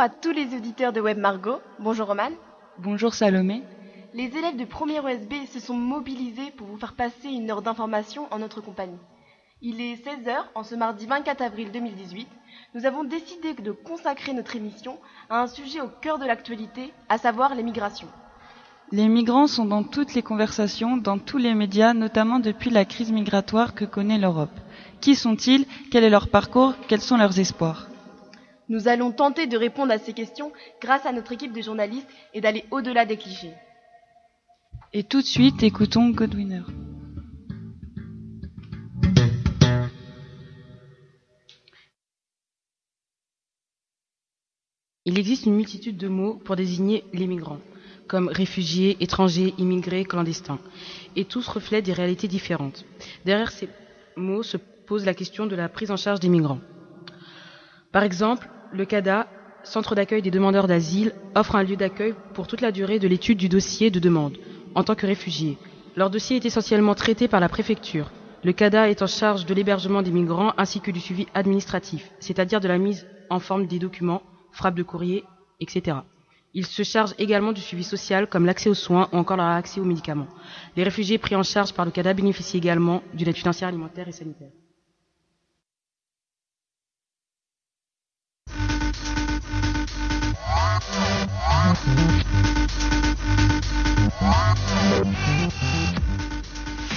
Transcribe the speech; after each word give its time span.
à 0.00 0.08
tous 0.08 0.32
les 0.32 0.56
auditeurs 0.56 0.94
de 0.94 1.00
Web 1.02 1.18
Margot. 1.18 1.58
Bonjour 1.78 2.06
Roman. 2.06 2.30
Bonjour 2.78 3.12
Salomé. 3.12 3.62
Les 4.14 4.34
élèves 4.34 4.56
de 4.56 4.64
première 4.64 5.04
OSB 5.04 5.44
se 5.52 5.60
sont 5.60 5.74
mobilisés 5.74 6.50
pour 6.56 6.68
vous 6.68 6.78
faire 6.78 6.94
passer 6.94 7.28
une 7.28 7.50
heure 7.50 7.60
d'information 7.60 8.26
en 8.30 8.38
notre 8.38 8.62
compagnie. 8.62 8.96
Il 9.60 9.78
est 9.82 9.96
16h 9.96 10.36
en 10.54 10.62
ce 10.62 10.74
mardi 10.74 11.04
24 11.04 11.42
avril 11.42 11.70
2018. 11.70 12.26
Nous 12.74 12.86
avons 12.86 13.04
décidé 13.04 13.52
de 13.52 13.72
consacrer 13.72 14.32
notre 14.32 14.56
émission 14.56 14.96
à 15.28 15.42
un 15.42 15.46
sujet 15.46 15.82
au 15.82 15.88
cœur 16.00 16.18
de 16.18 16.24
l'actualité, 16.24 16.94
à 17.10 17.18
savoir 17.18 17.54
les 17.54 17.62
migrations. 17.62 18.08
Les 18.92 19.06
migrants 19.06 19.48
sont 19.48 19.66
dans 19.66 19.82
toutes 19.82 20.14
les 20.14 20.22
conversations, 20.22 20.96
dans 20.96 21.18
tous 21.18 21.36
les 21.36 21.52
médias, 21.52 21.92
notamment 21.92 22.38
depuis 22.38 22.70
la 22.70 22.86
crise 22.86 23.12
migratoire 23.12 23.74
que 23.74 23.84
connaît 23.84 24.18
l'Europe. 24.18 24.58
Qui 25.02 25.14
sont-ils? 25.14 25.66
Quel 25.90 26.04
est 26.04 26.10
leur 26.10 26.28
parcours? 26.28 26.72
Quels 26.88 27.02
sont 27.02 27.18
leurs 27.18 27.38
espoirs? 27.38 27.89
Nous 28.70 28.86
allons 28.86 29.10
tenter 29.10 29.48
de 29.48 29.56
répondre 29.56 29.92
à 29.92 29.98
ces 29.98 30.12
questions 30.12 30.52
grâce 30.80 31.04
à 31.04 31.10
notre 31.10 31.32
équipe 31.32 31.52
de 31.52 31.60
journalistes 31.60 32.06
et 32.32 32.40
d'aller 32.40 32.64
au-delà 32.70 33.04
des 33.04 33.16
clichés. 33.16 33.52
Et 34.92 35.02
tout 35.02 35.20
de 35.20 35.26
suite, 35.26 35.64
écoutons 35.64 36.10
Godwinner. 36.10 36.62
Il 45.04 45.18
existe 45.18 45.46
une 45.46 45.56
multitude 45.56 45.96
de 45.96 46.06
mots 46.06 46.40
pour 46.44 46.54
désigner 46.54 47.02
les 47.12 47.26
migrants, 47.26 47.58
comme 48.06 48.28
réfugiés, 48.28 48.96
étrangers, 49.00 49.52
immigrés, 49.58 50.04
clandestins, 50.04 50.60
et 51.16 51.24
tous 51.24 51.48
reflètent 51.48 51.86
des 51.86 51.92
réalités 51.92 52.28
différentes. 52.28 52.84
Derrière 53.24 53.50
ces 53.50 53.68
mots 54.16 54.44
se 54.44 54.58
pose 54.86 55.04
la 55.04 55.14
question 55.14 55.46
de 55.46 55.56
la 55.56 55.68
prise 55.68 55.90
en 55.90 55.96
charge 55.96 56.20
des 56.20 56.28
migrants. 56.28 56.60
Par 57.90 58.04
exemple, 58.04 58.48
le 58.72 58.84
CADA, 58.84 59.26
Centre 59.62 59.94
d'accueil 59.94 60.22
des 60.22 60.30
demandeurs 60.30 60.66
d'asile, 60.66 61.12
offre 61.34 61.54
un 61.54 61.62
lieu 61.62 61.76
d'accueil 61.76 62.14
pour 62.32 62.46
toute 62.46 62.62
la 62.62 62.72
durée 62.72 62.98
de 62.98 63.08
l'étude 63.08 63.36
du 63.36 63.48
dossier 63.48 63.90
de 63.90 64.00
demande, 64.00 64.38
en 64.74 64.84
tant 64.84 64.94
que 64.94 65.06
réfugiés. 65.06 65.58
Leur 65.96 66.08
dossier 66.08 66.36
est 66.36 66.46
essentiellement 66.46 66.94
traité 66.94 67.28
par 67.28 67.40
la 67.40 67.48
préfecture. 67.48 68.10
Le 68.42 68.52
CADA 68.52 68.88
est 68.88 69.02
en 69.02 69.06
charge 69.06 69.44
de 69.44 69.52
l'hébergement 69.52 70.00
des 70.00 70.10
migrants 70.10 70.54
ainsi 70.56 70.80
que 70.80 70.90
du 70.90 71.00
suivi 71.00 71.26
administratif, 71.34 72.10
c'est-à-dire 72.20 72.60
de 72.60 72.68
la 72.68 72.78
mise 72.78 73.06
en 73.28 73.38
forme 73.38 73.66
des 73.66 73.78
documents, 73.78 74.22
frappe 74.50 74.76
de 74.76 74.82
courrier, 74.82 75.24
etc. 75.60 75.98
Il 76.54 76.64
se 76.64 76.82
charge 76.82 77.14
également 77.18 77.52
du 77.52 77.60
suivi 77.60 77.84
social 77.84 78.26
comme 78.28 78.46
l'accès 78.46 78.70
aux 78.70 78.74
soins 78.74 79.08
ou 79.12 79.18
encore 79.18 79.36
leur 79.36 79.46
accès 79.46 79.80
aux 79.80 79.84
médicaments. 79.84 80.26
Les 80.74 80.84
réfugiés 80.84 81.18
pris 81.18 81.36
en 81.36 81.42
charge 81.42 81.74
par 81.74 81.84
le 81.84 81.90
CADA 81.90 82.14
bénéficient 82.14 82.56
également 82.56 83.02
d'une 83.12 83.28
aide 83.28 83.36
financière 83.36 83.68
alimentaire 83.68 84.08
et 84.08 84.12
sanitaire. 84.12 84.48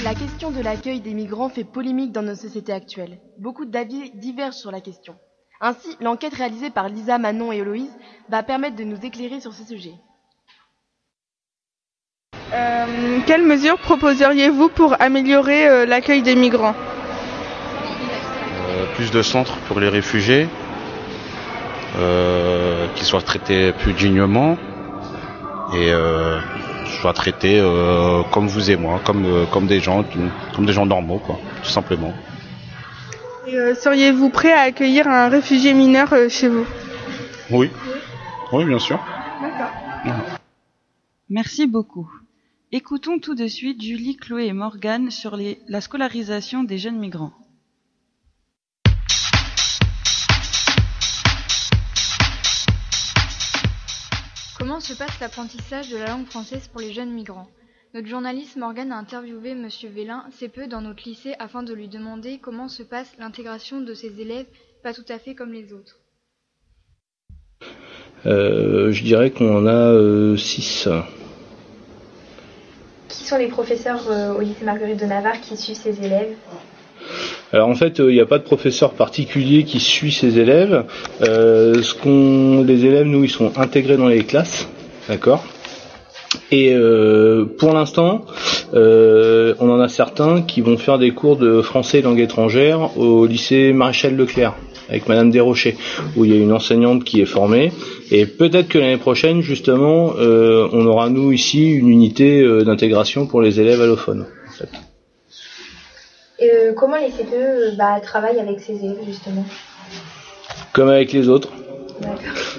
La 0.03 0.15
question 0.15 0.51
de 0.51 0.61
l'accueil 0.61 0.99
des 0.99 1.13
migrants 1.13 1.47
fait 1.47 1.63
polémique 1.63 2.11
dans 2.11 2.21
nos 2.21 2.35
sociétés 2.35 2.73
actuelles. 2.73 3.19
Beaucoup 3.39 3.65
d'avis 3.65 4.11
divergent 4.15 4.57
sur 4.57 4.69
la 4.69 4.81
question. 4.81 5.15
Ainsi, 5.61 5.95
l'enquête 6.01 6.33
réalisée 6.33 6.69
par 6.69 6.89
Lisa, 6.89 7.17
Manon 7.17 7.53
et 7.53 7.57
Héloïse 7.59 7.95
va 8.27 8.43
permettre 8.43 8.75
de 8.75 8.83
nous 8.83 8.97
éclairer 9.05 9.39
sur 9.39 9.53
ce 9.53 9.63
sujet. 9.63 9.93
Euh, 12.53 13.19
quelles 13.25 13.45
mesures 13.45 13.77
proposeriez-vous 13.77 14.67
pour 14.69 15.01
améliorer 15.01 15.67
euh, 15.69 15.85
l'accueil 15.85 16.21
des 16.21 16.35
migrants? 16.35 16.75
Euh, 18.69 18.85
plus 18.95 19.09
de 19.09 19.21
centres 19.21 19.57
pour 19.67 19.79
les 19.79 19.87
réfugiés, 19.87 20.47
euh, 21.95 22.87
qui 22.95 23.03
soient 23.05 23.21
traités 23.21 23.71
plus 23.73 23.93
dignement 23.93 24.57
et 25.71 25.91
euh, 25.91 26.39
soient 27.01 27.13
traités 27.13 27.59
euh, 27.59 28.21
comme 28.31 28.47
vous 28.47 28.69
et 28.71 28.75
moi, 28.75 28.99
comme, 29.03 29.25
euh, 29.25 29.45
comme 29.45 29.67
des 29.67 29.79
gens, 29.79 30.03
comme 30.55 30.65
des 30.65 30.73
gens 30.73 30.85
normaux, 30.85 31.19
quoi, 31.19 31.39
tout 31.63 31.69
simplement. 31.69 32.13
Et, 33.45 33.57
euh, 33.57 33.75
Seriez-vous 33.75 34.29
prêt 34.29 34.53
à 34.53 34.61
accueillir 34.61 35.07
un 35.07 35.27
réfugié 35.29 35.73
mineur 35.73 36.11
euh, 36.13 36.29
chez 36.29 36.47
vous? 36.47 36.65
Oui, 37.51 37.69
oui, 38.51 38.65
bien 38.65 38.79
sûr. 38.79 38.99
Merci 41.29 41.67
beaucoup. 41.67 42.09
Écoutons 42.71 43.19
tout 43.19 43.35
de 43.35 43.47
suite 43.47 43.81
Julie, 43.81 44.17
Chloé 44.17 44.47
et 44.47 44.53
Morgane 44.53 45.11
sur 45.11 45.35
les- 45.35 45.59
la 45.67 45.81
scolarisation 45.81 46.63
des 46.63 46.77
jeunes 46.77 46.97
migrants. 46.97 47.33
Comment 54.73 54.81
se 54.81 54.95
passe 54.95 55.19
l'apprentissage 55.19 55.91
de 55.91 55.97
la 55.97 56.07
langue 56.07 56.25
française 56.25 56.67
pour 56.67 56.81
les 56.81 56.91
jeunes 56.91 57.11
migrants? 57.11 57.47
Notre 57.93 58.07
journaliste 58.07 58.55
Morgane 58.55 58.91
a 58.91 58.97
interviewé 58.97 59.51
M. 59.51 59.67
Vélin, 59.93 60.25
peu 60.51 60.65
dans 60.65 60.81
notre 60.81 61.07
lycée, 61.07 61.35
afin 61.37 61.61
de 61.61 61.75
lui 61.75 61.87
demander 61.87 62.39
comment 62.39 62.67
se 62.67 62.81
passe 62.81 63.13
l'intégration 63.19 63.81
de 63.81 63.93
ces 63.93 64.19
élèves 64.19 64.47
pas 64.81 64.91
tout 64.91 65.05
à 65.09 65.19
fait 65.19 65.35
comme 65.35 65.53
les 65.53 65.73
autres. 65.73 65.99
Euh, 68.25 68.91
je 68.91 69.03
dirais 69.03 69.29
qu'on 69.29 69.57
en 69.57 69.67
a 69.67 70.35
6. 70.35 70.89
Qui 73.09 73.23
sont 73.25 73.37
les 73.37 73.49
professeurs 73.49 74.09
euh, 74.09 74.33
au 74.33 74.41
lycée 74.41 74.65
Marguerite 74.65 74.99
de 74.99 75.05
Navarre 75.05 75.39
qui 75.39 75.55
suivent 75.55 75.77
ces 75.77 76.03
élèves? 76.03 76.35
Alors 77.53 77.69
en 77.69 77.75
fait, 77.75 77.99
il 77.99 78.07
n'y 78.07 78.19
a 78.19 78.25
pas 78.25 78.39
de 78.39 78.43
professeur 78.43 78.93
particulier 78.93 79.63
qui 79.63 79.79
suit 79.79 80.11
ses 80.11 80.39
élèves. 80.39 80.85
Euh, 81.21 81.81
ce 81.81 81.93
qu'on, 81.93 82.63
les 82.63 82.85
élèves, 82.85 83.05
nous, 83.05 83.23
ils 83.23 83.29
sont 83.29 83.57
intégrés 83.57 83.95
dans 83.95 84.07
les 84.07 84.23
classes, 84.23 84.67
d'accord? 85.07 85.43
Et 86.51 86.73
euh, 86.73 87.45
pour 87.45 87.73
l'instant, 87.73 88.25
euh, 88.73 89.53
on 89.59 89.69
en 89.69 89.79
a 89.79 89.87
certains 89.87 90.41
qui 90.41 90.61
vont 90.61 90.77
faire 90.77 90.97
des 90.97 91.11
cours 91.11 91.37
de 91.37 91.61
français 91.61 91.99
et 91.99 92.01
langue 92.01 92.19
étrangère 92.19 92.97
au 92.97 93.27
lycée 93.27 93.71
Maréchal 93.71 94.15
Leclerc 94.15 94.55
avec 94.89 95.07
Madame 95.07 95.31
Desrochers, 95.31 95.75
où 96.15 96.25
il 96.25 96.33
y 96.33 96.37
a 96.37 96.39
une 96.39 96.51
enseignante 96.51 97.03
qui 97.03 97.21
est 97.21 97.25
formée. 97.25 97.71
Et 98.11 98.25
peut-être 98.25 98.67
que 98.67 98.77
l'année 98.77 98.97
prochaine, 98.97 99.41
justement, 99.41 100.13
euh, 100.19 100.67
on 100.71 100.85
aura 100.85 101.09
nous 101.09 101.31
ici 101.31 101.71
une 101.71 101.89
unité 101.89 102.41
euh, 102.41 102.63
d'intégration 102.63 103.25
pour 103.25 103.41
les 103.41 103.59
élèves 103.59 103.81
allophones. 103.81 104.25
Et 106.43 106.51
euh, 106.51 106.73
comment 106.73 106.97
les 106.97 107.09
CPE 107.09 107.33
euh, 107.33 107.71
bah, 107.77 108.01
travaillent 108.01 108.39
avec 108.39 108.59
ces 108.59 108.73
élèves 108.73 108.97
justement? 109.05 109.45
Comme 110.73 110.89
avec 110.89 111.13
les 111.13 111.29
autres. 111.29 111.49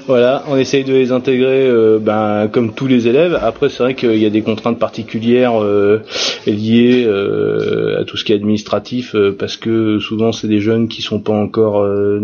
Voilà, 0.07 0.43
on 0.49 0.57
essaye 0.57 0.85
de 0.85 0.93
les 0.93 1.13
intégrer 1.13 1.67
euh, 1.67 1.99
ben, 1.99 2.49
comme 2.51 2.73
tous 2.73 2.87
les 2.87 3.09
élèves. 3.09 3.39
Après, 3.43 3.69
c'est 3.69 3.83
vrai 3.83 3.95
qu'il 3.95 4.17
y 4.17 4.25
a 4.25 4.31
des 4.31 4.41
contraintes 4.41 4.79
particulières 4.79 5.61
euh, 5.63 6.03
liées 6.47 7.05
euh, 7.07 8.01
à 8.01 8.05
tout 8.05 8.17
ce 8.17 8.25
qui 8.25 8.33
est 8.33 8.37
administratif, 8.37 9.15
parce 9.39 9.59
que 9.59 9.99
souvent 9.99 10.33
c'est 10.33 10.49
des 10.49 10.61
jeunes 10.61 10.89
qui 10.89 11.03
sont 11.03 11.21
pas 11.21 11.35
encore 11.35 11.83
euh, 11.83 12.21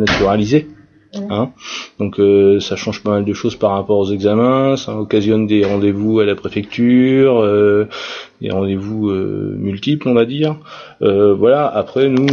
Hein 1.12 1.50
Donc 1.98 2.20
euh, 2.20 2.60
ça 2.60 2.76
change 2.76 3.02
pas 3.02 3.10
mal 3.10 3.24
de 3.24 3.32
choses 3.32 3.56
par 3.56 3.72
rapport 3.72 3.98
aux 3.98 4.12
examens, 4.12 4.76
ça 4.76 4.96
occasionne 4.96 5.46
des 5.46 5.64
rendez-vous 5.64 6.20
à 6.20 6.24
la 6.24 6.36
préfecture, 6.36 7.40
euh, 7.40 7.88
des 8.40 8.50
rendez-vous 8.50 9.10
euh, 9.10 9.56
multiples 9.58 10.08
on 10.08 10.14
va 10.14 10.24
dire. 10.24 10.56
Voilà, 11.00 11.66
après 11.66 12.08
nous 12.08 12.26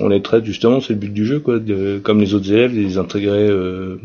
on 0.00 0.08
les 0.08 0.22
traite 0.22 0.44
justement, 0.44 0.80
c'est 0.80 0.92
le 0.92 0.98
but 1.00 1.12
du 1.12 1.26
jeu 1.26 1.40
quoi, 1.40 1.58
de, 1.58 1.98
comme 2.02 2.20
les 2.20 2.34
autres 2.34 2.52
élèves, 2.52 2.72
de 2.72 2.80
les 2.80 2.98
intégrer 2.98 3.48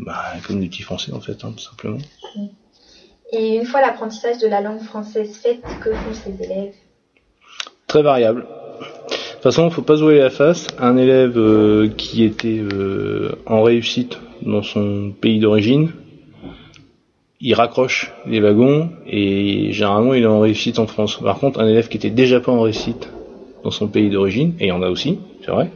bah, 0.00 0.24
comme 0.46 0.60
des 0.60 0.66
petits 0.66 0.82
français 0.82 1.12
en 1.12 1.20
fait, 1.20 1.44
hein, 1.44 1.52
tout 1.56 1.62
simplement. 1.62 1.98
Et 3.32 3.56
une 3.56 3.64
fois 3.64 3.80
l'apprentissage 3.80 4.38
de 4.38 4.48
la 4.48 4.60
langue 4.60 4.80
française 4.80 5.36
fait, 5.36 5.60
que 5.80 5.92
font 5.92 6.14
ces 6.14 6.44
élèves? 6.44 6.74
Très 7.86 8.02
variable. 8.02 8.44
Toute 9.40 9.54
façon, 9.54 9.70
faut 9.70 9.80
pas 9.80 9.94
voiler 9.94 10.18
la 10.18 10.28
face. 10.28 10.66
Un 10.78 10.98
élève 10.98 11.38
euh, 11.38 11.88
qui 11.96 12.24
était 12.24 12.60
euh, 12.60 13.30
en 13.46 13.62
réussite 13.62 14.20
dans 14.42 14.62
son 14.62 15.14
pays 15.18 15.38
d'origine, 15.38 15.92
il 17.40 17.54
raccroche 17.54 18.12
les 18.26 18.38
wagons 18.38 18.90
et 19.06 19.72
généralement 19.72 20.12
il 20.12 20.24
est 20.24 20.26
en 20.26 20.40
réussite 20.40 20.78
en 20.78 20.86
France. 20.86 21.18
Par 21.22 21.38
contre, 21.38 21.58
un 21.58 21.66
élève 21.66 21.88
qui 21.88 21.96
était 21.96 22.10
déjà 22.10 22.38
pas 22.40 22.52
en 22.52 22.60
réussite 22.60 23.08
dans 23.64 23.70
son 23.70 23.88
pays 23.88 24.10
d'origine, 24.10 24.52
et 24.60 24.66
il 24.66 24.68
y 24.68 24.72
en 24.72 24.82
a 24.82 24.90
aussi, 24.90 25.18
c'est 25.42 25.50
vrai, 25.50 25.70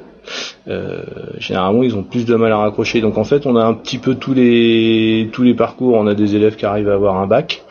euh, 0.69 1.03
généralement 1.39 1.83
ils 1.83 1.95
ont 1.95 2.03
plus 2.03 2.25
de 2.25 2.35
mal 2.35 2.53
à 2.53 2.59
raccrocher. 2.59 3.01
Donc 3.01 3.19
en 3.19 3.25
fait, 3.25 3.47
on 3.47 3.57
a 3.57 3.65
un 3.65 3.75
petit 3.75 3.99
peu 3.99 4.15
tous 4.15 4.35
les 4.35 5.29
tous 5.33 5.43
les 5.43 5.55
parcours. 5.55 5.95
On 5.95 6.07
a 6.07 6.15
des 6.15 6.37
élèves 6.37 6.57
qui 6.57 6.67
arrivent 6.67 6.89
à 6.89 6.95
avoir 6.95 7.17
un 7.17 7.27
bac 7.27 7.63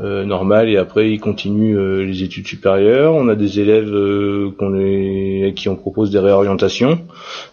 euh, 0.00 0.24
normal 0.24 0.68
et 0.68 0.76
après 0.76 1.10
ils 1.10 1.20
continuent 1.20 1.76
euh, 1.76 2.04
les 2.04 2.22
études 2.22 2.46
supérieures. 2.46 3.14
On 3.14 3.28
a 3.28 3.34
des 3.34 3.60
élèves 3.60 3.90
qu'on 4.58 4.70
qui 5.54 5.68
on 5.68 5.76
propose 5.76 6.10
des 6.10 6.18
réorientations, 6.18 7.00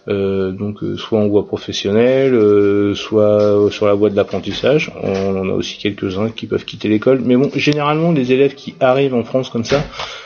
donc 0.07 0.79
soit 0.97 1.19
en 1.19 1.27
voie 1.27 1.45
professionnelle, 1.45 2.95
soit 2.95 3.69
sur 3.71 3.85
la 3.85 3.93
voie 3.93 4.09
de 4.09 4.15
l'apprentissage. 4.15 4.91
On 5.03 5.35
en 5.37 5.49
a 5.49 5.53
aussi 5.53 5.77
quelques-uns 5.77 6.29
qui 6.29 6.45
peuvent 6.45 6.65
quitter 6.65 6.87
l'école. 6.87 7.21
Mais 7.23 7.35
bon, 7.35 7.49
généralement 7.55 8.11
les 8.11 8.31
élèves 8.31 8.55
qui 8.55 8.75
arrivent 8.79 9.15
en 9.15 9.23
France 9.23 9.49
comme 9.49 9.65
ça 9.65 9.83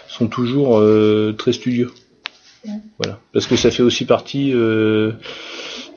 sont 0.07 0.27
toujours 0.27 0.81
très 1.37 1.53
studieux. 1.53 1.89
Voilà, 2.99 3.19
parce 3.33 3.47
que 3.47 3.55
ça 3.55 3.71
fait 3.71 3.83
aussi 3.83 4.05
partie 4.05 4.51
euh, 4.53 5.13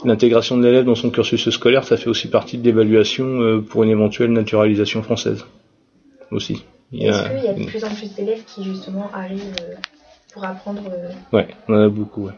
l'intégration 0.04 0.56
de 0.56 0.64
l'élève 0.64 0.84
dans 0.84 0.94
son 0.94 1.10
cursus 1.10 1.50
scolaire, 1.50 1.84
ça 1.84 1.96
fait 1.96 2.08
aussi 2.08 2.28
partie 2.28 2.56
de 2.56 2.64
l'évaluation 2.64 3.62
pour 3.62 3.84
une 3.84 3.90
éventuelle 3.90 4.32
naturalisation 4.32 5.02
française. 5.02 5.44
Aussi. 6.30 6.64
Est-ce 6.92 7.28
qu'il 7.28 7.44
y 7.44 7.48
a 7.48 7.54
de 7.54 7.64
plus 7.64 7.84
en 7.84 7.94
plus 7.94 8.14
d'élèves 8.14 8.42
qui 8.46 8.64
justement 8.64 9.10
arrivent 9.12 9.54
pour 10.32 10.44
apprendre 10.44 10.82
Ouais, 11.32 11.48
on 11.68 11.74
en 11.74 11.82
a 11.82 11.88
beaucoup. 11.88 12.26
Ouais. 12.26 12.32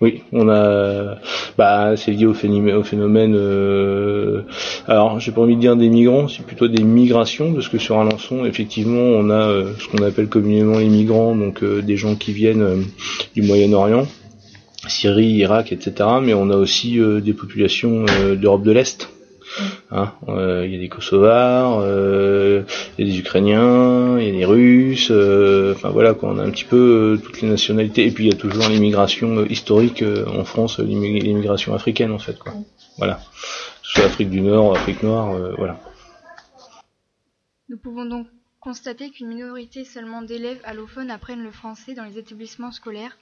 Oui, 0.00 0.22
on 0.32 0.48
a, 0.48 1.18
bah, 1.58 1.94
c'est 1.96 2.12
lié 2.12 2.24
au 2.24 2.32
phénomène. 2.32 2.74
Au 2.74 2.82
phénomène 2.82 3.34
euh... 3.36 4.42
Alors, 4.88 5.20
j'ai 5.20 5.30
pas 5.30 5.42
envie 5.42 5.56
de 5.56 5.60
dire 5.60 5.76
des 5.76 5.90
migrants, 5.90 6.26
c'est 6.26 6.44
plutôt 6.44 6.68
des 6.68 6.82
migrations, 6.82 7.52
parce 7.52 7.68
que 7.68 7.76
sur 7.76 7.98
Alençon, 7.98 8.46
effectivement, 8.46 9.02
on 9.02 9.28
a 9.28 9.42
euh, 9.42 9.72
ce 9.78 9.88
qu'on 9.88 10.02
appelle 10.02 10.28
communément 10.28 10.78
les 10.78 10.88
migrants, 10.88 11.36
donc 11.36 11.62
euh, 11.62 11.82
des 11.82 11.98
gens 11.98 12.14
qui 12.14 12.32
viennent 12.32 12.62
euh, 12.62 12.76
du 13.34 13.42
Moyen-Orient, 13.42 14.06
Syrie, 14.88 15.32
Irak, 15.32 15.70
etc. 15.70 16.08
Mais 16.22 16.32
on 16.32 16.48
a 16.48 16.56
aussi 16.56 16.98
des 17.22 17.34
populations 17.34 18.06
d'Europe 18.40 18.62
de 18.62 18.70
l'Est 18.72 19.10
Hein, 19.90 20.12
euh, 20.28 20.64
il 20.66 20.72
y 20.72 20.76
a 20.76 20.78
des 20.78 20.88
Kosovars, 20.88 21.80
euh, 21.80 22.62
il 22.96 23.06
y 23.06 23.08
a 23.08 23.12
des 23.12 23.18
Ukrainiens, 23.18 24.18
il 24.18 24.26
y 24.26 24.28
a 24.28 24.32
des 24.32 24.44
Russes, 24.44 25.08
euh, 25.10 25.74
enfin 25.74 25.90
voilà 25.90 26.14
on 26.22 26.38
a 26.38 26.44
un 26.44 26.50
petit 26.50 26.64
peu 26.64 27.20
toutes 27.22 27.40
les 27.40 27.48
nationalités. 27.48 28.06
Et 28.06 28.10
puis 28.10 28.26
il 28.26 28.30
y 28.30 28.34
a 28.34 28.38
toujours 28.38 28.68
l'immigration 28.68 29.44
historique 29.46 30.04
en 30.26 30.44
France, 30.44 30.78
l'immigration 30.78 31.74
africaine 31.74 32.12
en 32.12 32.18
fait 32.18 32.38
quoi. 32.38 32.52
Voilà, 32.98 33.20
soit 33.82 34.04
Afrique 34.04 34.30
du 34.30 34.40
Nord, 34.40 34.76
Afrique 34.76 35.02
noire, 35.02 35.34
voilà. 35.56 35.80
Nous 37.68 37.78
pouvons 37.78 38.04
donc 38.04 38.26
constater 38.60 39.10
qu'une 39.10 39.28
minorité 39.28 39.84
seulement 39.84 40.22
d'élèves 40.22 40.60
allophones 40.64 41.10
apprennent 41.10 41.42
le 41.42 41.50
français 41.50 41.94
dans 41.94 42.04
les 42.04 42.18
établissements 42.18 42.72
scolaires. 42.72 43.16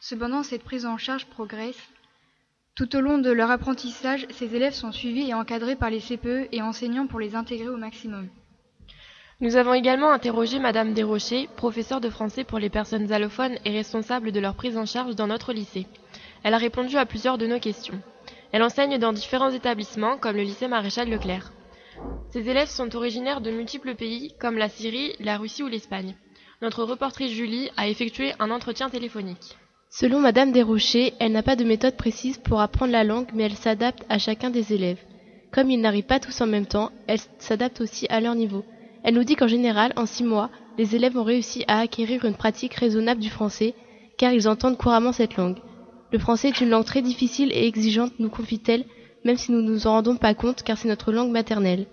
Cependant, 0.00 0.42
cette 0.42 0.62
prise 0.62 0.86
en 0.86 0.96
charge 0.96 1.26
progresse 1.26 1.76
tout 2.78 2.94
au 2.94 3.00
long 3.00 3.18
de 3.18 3.32
leur 3.32 3.50
apprentissage, 3.50 4.24
ces 4.30 4.54
élèves 4.54 4.72
sont 4.72 4.92
suivis 4.92 5.28
et 5.28 5.34
encadrés 5.34 5.74
par 5.74 5.90
les 5.90 5.98
CPE 5.98 6.46
et 6.52 6.62
enseignants 6.62 7.08
pour 7.08 7.18
les 7.18 7.34
intégrer 7.34 7.68
au 7.68 7.76
maximum. 7.76 8.28
Nous 9.40 9.56
avons 9.56 9.74
également 9.74 10.12
interrogé 10.12 10.60
Madame 10.60 10.94
Desrochers, 10.94 11.48
professeure 11.56 12.00
de 12.00 12.08
français 12.08 12.44
pour 12.44 12.60
les 12.60 12.70
personnes 12.70 13.10
allophones 13.10 13.58
et 13.64 13.72
responsable 13.72 14.30
de 14.30 14.38
leur 14.38 14.54
prise 14.54 14.76
en 14.76 14.86
charge 14.86 15.16
dans 15.16 15.26
notre 15.26 15.52
lycée. 15.52 15.88
Elle 16.44 16.54
a 16.54 16.58
répondu 16.58 16.96
à 16.96 17.04
plusieurs 17.04 17.36
de 17.36 17.48
nos 17.48 17.58
questions. 17.58 18.00
Elle 18.52 18.62
enseigne 18.62 18.96
dans 18.98 19.12
différents 19.12 19.50
établissements 19.50 20.16
comme 20.16 20.36
le 20.36 20.42
lycée 20.44 20.68
Maréchal 20.68 21.10
Leclerc. 21.10 21.50
Ces 22.30 22.48
élèves 22.48 22.68
sont 22.68 22.94
originaires 22.94 23.40
de 23.40 23.50
multiples 23.50 23.96
pays 23.96 24.34
comme 24.38 24.56
la 24.56 24.68
Syrie, 24.68 25.16
la 25.18 25.36
Russie 25.36 25.64
ou 25.64 25.66
l'Espagne. 25.66 26.14
Notre 26.62 26.84
reportrice 26.84 27.32
Julie 27.32 27.72
a 27.76 27.88
effectué 27.88 28.34
un 28.38 28.52
entretien 28.52 28.88
téléphonique. 28.88 29.56
Selon 29.90 30.20
Madame 30.20 30.52
Desrochers, 30.52 31.14
elle 31.18 31.32
n'a 31.32 31.42
pas 31.42 31.56
de 31.56 31.64
méthode 31.64 31.96
précise 31.96 32.36
pour 32.36 32.60
apprendre 32.60 32.92
la 32.92 33.04
langue, 33.04 33.28
mais 33.32 33.44
elle 33.44 33.54
s'adapte 33.54 34.04
à 34.10 34.18
chacun 34.18 34.50
des 34.50 34.74
élèves. 34.74 35.00
Comme 35.50 35.70
ils 35.70 35.80
n'arrivent 35.80 36.04
pas 36.04 36.20
tous 36.20 36.42
en 36.42 36.46
même 36.46 36.66
temps, 36.66 36.92
elle 37.06 37.20
s'adapte 37.38 37.80
aussi 37.80 38.06
à 38.10 38.20
leur 38.20 38.34
niveau. 38.34 38.64
Elle 39.02 39.14
nous 39.14 39.24
dit 39.24 39.34
qu'en 39.34 39.48
général, 39.48 39.94
en 39.96 40.04
six 40.04 40.24
mois, 40.24 40.50
les 40.76 40.94
élèves 40.94 41.16
ont 41.16 41.24
réussi 41.24 41.64
à 41.68 41.80
acquérir 41.80 42.26
une 42.26 42.34
pratique 42.34 42.74
raisonnable 42.74 43.20
du 43.22 43.30
français, 43.30 43.74
car 44.18 44.32
ils 44.34 44.46
entendent 44.46 44.76
couramment 44.76 45.12
cette 45.12 45.36
langue. 45.36 45.56
Le 46.12 46.18
français 46.18 46.48
est 46.48 46.60
une 46.60 46.68
langue 46.68 46.84
très 46.84 47.00
difficile 47.00 47.50
et 47.52 47.66
exigeante, 47.66 48.12
nous 48.18 48.28
confie-t-elle, 48.28 48.84
même 49.24 49.38
si 49.38 49.52
nous 49.52 49.62
ne 49.62 49.70
nous 49.70 49.86
en 49.86 49.92
rendons 49.92 50.16
pas 50.16 50.34
compte, 50.34 50.62
car 50.62 50.76
c'est 50.76 50.88
notre 50.88 51.12
langue 51.12 51.30
maternelle. 51.32 51.86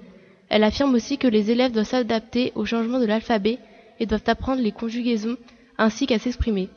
Elle 0.50 0.66
affirme 0.66 0.94
aussi 0.96 1.18
que 1.18 1.30
les 1.30 1.50
élèves 1.50 1.72
doivent 1.72 1.88
s'adapter 1.88 2.52
au 2.56 2.66
changement 2.66 3.00
de 3.00 3.06
l'alphabet 3.06 3.58
et 4.02 4.06
doivent 4.06 4.24
apprendre 4.28 4.62
les 4.62 4.74
conjugaisons 4.74 5.38
ainsi 5.78 6.08
qu'à 6.08 6.20
s'exprimer. 6.20 6.70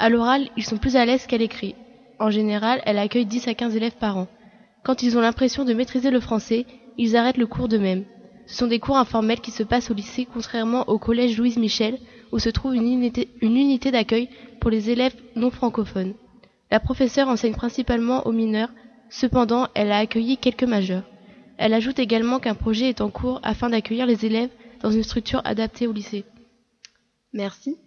À 0.00 0.10
l'oral, 0.10 0.48
ils 0.56 0.64
sont 0.64 0.78
plus 0.78 0.94
à 0.94 1.04
l'aise 1.04 1.26
qu'à 1.26 1.38
l'écrit. 1.38 1.74
En 2.20 2.30
général, 2.30 2.80
elle 2.86 2.98
accueille 2.98 3.26
10 3.26 3.48
à 3.48 3.54
15 3.54 3.74
élèves 3.74 3.96
par 3.98 4.16
an. 4.16 4.28
Quand 4.84 5.02
ils 5.02 5.18
ont 5.18 5.20
l'impression 5.20 5.64
de 5.64 5.74
maîtriser 5.74 6.10
le 6.10 6.20
français, 6.20 6.66
ils 6.98 7.16
arrêtent 7.16 7.36
le 7.36 7.48
cours 7.48 7.66
d'eux-mêmes. 7.66 8.04
Ce 8.46 8.54
sont 8.54 8.68
des 8.68 8.78
cours 8.78 8.96
informels 8.96 9.40
qui 9.40 9.50
se 9.50 9.64
passent 9.64 9.90
au 9.90 9.94
lycée, 9.94 10.26
contrairement 10.32 10.88
au 10.88 10.98
collège 10.98 11.36
Louise 11.36 11.58
Michel, 11.58 11.98
où 12.30 12.38
se 12.38 12.48
trouve 12.48 12.76
une 12.76 12.86
unité, 12.86 13.28
une 13.40 13.56
unité 13.56 13.90
d'accueil 13.90 14.28
pour 14.60 14.70
les 14.70 14.88
élèves 14.88 15.16
non 15.34 15.50
francophones. 15.50 16.14
La 16.70 16.78
professeure 16.78 17.28
enseigne 17.28 17.54
principalement 17.54 18.24
aux 18.24 18.32
mineurs, 18.32 18.70
cependant 19.10 19.66
elle 19.74 19.90
a 19.90 19.98
accueilli 19.98 20.38
quelques 20.38 20.64
majeurs. 20.64 21.04
Elle 21.56 21.74
ajoute 21.74 21.98
également 21.98 22.38
qu'un 22.38 22.54
projet 22.54 22.88
est 22.88 23.00
en 23.00 23.10
cours 23.10 23.40
afin 23.42 23.68
d'accueillir 23.68 24.06
les 24.06 24.24
élèves 24.24 24.50
dans 24.80 24.92
une 24.92 25.02
structure 25.02 25.42
adaptée 25.44 25.88
au 25.88 25.92
lycée. 25.92 26.24
Merci. 27.32 27.78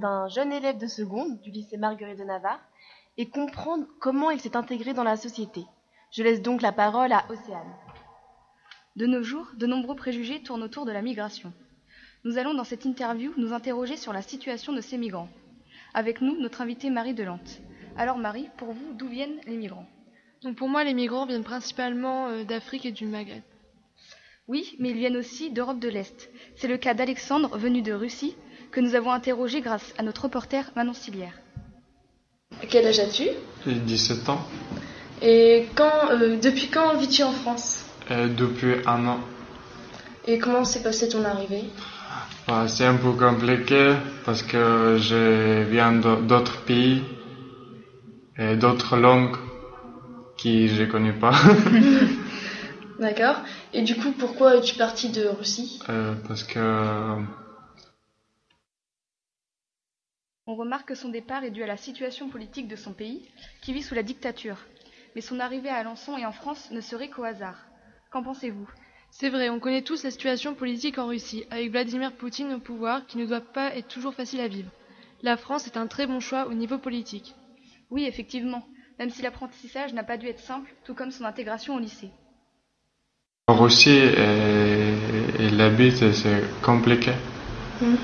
D'un 0.00 0.28
jeune 0.28 0.52
élève 0.52 0.78
de 0.78 0.86
seconde 0.86 1.40
du 1.42 1.50
lycée 1.50 1.76
Marguerite 1.76 2.18
de 2.18 2.24
Navarre 2.24 2.60
et 3.18 3.28
comprendre 3.28 3.86
comment 4.00 4.30
il 4.30 4.40
s'est 4.40 4.56
intégré 4.56 4.94
dans 4.94 5.04
la 5.04 5.16
société. 5.16 5.64
Je 6.10 6.22
laisse 6.22 6.42
donc 6.42 6.62
la 6.62 6.72
parole 6.72 7.12
à 7.12 7.24
Océane. 7.28 7.74
De 8.96 9.06
nos 9.06 9.22
jours, 9.22 9.46
de 9.54 9.66
nombreux 9.66 9.94
préjugés 9.94 10.42
tournent 10.42 10.62
autour 10.62 10.86
de 10.86 10.92
la 10.92 11.02
migration. 11.02 11.52
Nous 12.24 12.38
allons 12.38 12.54
dans 12.54 12.64
cette 12.64 12.84
interview 12.84 13.32
nous 13.36 13.52
interroger 13.52 13.96
sur 13.96 14.12
la 14.12 14.22
situation 14.22 14.72
de 14.72 14.80
ces 14.80 14.98
migrants. 14.98 15.28
Avec 15.94 16.20
nous, 16.20 16.36
notre 16.40 16.60
invitée 16.62 16.90
Marie 16.90 17.14
Delante. 17.14 17.60
Alors 17.96 18.18
Marie, 18.18 18.48
pour 18.56 18.72
vous, 18.72 18.92
d'où 18.94 19.06
viennent 19.06 19.40
les 19.46 19.56
migrants? 19.56 19.86
Donc 20.42 20.56
pour 20.56 20.68
moi, 20.68 20.84
les 20.84 20.94
migrants 20.94 21.26
viennent 21.26 21.44
principalement 21.44 22.28
euh, 22.28 22.44
d'Afrique 22.44 22.86
et 22.86 22.92
du 22.92 23.06
Maghreb. 23.06 23.42
Oui, 24.48 24.74
mais 24.78 24.90
ils 24.90 24.96
viennent 24.96 25.16
aussi 25.16 25.50
d'Europe 25.50 25.78
de 25.78 25.88
l'Est. 25.88 26.30
C'est 26.56 26.68
le 26.68 26.78
cas 26.78 26.94
d'Alexandre, 26.94 27.56
venu 27.56 27.82
de 27.82 27.92
Russie, 27.92 28.34
que 28.70 28.80
nous 28.80 28.94
avons 28.94 29.10
interrogé 29.12 29.60
grâce 29.60 29.92
à 29.98 30.02
notre 30.02 30.22
reporter 30.24 30.70
Manon 30.76 30.94
Silière. 30.94 31.32
Quel 32.68 32.86
âge 32.86 32.98
as-tu? 33.00 33.28
J'ai 33.66 33.74
17 33.74 34.28
ans. 34.28 34.40
Et 35.22 35.66
quand, 35.74 36.10
euh, 36.12 36.36
depuis 36.38 36.68
quand 36.68 36.96
vis-tu 36.96 37.22
en 37.22 37.32
France? 37.32 37.84
Euh, 38.10 38.28
Depuis 38.28 38.74
un 38.86 39.06
an. 39.06 39.20
Et 40.26 40.38
comment 40.38 40.64
s'est 40.64 40.82
passée 40.82 41.08
ton 41.08 41.24
arrivée? 41.24 41.64
Bah, 42.46 42.66
C'est 42.68 42.84
un 42.86 42.96
peu 42.96 43.12
compliqué 43.12 43.94
parce 44.24 44.42
que 44.42 44.96
je 44.98 45.62
viens 45.70 45.92
d'autres 45.92 46.62
pays 46.64 47.02
et 48.38 48.56
d'autres 48.56 48.96
langues 48.96 49.36
qui 50.36 50.68
je 50.68 50.82
ne 50.82 50.86
connais 50.86 51.12
pas. 51.12 51.32
D'accord. 52.98 53.36
Et 53.72 53.82
du 53.82 53.96
coup, 53.96 54.12
pourquoi 54.18 54.56
es-tu 54.56 54.74
parti 54.76 55.10
de 55.10 55.26
Russie? 55.26 55.80
Euh, 55.88 56.14
Parce 56.28 56.42
que 56.44 57.16
On 60.50 60.56
remarque 60.56 60.88
que 60.88 60.96
son 60.96 61.10
départ 61.10 61.44
est 61.44 61.52
dû 61.52 61.62
à 61.62 61.68
la 61.68 61.76
situation 61.76 62.28
politique 62.28 62.66
de 62.66 62.74
son 62.74 62.92
pays, 62.92 63.22
qui 63.62 63.72
vit 63.72 63.84
sous 63.84 63.94
la 63.94 64.02
dictature. 64.02 64.56
Mais 65.14 65.20
son 65.20 65.38
arrivée 65.38 65.68
à 65.68 65.76
Alençon 65.76 66.18
et 66.18 66.26
en 66.26 66.32
France 66.32 66.72
ne 66.72 66.80
serait 66.80 67.08
qu'au 67.08 67.22
hasard. 67.22 67.56
Qu'en 68.10 68.24
pensez-vous? 68.24 68.68
C'est 69.12 69.28
vrai, 69.28 69.48
on 69.48 69.60
connaît 69.60 69.82
tous 69.82 70.02
la 70.02 70.10
situation 70.10 70.56
politique 70.56 70.98
en 70.98 71.06
Russie, 71.06 71.44
avec 71.52 71.70
Vladimir 71.70 72.10
Poutine 72.10 72.52
au 72.52 72.58
pouvoir, 72.58 73.06
qui 73.06 73.16
ne 73.18 73.26
doit 73.26 73.40
pas 73.40 73.76
être 73.76 73.86
toujours 73.86 74.12
facile 74.12 74.40
à 74.40 74.48
vivre. 74.48 74.72
La 75.22 75.36
France 75.36 75.68
est 75.68 75.76
un 75.76 75.86
très 75.86 76.08
bon 76.08 76.18
choix 76.18 76.48
au 76.48 76.52
niveau 76.52 76.78
politique. 76.78 77.36
Oui, 77.88 78.04
effectivement, 78.06 78.66
même 78.98 79.10
si 79.10 79.22
l'apprentissage 79.22 79.94
n'a 79.94 80.02
pas 80.02 80.16
dû 80.16 80.26
être 80.26 80.40
simple, 80.40 80.74
tout 80.84 80.94
comme 80.94 81.12
son 81.12 81.26
intégration 81.26 81.76
au 81.76 81.78
lycée. 81.78 82.10
En 83.46 83.54
Russie, 83.54 83.90
et, 83.90 85.50
la 85.50 85.68
vie, 85.68 85.92
c'est 85.92 86.42
compliqué? 86.60 87.12
Hmm. 87.80 87.94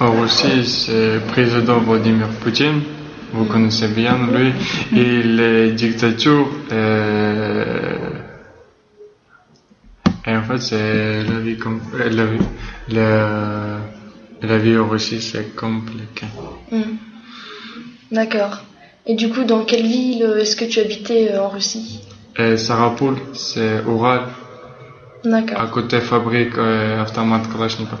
En 0.00 0.10
Russie, 0.20 0.64
c'est 0.66 1.20
président 1.28 1.78
Vladimir 1.78 2.28
Poutine. 2.42 2.82
Vous 3.32 3.44
connaissez 3.46 3.88
bien 3.88 4.16
lui. 4.32 4.52
Et 4.98 5.22
les 5.22 5.72
dictatures, 5.72 6.48
euh, 6.72 8.10
en 10.26 10.42
fait, 10.42 10.58
c'est 10.58 11.24
la 11.24 11.40
vie 11.40 11.56
comme 11.56 11.80
euh, 11.94 12.10
la 12.10 12.26
vie, 12.26 12.38
la, 12.88 13.78
la 14.42 14.58
vie 14.58 14.76
en 14.76 14.88
Russie, 14.88 15.20
c'est 15.20 15.54
compliqué. 15.56 16.26
Hmm. 16.70 16.96
D'accord. 18.12 18.62
Et 19.06 19.14
du 19.14 19.28
coup, 19.28 19.44
dans 19.44 19.64
quelle 19.64 19.82
ville 19.86 20.22
euh, 20.22 20.40
est-ce 20.40 20.56
que 20.56 20.64
tu 20.64 20.80
habitais 20.80 21.36
en 21.36 21.48
Russie? 21.48 22.00
Et 22.38 22.56
Sarapul, 22.56 23.14
c'est 23.32 23.82
Ural, 23.86 24.22
D'accord. 25.24 25.60
à 25.60 25.66
côté 25.68 26.00
fabrique 26.00 26.56
euh, 26.58 27.04
automate 27.04 27.50
Kalachnikov. 27.52 27.98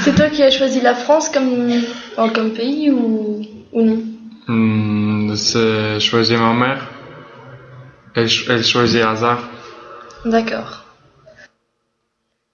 C'est 0.00 0.14
toi 0.14 0.28
qui 0.30 0.42
as 0.42 0.50
choisi 0.50 0.80
la 0.80 0.94
France 0.94 1.28
comme, 1.28 1.70
enfin, 2.16 2.32
comme 2.32 2.52
pays 2.52 2.90
ou, 2.90 3.42
ou 3.72 3.82
non 3.82 4.02
Hmm, 4.46 5.34
c'est 5.36 6.00
choisi 6.00 6.36
ma 6.36 6.52
mère. 6.52 6.90
Elle, 8.14 8.28
elle 8.48 8.64
choisit 8.64 9.02
hasard. 9.02 9.48
D'accord. 10.24 10.84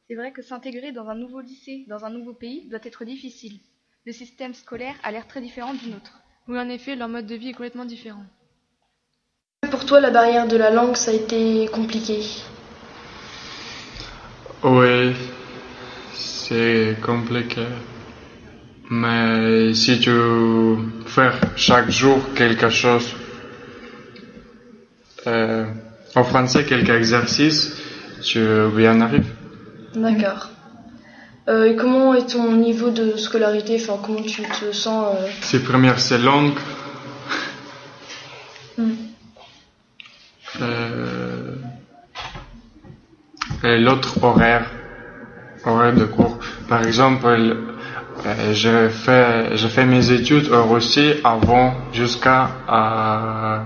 C'est 0.09 0.15
vrai 0.15 0.33
que 0.33 0.43
s'intégrer 0.43 0.93
dans 0.93 1.09
un 1.09 1.15
nouveau 1.15 1.41
lycée, 1.41 1.85
dans 1.89 2.05
un 2.05 2.11
nouveau 2.11 2.33
pays, 2.33 2.69
doit 2.69 2.81
être 2.83 3.05
difficile. 3.05 3.59
Le 4.07 4.13
système 4.13 4.55
scolaire 4.55 4.95
a 5.03 5.11
l'air 5.11 5.27
très 5.27 5.41
différent 5.41 5.75
du 5.75 5.89
nôtre. 5.89 6.21
Oui, 6.49 6.59
en 6.59 6.69
effet, 6.69 6.97
leur 6.97 7.09
mode 7.09 7.27
de 7.27 7.35
vie 7.35 7.51
est 7.51 7.53
complètement 7.53 7.85
différent. 7.85 8.25
Pour 9.71 9.85
toi, 9.85 10.01
la 10.01 10.11
barrière 10.11 10.49
de 10.49 10.57
la 10.57 10.71
langue, 10.71 10.97
ça 10.97 11.11
a 11.11 11.15
été 11.15 11.69
compliqué? 11.73 12.21
Oui, 14.63 15.15
c'est 16.51 16.97
compliqué. 17.01 17.65
Mais 18.91 19.73
si 19.73 20.01
tu 20.01 20.11
fais 21.07 21.31
chaque 21.55 21.91
jour 21.91 22.19
quelque 22.35 22.69
chose, 22.69 23.15
euh, 25.29 25.65
en 26.17 26.25
français, 26.25 26.65
quelques 26.65 26.91
exercices, 26.91 27.77
tu 28.23 28.41
bien 28.75 29.01
arrives. 29.01 29.33
D'accord. 29.95 30.49
Euh, 31.49 31.71
et 31.71 31.77
comment 31.77 32.15
est 32.15 32.27
ton 32.27 32.53
niveau 32.57 32.91
de 32.91 33.17
scolarité? 33.17 33.81
Enfin, 33.81 34.01
comment 34.05 34.23
tu 34.23 34.43
te 34.43 34.73
sens 34.73 35.15
euh, 35.15 35.29
C'est 35.43 35.63
première, 35.63 36.01
c'est 36.01 36.19
langue. 36.19 36.59
hmm. 38.77 38.91
Euh, 40.61 41.55
et 43.63 43.79
l'autre 43.79 44.23
horaire, 44.25 44.69
de 45.65 46.05
cours. 46.05 46.39
Par 46.69 46.87
exemple, 46.87 47.27
euh, 47.27 48.53
je 48.53 48.89
fais, 48.89 49.57
je 49.57 49.67
fais 49.67 49.85
mes 49.85 50.11
études 50.13 50.53
en 50.53 50.67
Russie 50.69 51.15
avant 51.25 51.75
jusqu'à 51.93 52.51
euh, 52.69 53.59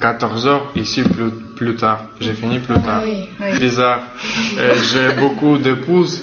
14 0.00 0.46
heures, 0.46 0.72
ici 0.76 1.02
plus, 1.02 1.30
plus 1.56 1.76
tard. 1.76 2.06
J'ai 2.20 2.34
fini 2.34 2.58
plus 2.58 2.80
tard. 2.80 3.02
oui, 3.04 3.28
oui. 3.40 3.58
Bizarre. 3.58 4.00
Euh, 4.58 4.74
J'ai 4.92 5.12
beaucoup 5.20 5.58
d'épouses. 5.58 6.22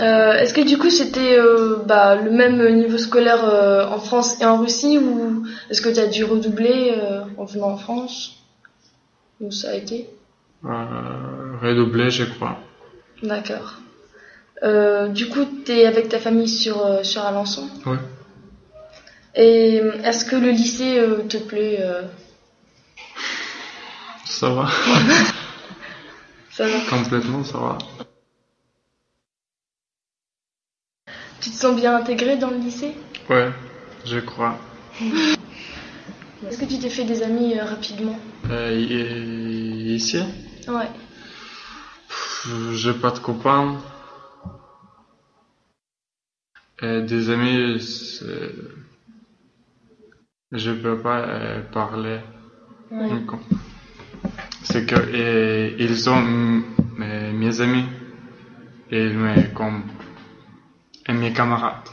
Euh, 0.00 0.34
Est-ce 0.34 0.54
que 0.54 0.60
du 0.60 0.78
coup 0.78 0.90
c'était 0.90 1.36
euh, 1.40 1.78
bah, 1.84 2.14
le 2.14 2.30
même 2.30 2.76
niveau 2.76 2.98
scolaire 2.98 3.44
euh, 3.44 3.84
en 3.88 3.98
France 3.98 4.40
et 4.40 4.44
en 4.44 4.56
Russie 4.58 4.96
ou 4.96 5.42
est-ce 5.70 5.82
que 5.82 5.88
tu 5.88 5.98
as 5.98 6.06
dû 6.06 6.22
redoubler 6.22 6.92
euh, 6.96 7.22
en 7.36 7.44
venant 7.44 7.70
en 7.70 7.76
France? 7.76 8.36
Ou 9.40 9.50
ça 9.50 9.70
a 9.70 9.74
été? 9.74 10.08
Euh, 10.08 10.17
redoublé, 10.62 12.10
je 12.10 12.24
crois. 12.24 12.58
D'accord. 13.22 13.76
Euh, 14.62 15.08
du 15.08 15.28
coup, 15.28 15.44
tu 15.64 15.72
es 15.72 15.86
avec 15.86 16.08
ta 16.08 16.18
famille 16.18 16.48
sur, 16.48 16.84
euh, 16.84 17.02
sur 17.02 17.22
Alençon? 17.22 17.68
Oui. 17.86 17.96
Et 19.34 19.80
euh, 19.80 20.02
est-ce 20.02 20.24
que 20.24 20.36
le 20.36 20.50
lycée 20.50 20.98
euh, 20.98 21.22
te 21.28 21.36
plaît 21.36 21.78
euh, 21.80 22.02
Ça 24.24 24.50
va. 24.50 24.68
Ça 26.50 26.66
va 26.66 26.78
Complètement, 26.90 27.44
ça 27.44 27.58
va. 27.58 27.78
Tu 31.40 31.50
te 31.50 31.54
sens 31.54 31.76
bien 31.76 31.94
intégré 31.94 32.36
dans 32.36 32.50
le 32.50 32.56
lycée? 32.56 32.94
Ouais, 33.30 33.50
je 34.04 34.18
crois. 34.18 34.58
Est-ce 35.00 36.58
que 36.58 36.64
tu 36.64 36.78
t'es 36.80 36.90
fait 36.90 37.04
des 37.04 37.22
amis 37.22 37.56
euh, 37.56 37.64
rapidement? 37.64 38.18
Euh, 38.50 38.74
ici, 38.74 40.18
Ouais. 40.68 40.90
j'ai 42.74 42.94
pas 42.94 43.10
de 43.10 43.18
copains. 43.18 43.78
Et 46.80 47.02
des 47.02 47.30
amis, 47.30 47.80
je 50.52 50.72
peux 50.72 51.00
pas 51.00 51.18
euh, 51.20 51.62
parler. 51.72 52.20
Ouais. 52.90 53.08
C'est 54.62 54.86
que 54.86 54.96
et, 55.14 55.76
ils 55.82 55.96
sont 55.98 56.20
mes, 56.22 57.32
mes 57.32 57.60
amis. 57.60 57.86
Et 58.90 59.06
ils 59.06 59.18
me 59.18 59.54
comme 59.54 59.82
et 61.08 61.12
mes 61.12 61.32
camarades. 61.32 61.88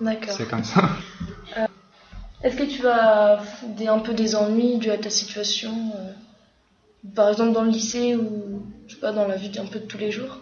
D'accord. 0.00 0.34
C'est 0.34 0.48
comme 0.48 0.64
ça. 0.64 0.88
Euh, 1.56 1.66
Est-ce 2.42 2.56
que 2.56 2.64
tu 2.64 2.86
as 2.86 3.42
des, 3.76 3.86
un 3.86 3.98
peu 4.00 4.14
des 4.14 4.34
ennuis 4.34 4.78
dus 4.78 4.90
à 4.90 4.98
ta 4.98 5.10
situation 5.10 5.92
euh, 5.96 6.12
Par 7.14 7.28
exemple 7.28 7.52
dans 7.52 7.64
le 7.64 7.70
lycée 7.70 8.16
ou 8.16 8.62
je 8.86 8.94
sais 8.94 9.00
pas, 9.00 9.12
dans 9.12 9.28
la 9.28 9.36
vie 9.36 9.52
un 9.58 9.66
peu 9.66 9.78
de 9.78 9.86
tous 9.86 9.98
les 9.98 10.10
jours 10.10 10.38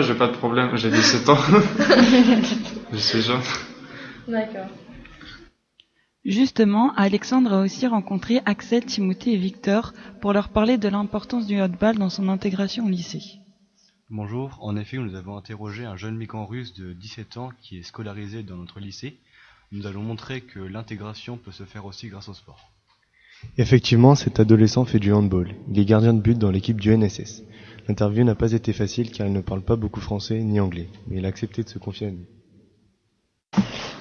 J'ai 0.00 0.14
pas 0.14 0.28
de 0.28 0.36
problème, 0.36 0.76
j'ai 0.76 0.90
17 0.90 1.28
ans. 1.28 1.36
je 2.92 2.96
suis 2.96 3.20
jeune. 3.20 3.40
D'accord. 4.28 4.68
Justement, 6.24 6.94
Alexandre 6.94 7.52
a 7.52 7.60
aussi 7.60 7.86
rencontré 7.86 8.40
Axel, 8.46 8.84
Timothée 8.84 9.32
et 9.32 9.36
Victor 9.36 9.92
pour 10.20 10.32
leur 10.32 10.50
parler 10.50 10.78
de 10.78 10.88
l'importance 10.88 11.46
du 11.46 11.60
handball 11.60 11.98
dans 11.98 12.10
son 12.10 12.28
intégration 12.28 12.86
au 12.86 12.88
lycée. 12.88 13.22
Bonjour, 14.08 14.58
en 14.60 14.76
effet, 14.76 14.98
nous 14.98 15.14
avons 15.16 15.36
interrogé 15.36 15.84
un 15.84 15.96
jeune 15.96 16.16
migrant 16.16 16.46
russe 16.46 16.74
de 16.74 16.92
17 16.92 17.38
ans 17.38 17.50
qui 17.60 17.78
est 17.78 17.82
scolarisé 17.82 18.42
dans 18.42 18.56
notre 18.56 18.78
lycée. 18.78 19.18
Nous 19.72 19.86
allons 19.86 20.02
montrer 20.02 20.42
que 20.42 20.60
l'intégration 20.60 21.36
peut 21.36 21.50
se 21.50 21.64
faire 21.64 21.86
aussi 21.86 22.08
grâce 22.08 22.28
au 22.28 22.34
sport. 22.34 22.71
Effectivement, 23.58 24.14
cet 24.14 24.40
adolescent 24.40 24.84
fait 24.84 24.98
du 24.98 25.12
handball. 25.12 25.48
Il 25.70 25.78
est 25.78 25.84
gardien 25.84 26.14
de 26.14 26.20
but 26.20 26.38
dans 26.38 26.50
l'équipe 26.50 26.80
du 26.80 26.96
NSS. 26.96 27.42
L'interview 27.88 28.24
n'a 28.24 28.34
pas 28.34 28.52
été 28.52 28.72
facile 28.72 29.10
car 29.10 29.26
il 29.26 29.32
ne 29.32 29.40
parle 29.40 29.62
pas 29.62 29.76
beaucoup 29.76 30.00
français 30.00 30.38
ni 30.38 30.60
anglais, 30.60 30.88
mais 31.08 31.18
il 31.18 31.24
a 31.24 31.28
accepté 31.28 31.62
de 31.62 31.68
se 31.68 31.78
confier 31.78 32.06
à 32.08 32.10
nous. 32.10 32.24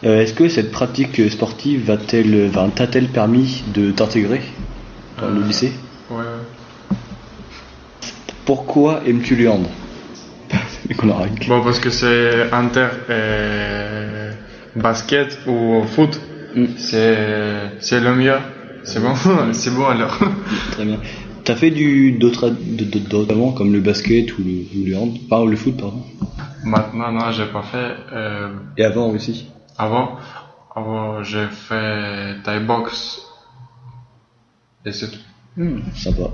Euh, 0.04 0.22
Est-ce 0.22 0.34
que 0.34 0.48
cette 0.50 0.72
pratique 0.72 1.30
sportive 1.30 1.86
va-t-elle, 1.86 2.48
va- 2.48 2.70
t'a-t-elle 2.74 3.08
permis 3.10 3.64
de 3.74 3.92
t'intégrer 3.92 4.42
dans 5.20 5.30
le 5.30 5.42
lycée? 5.42 5.72
Ouais, 6.10 6.18
ouais. 6.18 6.96
Pourquoi 8.46 9.02
aimes-tu 9.06 9.36
le 9.36 9.50
hand? 9.50 9.66
Bon, 11.48 11.64
parce 11.64 11.80
que 11.80 11.90
c'est 11.90 12.52
inter 12.52 12.88
euh, 13.10 14.32
basket 14.76 15.38
ou 15.48 15.84
foot. 15.84 16.20
C'est, 16.78 17.70
c'est 17.80 18.00
le 18.02 18.14
mieux. 18.14 18.38
C'est 18.84 19.00
bon, 19.00 19.14
c'est 19.54 19.72
bon 19.74 19.88
alors. 19.88 20.18
Très 20.72 20.86
bien. 20.86 21.00
T'as 21.44 21.56
fait 21.56 21.72
du 21.72 22.12
d'autres 22.14 22.56
avant 23.30 23.52
comme 23.52 23.74
le 23.74 23.80
basket 23.82 24.38
ou 24.38 24.44
le, 24.44 24.80
ou 24.80 24.86
le 24.86 24.96
hand, 24.98 25.18
pas 25.30 25.44
le 25.46 25.56
foot 25.56 25.76
pardon. 25.78 26.04
Maintenant, 26.64 27.12
non, 27.12 27.32
j'ai 27.32 27.46
pas 27.48 27.64
fait. 27.64 27.96
Euh, 28.14 28.50
Et 28.78 28.84
avant 28.84 29.10
aussi. 29.10 29.48
avant, 29.78 30.18
avant 30.76 31.24
j'ai 31.24 31.48
fait 31.48 32.36
Thai 32.44 32.60
box. 32.60 33.22
Et 34.86 34.92
c'est 34.92 35.10
tout. 35.12 35.20
Hmm, 35.58 35.80
sympa. 35.96 36.30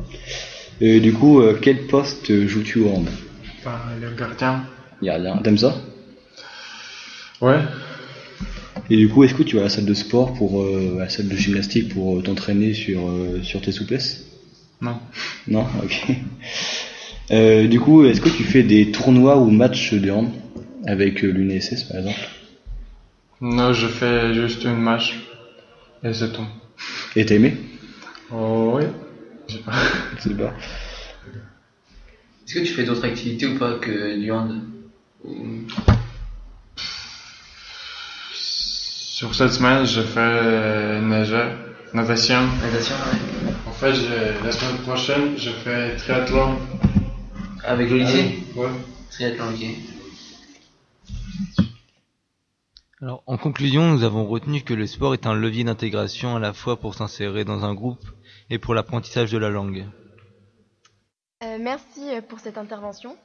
Et 0.79 0.99
du 0.99 1.13
coup, 1.13 1.39
euh, 1.41 1.57
quel 1.61 1.87
poste 1.87 2.45
joues-tu 2.47 2.79
au 2.81 2.89
hand? 2.89 3.07
Bah, 3.65 3.79
le 3.99 4.11
gardien. 4.11 4.63
Y 5.01 5.09
a 5.09 5.15
rien. 5.15 5.37
T'aimes 5.37 5.57
ça? 5.57 5.73
Ouais. 7.41 7.59
Et 8.89 8.95
du 8.95 9.09
coup, 9.09 9.23
est-ce 9.23 9.33
que 9.33 9.43
tu 9.43 9.55
vas 9.55 9.63
à 9.63 9.65
la 9.65 9.69
salle 9.69 9.85
de 9.85 9.93
sport 9.93 10.33
pour 10.33 10.61
euh, 10.61 10.95
à 10.97 11.03
la 11.03 11.09
salle 11.09 11.27
de 11.27 11.35
gymnastique 11.35 11.89
pour 11.89 12.17
euh, 12.17 12.21
t'entraîner 12.21 12.73
sur 12.73 13.09
euh, 13.09 13.41
sur 13.43 13.61
tes 13.61 13.71
souplesses? 13.71 14.23
Non. 14.81 14.99
Non, 15.47 15.65
ok. 15.83 16.11
Euh, 17.31 17.67
du 17.67 17.79
coup, 17.79 18.05
est-ce 18.05 18.21
que 18.21 18.29
tu 18.29 18.43
fais 18.43 18.63
des 18.63 18.85
tournois 18.85 19.37
ou 19.37 19.49
matchs 19.49 19.93
de 19.93 20.09
hand 20.09 20.29
avec 20.85 21.25
euh, 21.25 21.31
l'UNSS 21.31 21.83
par 21.83 21.97
exemple? 21.97 22.29
Non, 23.41 23.73
je 23.73 23.87
fais 23.87 24.33
juste 24.33 24.63
une 24.63 24.79
match. 24.79 25.19
Et 26.03 26.13
c'est 26.13 26.31
tout. 26.31 26.45
Et 27.15 27.25
t'as 27.25 27.35
aimé? 27.35 27.53
Oh, 28.31 28.75
oui. 28.77 28.85
Je 29.49 29.55
sais 29.55 29.59
pas. 29.59 29.73
Je 30.17 30.21
sais 30.29 30.35
pas. 30.35 30.53
Est-ce 32.45 32.53
que 32.53 32.59
tu 32.59 32.73
fais 32.73 32.85
d'autres 32.85 33.03
activités 33.03 33.45
ou 33.45 33.57
pas 33.57 33.73
que 33.73 34.17
du 34.17 34.31
hand? 34.31 34.61
Sur 39.17 39.33
cette 39.33 39.53
semaine, 39.53 39.83
je 39.83 40.01
fais 40.01 40.19
euh, 40.19 41.01
nager, 41.01 41.49
natation. 41.91 42.45
Natation, 42.61 42.93
ouais. 42.93 43.51
En 43.67 43.71
fait, 43.71 43.93
la 44.43 44.51
semaine 44.51 44.77
prochaine, 44.83 45.35
je 45.39 45.49
fais 45.49 45.95
triathlon. 45.95 46.59
Avec 47.63 47.89
le 47.89 47.97
lycée 47.97 48.43
Ouais. 48.55 48.69
Triathlon, 49.09 49.45
ok. 49.49 51.65
Alors, 53.01 53.23
en 53.25 53.37
conclusion, 53.37 53.91
nous 53.91 54.03
avons 54.03 54.27
retenu 54.27 54.61
que 54.61 54.75
le 54.75 54.85
sport 54.85 55.15
est 55.15 55.25
un 55.25 55.33
levier 55.33 55.63
d'intégration 55.63 56.35
à 56.35 56.39
la 56.39 56.53
fois 56.53 56.79
pour 56.79 56.93
s'insérer 56.93 57.43
dans 57.43 57.65
un 57.65 57.73
groupe 57.73 58.05
et 58.51 58.59
pour 58.59 58.75
l'apprentissage 58.75 59.31
de 59.31 59.39
la 59.39 59.49
langue. 59.49 59.87
Euh, 61.43 61.57
merci 61.59 62.07
euh, 62.11 62.21
pour 62.21 62.39
cette 62.39 62.59
intervention. 62.59 63.17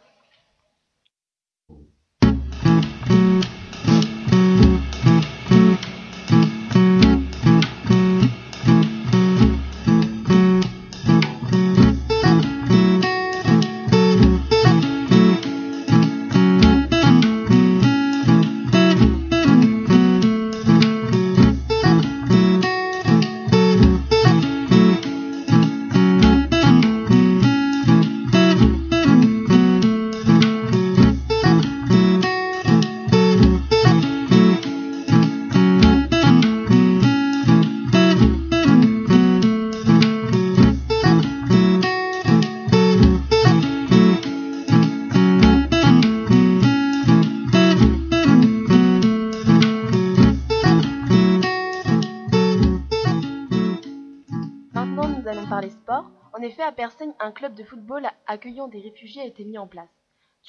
Accueillant 58.32 58.68
des 58.68 58.80
réfugiés 58.80 59.22
a 59.22 59.26
été 59.26 59.44
mis 59.44 59.58
en 59.58 59.66
place. 59.66 59.88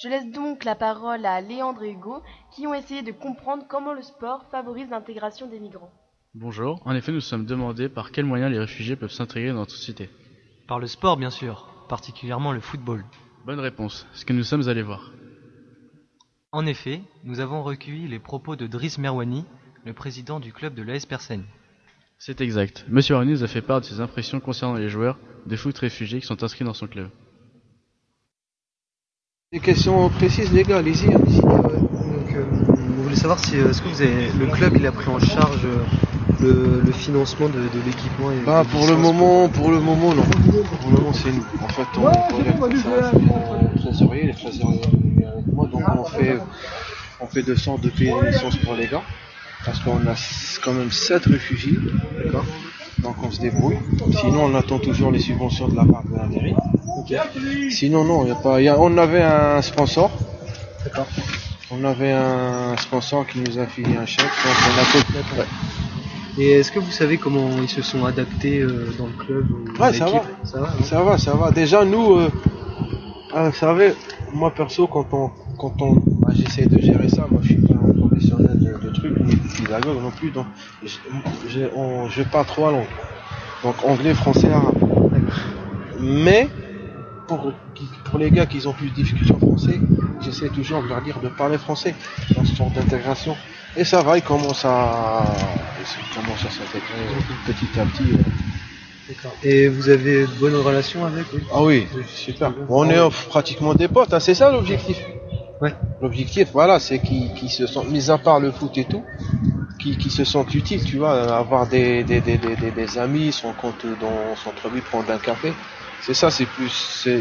Je 0.02 0.10
laisse 0.10 0.32
donc 0.32 0.64
la 0.64 0.74
parole 0.74 1.26
à 1.26 1.40
Léandre 1.42 1.84
et 1.84 1.92
Hugo, 1.92 2.24
qui 2.52 2.66
ont 2.66 2.74
essayé 2.74 3.04
de 3.04 3.12
comprendre 3.12 3.66
comment 3.70 3.94
le 3.94 4.02
sport 4.02 4.46
favorise 4.50 4.90
l'intégration 4.90 5.48
des 5.48 5.60
migrants. 5.60 5.92
Bonjour, 6.34 6.82
en 6.86 6.96
effet 6.96 7.12
nous 7.12 7.22
sommes 7.22 7.46
demandés 7.46 7.90
par 7.90 8.12
quels 8.12 8.26
moyens 8.26 8.52
les 8.52 8.58
réfugiés 8.58 8.96
peuvent 8.96 9.12
s'intégrer 9.12 9.50
dans 9.50 9.60
notre 9.60 9.72
société. 9.72 10.10
Par 10.68 10.80
le 10.80 10.88
sport, 10.88 11.18
bien 11.18 11.30
sûr, 11.30 11.86
particulièrement 11.90 12.54
le 12.54 12.62
football. 12.62 13.06
Bonne 13.46 13.60
réponse, 13.60 14.08
ce 14.14 14.26
que 14.26 14.34
nous 14.34 14.44
sommes 14.44 14.68
allés 14.68 14.82
voir. 14.82 15.12
En 16.52 16.66
effet, 16.66 17.02
nous 17.24 17.40
avons 17.40 17.62
recueilli 17.62 18.08
les 18.08 18.20
propos 18.20 18.56
de 18.56 18.66
Driss 18.66 18.98
Merwani, 18.98 19.46
le 19.86 19.94
président 19.94 20.40
du 20.40 20.54
club 20.54 20.74
de 20.74 20.82
l'AS 20.82 21.06
Persaigne. 21.06 21.46
C'est 22.18 22.42
exact. 22.42 22.86
Monsieur 22.88 23.16
Arni 23.16 23.34
nous 23.34 23.44
a 23.44 23.48
fait 23.48 23.62
part 23.62 23.82
de 23.82 23.86
ses 23.86 24.00
impressions 24.00 24.40
concernant 24.40 24.76
les 24.76 24.90
joueurs 24.90 25.20
de 25.46 25.56
foot 25.56 25.78
réfugiés 25.78 26.22
qui 26.22 26.26
sont 26.26 26.44
inscrits 26.44 26.64
dans 26.64 26.74
son 26.74 26.88
club. 26.88 27.10
Des 29.54 29.60
questions 29.60 30.10
précises, 30.10 30.52
les 30.52 30.64
gars, 30.64 30.80
allez-y. 30.80 31.14
allez-y. 31.14 31.40
Donc, 31.40 31.62
euh, 32.36 32.44
vous 32.76 33.04
voulez 33.04 33.16
savoir 33.16 33.38
si 33.38 33.56
euh, 33.56 33.70
est-ce 33.70 33.84
que 33.84 33.88
vous 33.88 34.02
avez 34.02 34.32
le 34.40 34.48
club 34.48 34.74
il 34.76 34.88
a 34.88 34.92
pris 34.92 35.08
en 35.10 35.20
charge 35.20 35.64
euh, 35.66 35.84
le, 36.42 36.82
le 36.84 36.92
financement 36.92 37.50
de, 37.50 37.60
de 37.60 37.86
l'équipement 37.86 38.32
et 38.32 38.44
Bah, 38.44 38.64
pour 38.72 38.88
le 38.88 38.96
moment, 38.96 39.50
pour 39.50 39.70
le 39.70 39.80
moment, 39.80 40.16
non. 40.16 40.24
Pour 40.24 40.90
le 40.90 40.98
moment, 40.98 41.14
c'est 41.14 41.32
nous. 41.32 41.46
En 41.62 41.68
fait, 41.68 41.86
on 42.00 42.10
les 42.40 43.80
trésoriers, 43.80 44.26
les 44.26 44.34
trésoriers 44.34 44.82
avec 45.24 45.46
moi, 45.54 45.68
donc 45.72 45.84
on 46.00 46.04
fait, 46.04 46.36
on 47.20 47.28
fait 47.28 47.44
de 47.44 47.54
sorte 47.54 47.82
de 47.82 47.92
payer 47.92 48.12
les 48.24 48.32
licences 48.32 48.58
pour 48.58 48.74
les 48.74 48.88
gars, 48.88 49.04
parce 49.64 49.78
qu'on 49.82 49.98
a 50.08 50.16
quand 50.64 50.74
même 50.74 50.90
7 50.90 51.26
réfugiés, 51.28 51.78
d'accord 52.26 52.46
donc 53.00 53.16
on 53.24 53.32
se 53.32 53.40
débrouille. 53.42 53.78
Sinon, 54.22 54.46
on 54.46 54.56
attend 54.56 54.80
toujours 54.80 55.12
les 55.12 55.20
subventions 55.20 55.68
de 55.68 55.76
la 55.76 55.86
part 55.86 56.04
de 56.10 56.16
la 56.18 56.26
mairie. 56.28 56.56
Sinon, 57.72 58.04
non, 58.06 58.26
y 58.26 58.32
a 58.32 58.36
pas. 58.36 58.62
y 58.62 58.68
a- 58.68 58.80
on 58.80 58.98
avait 58.98 59.22
un 59.22 59.62
sponsor. 59.62 60.12
D'accord. 60.84 61.08
On 61.72 61.84
avait 61.84 62.12
un 62.12 62.76
sponsor 62.78 63.26
qui 63.26 63.40
nous 63.40 63.58
a 63.58 63.66
filé 63.66 63.98
un 63.98 64.06
chèque, 64.06 64.26
donc 64.26 64.56
on 64.68 64.82
a 64.82 64.84
fait. 64.86 65.40
Ouais. 65.40 65.46
Et 66.38 66.52
est-ce 66.60 66.72
que 66.72 66.80
vous 66.80 66.92
savez 66.92 67.18
comment 67.18 67.50
ils 67.62 67.70
se 67.70 67.82
sont 67.82 68.06
adaptés 68.06 68.60
euh, 68.60 68.92
dans 68.98 69.08
le 69.08 69.14
club 69.14 69.48
ou 69.52 69.82
Ouais, 69.82 69.94
ça 69.94 70.06
va. 70.06 70.12
l'équipe 70.12 70.30
Ça 70.44 70.60
va, 70.60 70.74
Ça 70.84 71.02
va, 71.04 71.18
ça 71.18 71.34
va. 71.36 71.52
Déjà, 71.52 71.84
nous, 71.86 72.14
euh, 72.16 72.30
ah, 73.34 73.50
vous 73.50 73.56
savez, 73.56 73.94
moi 74.34 74.52
perso, 74.52 74.88
quand 74.88 75.08
on, 75.14 75.30
quand 75.58 75.82
on, 75.82 75.94
bah, 75.96 76.30
j'essaie 76.34 76.66
de 76.68 76.80
gérer 76.80 77.10
ça. 77.10 77.28
Moi, 77.30 77.42
je 77.44 77.48
suis 77.50 77.58
pas 77.58 77.74
de 78.94 79.00
trucs, 79.00 79.20
ni 79.26 80.02
non 80.02 80.12
plus. 80.12 80.32
Donc, 80.32 80.46
je, 81.48 81.62
on- 81.76 82.08
je 82.10 82.24
parle 82.24 82.46
trois 82.46 82.72
langues. 82.72 82.86
Donc, 83.64 83.76
anglais, 83.84 84.14
français, 84.14 84.52
arabe. 84.52 84.76
Mais 86.00 86.50
pour, 87.28 87.54
pour 88.06 88.20
les 88.20 88.30
gars 88.32 88.46
qui 88.46 88.66
ont 88.68 88.74
plus 88.74 88.90
de 88.90 88.96
difficultés 88.96 89.34
en 89.34 89.40
français, 89.40 89.80
j'essaie 90.22 90.50
toujours 90.50 90.84
de 90.84 90.88
leur 90.90 91.02
dire 91.02 91.20
de 91.22 91.30
parler 91.30 91.58
français 91.58 91.96
dans 92.36 92.44
ce 92.44 92.56
genre 92.56 92.72
d'intégration. 92.72 93.36
Et 93.76 93.84
ça 93.84 94.02
va, 94.04 94.18
ils 94.18 94.24
commencent 94.24 94.66
à, 94.66 95.24
ils 95.80 96.16
commencent 96.16 96.46
à 96.46 96.50
s'intégrer 96.50 97.06
petit 97.48 97.80
à 97.80 97.86
petit. 97.86 98.12
euh. 98.14 98.18
D'accord. 99.08 99.36
Et 99.44 99.68
vous 99.68 99.90
avez 99.90 100.22
de 100.22 100.34
bonnes 100.40 100.56
relations 100.56 101.04
avec 101.06 101.26
eux? 101.34 101.42
Ah 101.54 101.64
oui, 101.64 101.86
super. 102.08 102.52
On 102.70 102.90
est 102.90 102.98
euh, 102.98 103.10
pratiquement 103.30 103.74
des 103.74 103.88
potes, 103.88 104.14
hein, 104.14 104.20
c'est 104.20 104.36
ça 104.36 104.52
l'objectif. 104.52 104.98
Ouais. 105.62 105.74
L'objectif, 106.02 106.50
voilà, 106.52 106.80
c'est 106.80 107.00
qu'ils 107.00 107.34
qu'ils 107.34 107.50
se 107.50 107.68
sentent, 107.68 107.90
mis 107.90 108.10
à 108.12 108.18
part 108.18 108.40
le 108.40 108.52
foot 108.52 108.78
et 108.78 108.84
tout, 108.86 109.04
qui, 109.80 109.98
qui 109.98 110.10
se 110.10 110.24
sentent 110.26 110.54
utiles, 110.54 110.84
tu 110.84 110.98
vois, 110.98 111.36
avoir 111.38 111.68
des, 111.68 112.04
des, 112.04 112.20
des, 112.20 112.38
des, 112.38 112.56
des- 112.72 112.98
amis, 112.98 113.32
son 113.32 113.54
compte 113.54 113.86
dans 114.02 114.36
son 114.36 114.50
centre-ville, 114.52 114.82
prendre 114.82 115.10
un 115.12 115.18
café. 115.18 115.54
C'est 116.02 116.14
ça, 116.14 116.30
c'est 116.30 116.46
plus, 116.46 116.70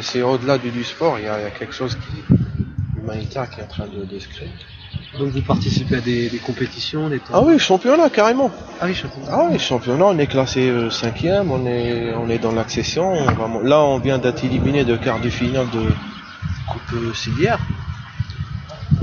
c'est 0.03 0.23
au-delà 0.23 0.59
du, 0.59 0.71
du 0.71 0.83
sport, 0.83 1.19
il 1.19 1.25
y, 1.25 1.29
a, 1.29 1.39
il 1.39 1.43
y 1.45 1.47
a 1.47 1.51
quelque 1.51 1.75
chose 1.75 1.95
qui, 1.97 2.23
humanitaire 3.01 3.49
qui 3.51 3.61
est 3.61 3.65
en 3.65 3.69
train 3.69 3.87
de, 3.87 4.05
de 4.05 4.19
se 4.19 4.27
créer. 4.29 4.51
Donc 5.19 5.29
vous 5.29 5.43
participez 5.43 5.97
à 5.97 6.01
des, 6.01 6.29
des 6.29 6.39
compétitions, 6.39 7.09
des 7.09 7.21
Ah 7.33 7.43
oui, 7.43 7.59
championnat 7.59 8.11
carrément. 8.11 8.51
Ah 8.81 8.87
oui, 8.87 8.95
championnat. 8.95 9.29
Ah 9.31 9.49
oui, 9.51 9.59
championnat, 9.59 10.05
on 10.07 10.19
est 10.19 10.27
classé 10.27 10.69
euh, 10.69 10.91
cinquième, 10.91 11.51
on 11.51 11.65
est, 11.67 12.13
on 12.15 12.29
est 12.29 12.39
dans 12.39 12.53
l'accession. 12.53 13.13
Là, 13.63 13.81
on 13.83 13.99
vient 13.99 14.19
d'être 14.19 14.43
éliminé 14.45 14.85
de 14.85 14.97
quart 14.97 15.21
de 15.21 15.29
finale 15.29 15.67
de 15.71 15.83
Coupe 16.67 17.15
Civière. 17.15 17.59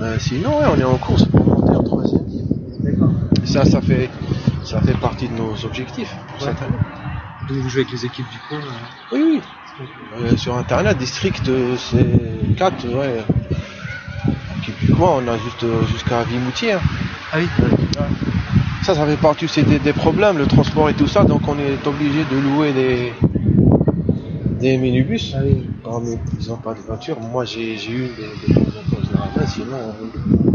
Euh, 0.02 0.18
sinon, 0.20 0.60
ouais, 0.60 0.66
on 0.74 0.80
est 0.80 0.84
en 0.84 0.98
course 0.98 1.26
pour 1.26 1.46
monter 1.46 1.76
en 1.76 1.84
troisième. 1.84 2.26
Et 3.44 3.48
Ça, 3.48 3.66
ça 3.66 3.82
fait, 3.82 4.10
ça 4.64 4.82
fait 4.82 4.98
partie 4.98 5.28
de 5.28 5.34
nos 5.34 5.54
objectifs 5.66 6.16
pour 6.30 6.42
cette 6.42 6.62
année. 6.62 6.78
Donc 7.48 7.58
vous 7.58 7.70
jouez 7.70 7.82
avec 7.82 7.92
les 7.92 8.06
équipes 8.06 8.30
du 8.30 8.40
coin 8.40 8.60
euh, 8.60 9.16
Oui, 9.16 9.24
oui. 9.24 9.42
Euh, 10.14 10.38
sur 10.38 10.56
Internet, 10.58 10.98
district, 10.98 11.50
c'est 11.78 12.56
4, 12.56 12.88
ouais. 12.96 13.24
Équipe 14.62 14.80
du 14.80 14.92
coin, 14.94 15.22
on 15.24 15.28
a 15.28 15.38
juste 15.38 15.66
jusqu'à 15.92 16.24
Vimoutier. 16.24 16.74
hein. 16.74 16.82
Ah 17.32 17.38
oui 17.40 17.48
Ça, 18.84 18.96
ça 18.96 19.06
fait 19.06 19.18
partie 19.18 19.48
des, 19.64 19.80
des 19.80 19.94
problèmes, 19.94 20.38
le 20.38 20.46
transport 20.48 20.90
et 20.90 20.94
tout 20.94 21.08
ça, 21.08 21.24
donc 21.24 21.42
on 21.48 21.58
est 21.60 21.86
obligé 21.88 22.24
de 22.32 22.38
louer 22.38 22.72
des, 22.74 23.14
des 24.60 24.78
minibus. 24.78 25.34
Ah 25.36 25.42
oui. 25.44 25.64
Ils 26.40 26.48
n'ont 26.50 26.58
pas 26.58 26.74
de 26.74 26.80
voiture. 26.80 27.20
Moi, 27.20 27.46
j'ai 27.46 27.78
j'ai 27.78 27.92
eu 27.92 28.08
des, 28.10 28.54
des 28.54 28.54
sinon 29.48 29.94
on- 30.02 30.54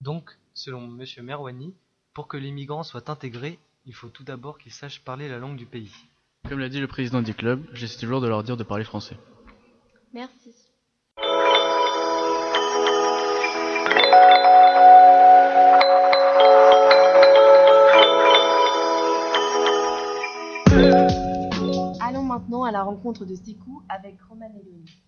Donc, 0.00 0.30
selon 0.52 0.82
M. 0.98 1.04
Merwani, 1.22 1.74
pour 2.12 2.28
que 2.28 2.36
les 2.36 2.50
migrants 2.52 2.82
soient 2.82 3.10
intégrés, 3.10 3.58
il 3.86 3.94
faut 3.94 4.08
tout 4.08 4.24
d'abord 4.24 4.58
qu'ils 4.58 4.72
sachent 4.72 5.00
parler 5.02 5.28
la 5.28 5.38
langue 5.38 5.56
du 5.56 5.66
pays. 5.66 5.92
Comme 6.48 6.58
l'a 6.58 6.68
dit 6.68 6.80
le 6.80 6.86
président 6.88 7.22
du 7.22 7.34
club, 7.34 7.64
j'essaie 7.72 7.98
toujours 7.98 8.20
de 8.20 8.28
leur 8.28 8.42
dire 8.44 8.56
de 8.56 8.64
parler 8.64 8.84
français. 8.84 9.16
Merci. 10.12 10.52
Allons 22.00 22.22
maintenant 22.24 22.64
à 22.64 22.70
la 22.72 22.82
rencontre 22.82 23.24
de 23.24 23.34
Sikou 23.34 23.82
avec 23.88 24.20
Roman 24.28 24.50
et 24.60 24.64
Léonie. 24.64 25.02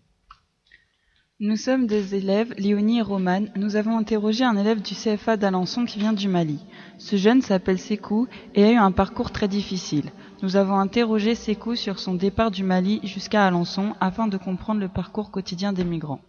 Nous 1.38 1.58
sommes 1.58 1.86
des 1.86 2.14
élèves, 2.14 2.54
Léonie 2.56 3.00
et 3.00 3.02
Romane. 3.02 3.50
Nous 3.56 3.76
avons 3.76 3.98
interrogé 3.98 4.42
un 4.42 4.56
élève 4.56 4.80
du 4.80 4.94
CFA 4.94 5.36
d'Alençon 5.36 5.84
qui 5.84 5.98
vient 5.98 6.14
du 6.14 6.28
Mali. 6.28 6.60
Ce 6.96 7.16
jeune 7.16 7.42
s'appelle 7.42 7.78
Sekou 7.78 8.26
et 8.54 8.64
a 8.64 8.72
eu 8.72 8.76
un 8.76 8.90
parcours 8.90 9.30
très 9.30 9.46
difficile. 9.46 10.12
Nous 10.40 10.56
avons 10.56 10.78
interrogé 10.78 11.34
Sekou 11.34 11.74
sur 11.76 11.98
son 11.98 12.14
départ 12.14 12.50
du 12.50 12.64
Mali 12.64 13.00
jusqu'à 13.04 13.46
Alençon 13.46 13.92
afin 14.00 14.28
de 14.28 14.38
comprendre 14.38 14.80
le 14.80 14.88
parcours 14.88 15.30
quotidien 15.30 15.74
des 15.74 15.84
migrants. 15.84 16.22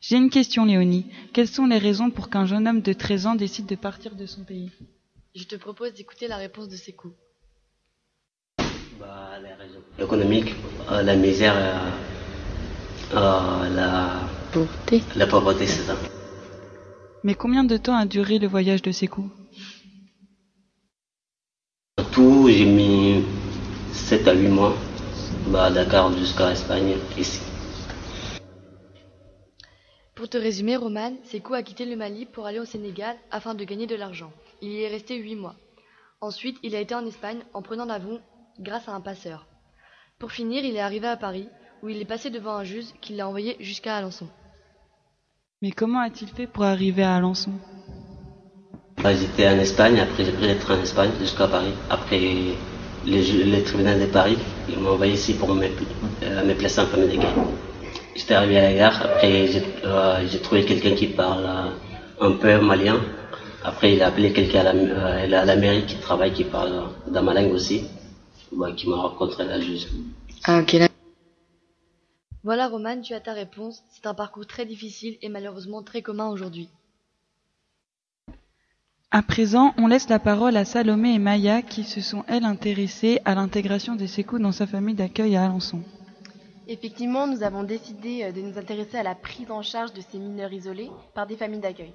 J'ai 0.00 0.16
une 0.16 0.28
question, 0.28 0.64
Léonie. 0.64 1.06
Quelles 1.32 1.46
sont 1.46 1.66
les 1.66 1.78
raisons 1.78 2.10
pour 2.10 2.28
qu'un 2.28 2.44
jeune 2.44 2.66
homme 2.66 2.82
de 2.82 2.92
13 2.92 3.26
ans 3.28 3.34
décide 3.36 3.66
de 3.66 3.76
partir 3.76 4.16
de 4.16 4.26
son 4.26 4.42
pays? 4.42 4.72
Je 5.36 5.44
te 5.44 5.54
propose 5.54 5.94
d'écouter 5.94 6.26
la 6.26 6.36
réponse 6.36 6.68
de 6.68 6.74
Sekou. 6.74 7.12
Bah, 8.98 9.38
les 9.40 9.54
raisons 9.54 9.82
économiques, 10.00 10.52
euh, 10.90 11.02
la 11.02 11.14
misère, 11.14 11.54
euh, 11.56 11.90
euh, 13.14 13.68
la 13.74 14.10
pauvreté. 14.52 15.02
La 15.16 15.26
pauvreté, 15.26 15.66
c'est 15.66 15.82
ça. 15.82 15.94
Mais 17.24 17.34
combien 17.34 17.64
de 17.64 17.76
temps 17.76 17.96
a 17.96 18.06
duré 18.06 18.38
le 18.38 18.46
voyage 18.46 18.82
de 18.82 18.92
Sekou 18.92 19.30
En 21.98 22.04
tout, 22.04 22.48
j'ai 22.48 22.64
mis 22.64 23.24
7 23.92 24.28
à 24.28 24.32
8 24.34 24.48
mois. 24.48 24.74
bah, 25.48 25.70
Dakar 25.70 26.12
jusqu'à 26.16 26.52
Espagne, 26.52 26.96
ici. 27.18 27.40
Pour 30.14 30.28
te 30.28 30.36
résumer, 30.36 30.76
Roman, 30.76 31.12
Sekou 31.24 31.54
a 31.54 31.62
quitté 31.62 31.84
le 31.86 31.96
Mali 31.96 32.26
pour 32.26 32.46
aller 32.46 32.58
au 32.58 32.64
Sénégal 32.64 33.16
afin 33.30 33.54
de 33.54 33.64
gagner 33.64 33.86
de 33.86 33.94
l'argent. 33.94 34.32
Il 34.62 34.70
y 34.70 34.82
est 34.82 34.88
resté 34.88 35.16
huit 35.16 35.36
mois. 35.36 35.54
Ensuite, 36.20 36.58
il 36.64 36.74
a 36.74 36.80
été 36.80 36.94
en 36.94 37.06
Espagne 37.06 37.38
en 37.54 37.62
prenant 37.62 37.84
l'avion 37.84 38.20
grâce 38.58 38.88
à 38.88 38.92
un 38.92 39.00
passeur. 39.00 39.46
Pour 40.18 40.32
finir, 40.32 40.64
il 40.64 40.74
est 40.74 40.80
arrivé 40.80 41.06
à 41.06 41.16
Paris, 41.16 41.48
où 41.82 41.88
il 41.88 42.00
est 42.00 42.04
passé 42.04 42.30
devant 42.30 42.54
un 42.54 42.64
juge 42.64 42.86
qui 43.00 43.14
l'a 43.14 43.28
envoyé 43.28 43.56
jusqu'à 43.60 43.96
Alençon. 43.96 44.28
Mais 45.62 45.70
comment 45.72 46.00
a-t-il 46.00 46.28
fait 46.30 46.46
pour 46.46 46.64
arriver 46.64 47.02
à 47.02 47.16
Alençon? 47.16 47.52
Bah, 49.02 49.14
J'étais 49.14 49.48
en 49.48 49.58
Espagne, 49.58 50.00
après 50.00 50.24
j'ai 50.24 50.32
pris 50.32 50.48
le 50.48 50.58
train 50.58 50.76
en 50.78 50.82
Espagne 50.82 51.10
jusqu'à 51.20 51.46
Paris. 51.48 51.72
Après 51.90 52.18
les 53.04 53.62
tribunaux 53.64 53.98
de 53.98 54.06
Paris, 54.06 54.36
ils 54.68 54.78
m'ont 54.78 54.90
envoyé 54.90 55.14
ici 55.14 55.34
pour 55.34 55.54
me, 55.54 55.66
euh, 55.66 56.44
me 56.44 56.54
placer 56.54 56.80
en 56.80 56.86
famille 56.86 57.08
d'accueil. 57.08 57.30
J'étais 58.16 58.34
arrivé 58.34 58.58
à 58.58 58.62
la 58.70 58.74
gare, 58.74 59.02
après 59.04 59.46
j'ai 59.46 59.62
euh, 59.84 60.26
trouvé 60.42 60.64
quelqu'un 60.64 60.94
qui 60.94 61.06
parle 61.06 61.44
euh, 61.46 62.26
un 62.26 62.32
peu 62.32 62.60
malien. 62.60 63.00
Après 63.64 63.94
il 63.94 64.02
a 64.02 64.08
appelé 64.08 64.32
quelqu'un 64.32 64.60
à, 64.60 64.72
la- 64.72 64.74
euh, 64.74 65.42
à 65.42 65.44
la 65.44 65.56
mairie 65.56 65.86
qui 65.86 65.96
travaille, 65.96 66.32
qui 66.32 66.44
parle 66.44 66.90
dans 67.06 67.22
ma 67.22 67.34
langue 67.34 67.52
aussi, 67.52 67.84
bah, 68.52 68.72
qui 68.76 68.88
m'a 68.88 68.96
rencontré 68.96 69.44
la 69.44 69.60
juge. 69.60 69.86
Ah, 70.44 70.60
ok. 70.60 70.87
Voilà, 72.44 72.68
Roman, 72.68 73.00
tu 73.00 73.14
as 73.14 73.20
ta 73.20 73.32
réponse. 73.32 73.82
C'est 73.90 74.06
un 74.06 74.14
parcours 74.14 74.46
très 74.46 74.64
difficile 74.64 75.18
et 75.22 75.28
malheureusement 75.28 75.82
très 75.82 76.02
commun 76.02 76.28
aujourd'hui. 76.28 76.68
À 79.10 79.22
présent, 79.22 79.74
on 79.78 79.86
laisse 79.86 80.08
la 80.08 80.18
parole 80.18 80.56
à 80.56 80.64
Salomé 80.64 81.14
et 81.14 81.18
Maya 81.18 81.62
qui 81.62 81.82
se 81.82 82.00
sont, 82.00 82.24
elles, 82.28 82.44
intéressées 82.44 83.20
à 83.24 83.34
l'intégration 83.34 83.96
des 83.96 84.06
Sékou 84.06 84.38
dans 84.38 84.52
sa 84.52 84.66
famille 84.66 84.94
d'accueil 84.94 85.34
à 85.34 85.46
Alençon. 85.46 85.80
Effectivement, 86.68 87.26
nous 87.26 87.42
avons 87.42 87.62
décidé 87.62 88.24
euh, 88.24 88.32
de 88.32 88.42
nous 88.42 88.58
intéresser 88.58 88.98
à 88.98 89.02
la 89.02 89.14
prise 89.14 89.50
en 89.50 89.62
charge 89.62 89.94
de 89.94 90.02
ces 90.02 90.18
mineurs 90.18 90.52
isolés 90.52 90.90
par 91.14 91.26
des 91.26 91.36
familles 91.36 91.60
d'accueil. 91.60 91.94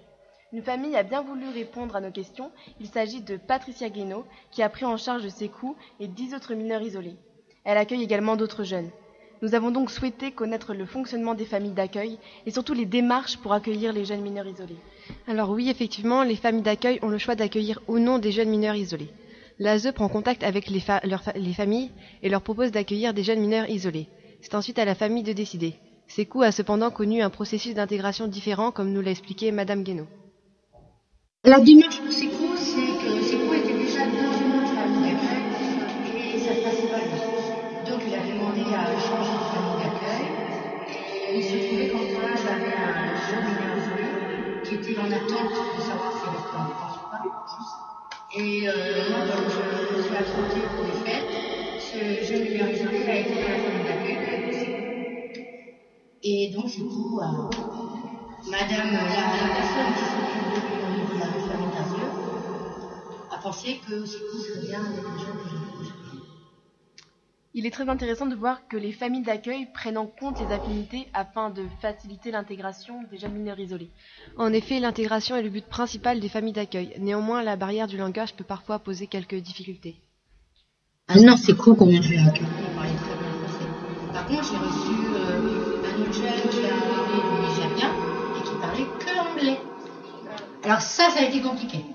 Une 0.52 0.64
famille 0.64 0.96
a 0.96 1.04
bien 1.04 1.22
voulu 1.22 1.48
répondre 1.50 1.96
à 1.96 2.02
nos 2.02 2.12
questions. 2.12 2.52
Il 2.80 2.88
s'agit 2.88 3.22
de 3.22 3.38
Patricia 3.38 3.90
Guénaud, 3.90 4.26
qui 4.52 4.64
a 4.64 4.70
pris 4.70 4.86
en 4.86 4.98
charge 4.98 5.28
Sekou 5.30 5.76
et 6.00 6.08
dix 6.08 6.34
autres 6.34 6.56
mineurs 6.56 6.82
isolés. 6.82 7.16
Elle 7.64 7.78
accueille 7.78 8.04
également 8.04 8.36
d'autres 8.36 8.64
jeunes. 8.64 8.90
Nous 9.44 9.56
avons 9.56 9.72
donc 9.72 9.92
souhaité 9.92 10.32
connaître 10.32 10.74
le 10.74 10.86
fonctionnement 10.86 11.34
des 11.36 11.44
familles 11.44 11.74
d'accueil 11.74 12.18
et 12.46 12.52
surtout 12.52 12.74
les 12.74 12.86
démarches 12.86 13.36
pour 13.38 13.52
accueillir 13.52 13.92
les 13.92 14.06
jeunes 14.06 14.22
mineurs 14.22 14.48
isolés. 14.48 14.78
Alors 15.28 15.50
oui, 15.50 15.70
effectivement, 15.70 16.24
les 16.24 16.38
familles 16.38 16.62
d'accueil 16.62 16.98
ont 17.02 17.10
le 17.10 17.18
choix 17.18 17.36
d'accueillir 17.36 17.78
ou 17.90 18.00
non 18.00 18.20
des 18.20 18.32
jeunes 18.32 18.48
mineurs 18.50 18.76
isolés. 18.78 19.10
L'ASE 19.60 19.92
prend 19.94 20.08
contact 20.08 20.44
avec 20.44 20.70
les, 20.70 20.80
fa- 20.80 21.02
leurs 21.04 21.22
fa- 21.24 21.34
les 21.36 21.52
familles 21.54 21.92
et 22.22 22.30
leur 22.30 22.42
propose 22.42 22.72
d'accueillir 22.72 23.14
des 23.14 23.24
jeunes 23.24 23.42
mineurs 23.42 23.70
isolés. 23.70 24.08
C'est 24.42 24.56
ensuite 24.56 24.80
à 24.80 24.86
la 24.86 24.96
famille 24.96 25.24
de 25.24 25.34
décider. 25.34 25.76
Sekou 26.08 26.42
a 26.42 26.54
cependant 26.54 26.90
connu 26.90 27.22
un 27.22 27.30
processus 27.30 27.74
d'intégration 27.74 28.28
différent, 28.28 28.72
comme 28.72 28.94
nous 28.94 29.02
l'a 29.02 29.12
expliqué 29.12 29.52
Madame 29.52 29.84
Guénaud. 29.84 30.08
La 31.44 31.60
démarche 31.60 32.00
pour 32.00 32.14
Sekou, 32.14 32.32
c'est 32.40 32.43
en 44.98 45.12
attente 45.12 45.52
de 45.78 45.82
savoir 45.82 46.12
si 46.14 46.24
elle 46.28 46.38
en 46.38 46.68
France 46.70 46.98
ou 46.98 47.10
pas. 47.10 47.24
Et 48.36 48.68
euh, 48.68 49.10
moi, 49.10 49.20
comme 49.28 49.46
je 49.50 49.98
me 49.98 50.02
suis 50.02 50.16
affrontée 50.16 50.66
pour 50.76 50.86
les 50.86 51.00
fêtes, 51.06 51.34
ce 51.80 52.26
jeune 52.26 52.44
mineur 52.44 52.70
isolé 52.70 53.04
a 53.08 53.16
été 53.20 53.34
dans 53.34 53.50
la 53.50 53.60
famille 53.60 53.86
d'accueil. 53.86 54.18
Et 56.24 56.52
donc 56.54 56.70
Sekou 56.70 57.20
a 57.22 57.50
Madame, 58.50 58.92
la, 58.92 59.04
la 59.04 59.56
personne 59.56 59.94
qui 59.96 60.06
s'occupe 60.12 61.14
de 61.14 61.20
la 61.20 61.26
famille 61.26 61.72
d'Arrieux 61.74 62.12
a 63.32 63.38
pensé 63.38 63.80
que 63.88 64.06
Sekou 64.06 64.38
serait 64.40 64.68
bien 64.68 64.80
avec 64.80 65.04
les 65.04 65.20
gens 65.20 65.34
que 65.34 65.50
je 65.50 65.73
Il 67.56 67.68
est 67.68 67.72
très 67.72 67.88
intéressant 67.88 68.26
de 68.26 68.36
voir 68.36 68.68
que 68.68 68.78
les 68.78 68.92
familles 68.92 69.22
d'accueil 69.22 69.68
prennent 69.72 70.00
en 70.00 70.08
compte 70.08 70.40
les 70.40 70.52
affinités 70.52 71.08
afin 71.14 71.52
de 71.52 71.64
faciliter 71.82 72.32
l'intégration 72.32 73.04
des 73.12 73.18
jeunes 73.20 73.34
mineurs 73.34 73.60
isolés. 73.60 73.92
En 74.38 74.52
effet, 74.52 74.80
l'intégration 74.80 75.36
est 75.36 75.44
le 75.44 75.52
but 75.52 75.66
principal 75.66 76.20
des 76.20 76.30
familles 76.30 76.54
d'accueil. 76.54 76.96
Néanmoins, 77.00 77.44
la 77.44 77.56
barrière 77.56 77.86
du 77.86 77.96
langage 77.96 78.34
peut 78.34 78.44
parfois 78.44 78.80
poser 78.80 79.06
quelques 79.06 79.36
difficultés. 79.36 79.98
Ah 81.08 81.20
non, 81.20 81.38
c'est 81.38 81.56
cool 81.56 81.76
combien 81.76 82.02
je 82.02 82.14
l'ai 82.14 82.18
accueilli. 82.18 82.48
Par 84.12 84.26
contre, 84.26 84.44
j'ai 84.44 84.58
reçu 84.58 84.96
euh, 85.14 85.84
un 85.86 86.02
autre 86.02 86.14
jeune 86.14 86.50
qui 86.50 86.66
arrivé 86.66 87.22
du 87.22 87.42
Nigeria 87.46 87.92
et 88.36 88.44
qui 88.44 88.56
parlait 88.62 88.88
que 89.00 89.30
anglais. 89.30 89.60
Alors 90.64 90.82
ça, 90.82 91.12
ça 91.12 91.20
a 91.20 91.26
été 91.26 91.40
compliqué. 91.40 91.86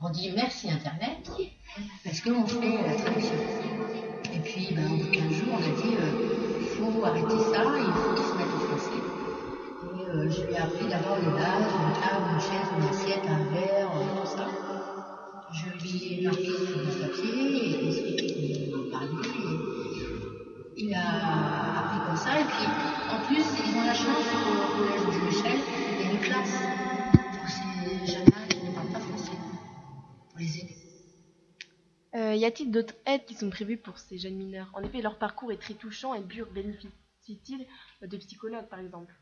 On 0.00 0.10
dit 0.10 0.32
merci 0.34 0.68
Internet 0.68 1.30
parce 2.04 2.20
qu'on 2.22 2.44
fait 2.46 2.82
la 2.88 2.94
traduction. 2.94 3.85
Puis, 4.56 4.74
ben, 4.74 4.86
au 4.86 4.96
bout 4.96 5.04
de 5.04 5.10
15 5.10 5.32
jours, 5.32 5.52
on 5.52 5.58
a 5.58 5.82
dit 5.82 5.96
il 6.60 6.66
faut 6.66 7.04
arrêter 7.04 7.38
ça, 7.52 7.62
il 7.76 7.92
faut 7.92 8.16
se 8.16 8.38
mettre 8.38 8.54
au 8.54 8.60
français. 8.64 9.02
Et 9.84 10.08
euh, 10.08 10.30
je 10.30 10.46
lui 10.46 10.54
ai 10.54 10.56
appris 10.56 10.88
d'abord 10.88 11.18
les 11.20 11.30
bases, 11.30 11.68
une 11.76 11.92
table, 12.00 12.24
une 12.32 12.40
chaise, 12.40 12.68
une 12.78 12.88
assiette, 12.88 13.24
un 13.28 13.44
verre, 13.52 13.90
euh, 13.94 14.22
tout 14.22 14.26
ça. 14.26 14.46
Je 15.52 15.66
lui 15.82 16.14
ai 16.14 16.24
marqué 16.24 16.46
sur 16.46 16.78
des 16.78 16.96
papiers 17.04 17.66
et 17.66 17.86
expliqué 17.86 18.26
il 20.78 20.94
a 20.94 21.80
appris 21.80 22.00
comme 22.06 22.16
ça. 22.16 22.40
Et 22.40 22.44
puis, 22.44 22.66
en 23.10 23.18
plus, 23.26 23.44
ils 23.64 23.76
ont 23.76 23.84
la 23.84 23.94
chance 23.94 24.28
au 25.05 25.05
y 32.36 32.44
a-t-il 32.44 32.70
d'autres 32.70 32.94
aides 33.06 33.24
qui 33.26 33.34
sont 33.34 33.50
prévues 33.50 33.76
pour 33.76 33.98
ces 33.98 34.18
jeunes 34.18 34.36
mineurs? 34.36 34.70
En 34.74 34.82
effet, 34.82 35.00
leur 35.02 35.18
parcours 35.18 35.52
est 35.52 35.56
très 35.60 35.74
touchant 35.74 36.14
et 36.14 36.20
dur. 36.20 36.46
Bénéficient-ils 36.52 37.66
de 38.02 38.16
psychologues, 38.16 38.68
par 38.68 38.78
exemple? 38.78 39.12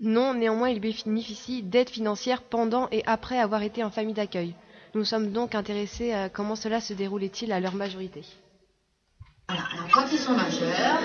Non, 0.00 0.34
néanmoins, 0.34 0.70
ils 0.70 0.80
bénéficient 0.80 1.62
d'aides 1.62 1.90
financières 1.90 2.42
pendant 2.42 2.88
et 2.90 3.02
après 3.06 3.38
avoir 3.38 3.62
été 3.62 3.82
en 3.82 3.90
famille 3.90 4.14
d'accueil. 4.14 4.54
Nous 4.94 5.04
sommes 5.04 5.32
donc 5.32 5.54
intéressés 5.54 6.12
à 6.12 6.28
comment 6.28 6.56
cela 6.56 6.80
se 6.80 6.94
déroulait-il 6.94 7.52
à 7.52 7.60
leur 7.60 7.74
majorité. 7.74 8.22
Voilà, 9.48 9.64
alors 9.72 9.90
quand 9.92 10.06
ils 10.12 10.18
sont 10.18 10.34
majeurs, 10.34 11.00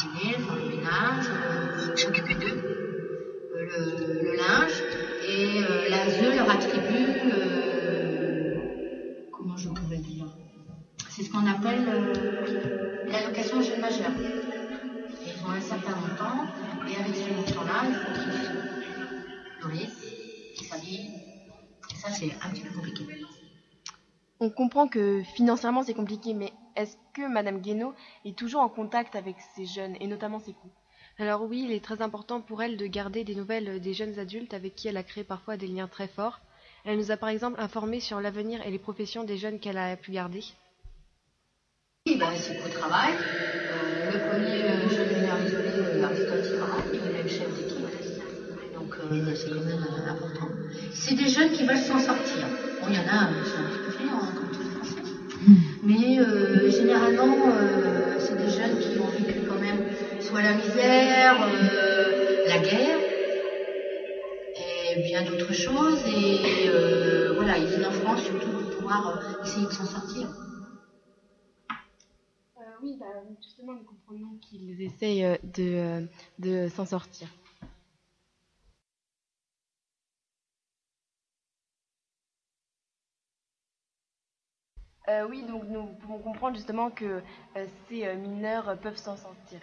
à 0.00 0.08
magasiner, 0.08 0.32
faire 0.34 0.54
le 0.56 0.68
ménage, 0.68 1.26
euh, 1.30 1.96
s'occuper 1.96 2.34
d'eux, 2.34 2.62
euh, 3.54 4.22
le, 4.22 4.36
linge, 4.36 4.82
et 5.26 5.62
euh, 5.62 5.88
l'ASE 5.88 6.36
leur 6.36 6.50
attribue, 6.50 7.20
euh, 7.32 8.54
comment 9.32 9.56
je 9.56 9.68
pourrais 9.68 9.98
dire, 9.98 10.26
c'est 11.08 11.22
ce 11.22 11.30
qu'on 11.30 11.46
appelle 11.46 11.84
l'allocation 13.06 13.62
jeune 13.62 13.80
majeur. 13.80 14.10
Ils 15.26 15.46
ont 15.46 15.50
un 15.50 15.60
certain 15.60 15.96
montant, 15.96 16.46
et 16.88 16.96
avec 16.96 17.14
ce 17.14 17.32
montant-là, 17.32 17.82
il 17.88 17.94
faut 17.94 18.12
qu'ils 18.12 18.32
se 18.32 19.62
nourrissent, 19.62 20.04
qu'ils 20.56 20.66
s'habillent. 20.66 21.10
Ça, 21.96 22.10
c'est 22.10 22.32
un 22.42 22.50
petit 22.50 22.62
peu 22.62 22.74
compliqué. 22.74 23.04
On 24.42 24.48
comprend 24.48 24.88
que 24.88 25.22
financièrement 25.34 25.82
c'est 25.82 25.92
compliqué, 25.92 26.32
mais 26.32 26.50
est-ce 26.76 26.96
que 27.14 27.26
Madame 27.28 27.60
Guénaud 27.60 27.94
est 28.24 28.36
toujours 28.36 28.62
en 28.62 28.68
contact 28.68 29.16
avec 29.16 29.36
ces 29.54 29.66
jeunes, 29.66 29.96
et 30.00 30.06
notamment 30.06 30.38
ses 30.40 30.52
coûts 30.52 30.70
Alors 31.18 31.42
oui, 31.42 31.64
il 31.66 31.72
est 31.72 31.84
très 31.84 32.02
important 32.02 32.40
pour 32.40 32.62
elle 32.62 32.76
de 32.76 32.86
garder 32.86 33.24
des 33.24 33.34
nouvelles 33.34 33.80
des 33.80 33.94
jeunes 33.94 34.18
adultes 34.18 34.54
avec 34.54 34.74
qui 34.74 34.88
elle 34.88 34.96
a 34.96 35.02
créé 35.02 35.24
parfois 35.24 35.56
des 35.56 35.66
liens 35.66 35.88
très 35.88 36.08
forts. 36.08 36.40
Elle 36.84 36.96
nous 36.96 37.10
a 37.10 37.16
par 37.16 37.28
exemple 37.28 37.60
informé 37.60 38.00
sur 38.00 38.20
l'avenir 38.20 38.64
et 38.66 38.70
les 38.70 38.78
professions 38.78 39.24
des 39.24 39.36
jeunes 39.36 39.60
qu'elle 39.60 39.78
a 39.78 39.96
pu 39.96 40.12
garder. 40.12 40.42
Oui, 42.06 42.16
ben, 42.16 42.30
c'est 42.34 42.58
au 42.64 42.68
travail. 42.68 43.12
Euh, 43.12 44.10
le 44.10 44.18
premier 44.30 44.64
euh, 44.64 44.88
jeune 44.88 45.08
mineur 45.14 45.38
isolé, 45.42 45.68
euh, 45.76 46.02
Aristote, 46.02 46.46
il 46.94 46.98
est 46.98 47.12
même 47.12 47.28
chef 47.28 47.54
d'équipe. 47.54 47.84
Donc, 48.74 48.94
euh, 49.12 49.34
c'est 49.34 49.50
quand 49.50 49.56
même 49.56 49.84
euh, 49.84 50.10
important. 50.10 50.48
C'est 50.94 51.14
des 51.14 51.28
jeunes 51.28 51.52
qui 51.52 51.66
veulent 51.66 51.76
s'en 51.76 51.98
sortir. 51.98 52.46
Bon, 52.80 52.86
il 52.88 52.94
y 52.94 52.98
en 52.98 53.06
a, 53.06 53.28
euh, 53.28 53.42
qui 53.44 53.50
sont 53.50 53.58
un 53.58 53.68
petit 53.68 53.78
peu 53.84 53.90
fainéants, 53.90 54.22
hein, 54.22 54.49
Mais 55.90 56.20
euh, 56.20 56.70
généralement, 56.70 57.48
euh, 57.48 58.16
c'est 58.20 58.36
des 58.36 58.48
jeunes 58.48 58.78
qui 58.78 58.96
ont 59.00 59.08
vécu 59.08 59.40
quand 59.48 59.58
même 59.58 59.82
soit 60.20 60.40
la 60.40 60.54
misère, 60.54 61.42
euh, 61.42 62.44
la 62.46 62.58
guerre, 62.58 62.98
et 64.54 65.02
bien 65.02 65.24
d'autres 65.24 65.52
choses. 65.52 66.00
Et 66.06 66.68
voilà, 67.34 67.58
ils 67.58 67.66
viennent 67.66 67.86
en 67.86 67.90
France 67.90 68.22
surtout 68.22 68.50
pour 68.50 68.70
pouvoir 68.76 69.20
essayer 69.42 69.66
de 69.66 69.72
s'en 69.72 69.84
sortir. 69.84 70.28
oui, 72.82 72.96
bah, 72.98 73.06
justement, 73.42 73.72
nous 73.72 73.84
comprenons 73.84 74.38
qu'ils 74.40 74.80
essayent 74.82 75.38
de 75.42 76.68
s'en 76.68 76.86
sortir. 76.86 77.26
Euh, 85.10 85.26
oui, 85.28 85.42
donc 85.42 85.64
nous 85.68 85.86
pouvons 86.00 86.18
comprendre 86.18 86.54
justement 86.54 86.88
que 86.88 87.20
euh, 87.56 87.66
ces 87.88 88.06
euh, 88.06 88.14
mineurs 88.14 88.76
peuvent 88.80 88.96
s'en 88.96 89.16
sortir. 89.16 89.58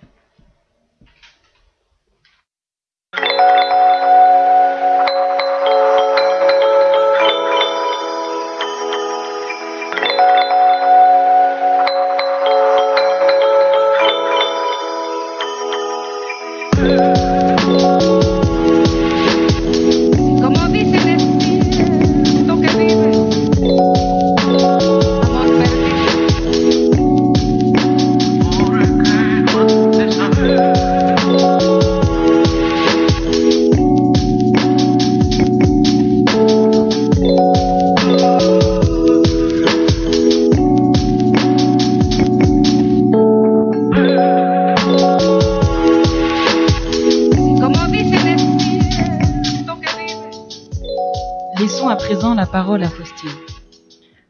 Parole 52.80 52.84
à 52.84 52.90
Faustine. 52.90 53.30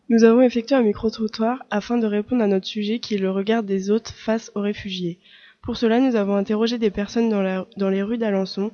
Nous 0.10 0.24
avons 0.24 0.42
effectué 0.42 0.76
un 0.76 0.82
micro-trottoir 0.84 1.64
afin 1.70 1.98
de 1.98 2.08
répondre 2.08 2.44
à 2.44 2.48
notre 2.48 2.66
sujet 2.66 3.00
qui 3.00 3.16
est 3.16 3.20
le 3.20 3.30
regard 3.32 3.64
des 3.64 3.90
autres 3.92 4.12
face 4.16 4.52
aux 4.56 4.62
réfugiés. 4.62 5.20
Pour 5.62 5.76
cela, 5.76 6.00
nous 6.00 6.16
avons 6.16 6.36
interrogé 6.38 6.78
des 6.78 6.90
personnes 6.92 7.30
dans, 7.30 7.42
la- 7.42 7.66
dans 7.76 7.90
les 7.90 8.02
rues 8.04 8.18
d'Alençon. 8.18 8.72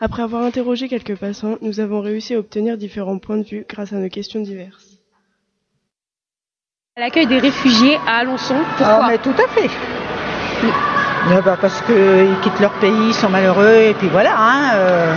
Après 0.00 0.22
avoir 0.22 0.44
interrogé 0.44 0.88
quelques 0.88 1.16
passants, 1.16 1.56
nous 1.60 1.80
avons 1.80 2.00
réussi 2.00 2.34
à 2.34 2.38
obtenir 2.38 2.76
différents 2.76 3.18
points 3.18 3.38
de 3.38 3.42
vue 3.44 3.64
grâce 3.68 3.92
à 3.92 3.96
nos 3.96 4.08
questions 4.08 4.40
diverses. 4.40 4.98
L'accueil 6.96 7.26
des 7.26 7.38
réfugiés 7.38 7.96
à 8.06 8.18
Alençon, 8.18 8.54
pourquoi 8.76 9.00
Ah, 9.04 9.08
mais 9.10 9.18
tout 9.18 9.30
à 9.30 9.48
fait. 9.48 9.68
Eh 11.28 11.42
ben, 11.42 11.56
parce 11.60 11.82
qu'ils 11.82 12.40
quittent 12.42 12.60
leur 12.60 12.72
pays, 12.74 13.08
ils 13.08 13.14
sont 13.14 13.28
malheureux, 13.28 13.74
et 13.90 13.94
puis 13.94 14.08
voilà. 14.08 14.34
Hein, 14.38 14.70
euh. 14.76 15.14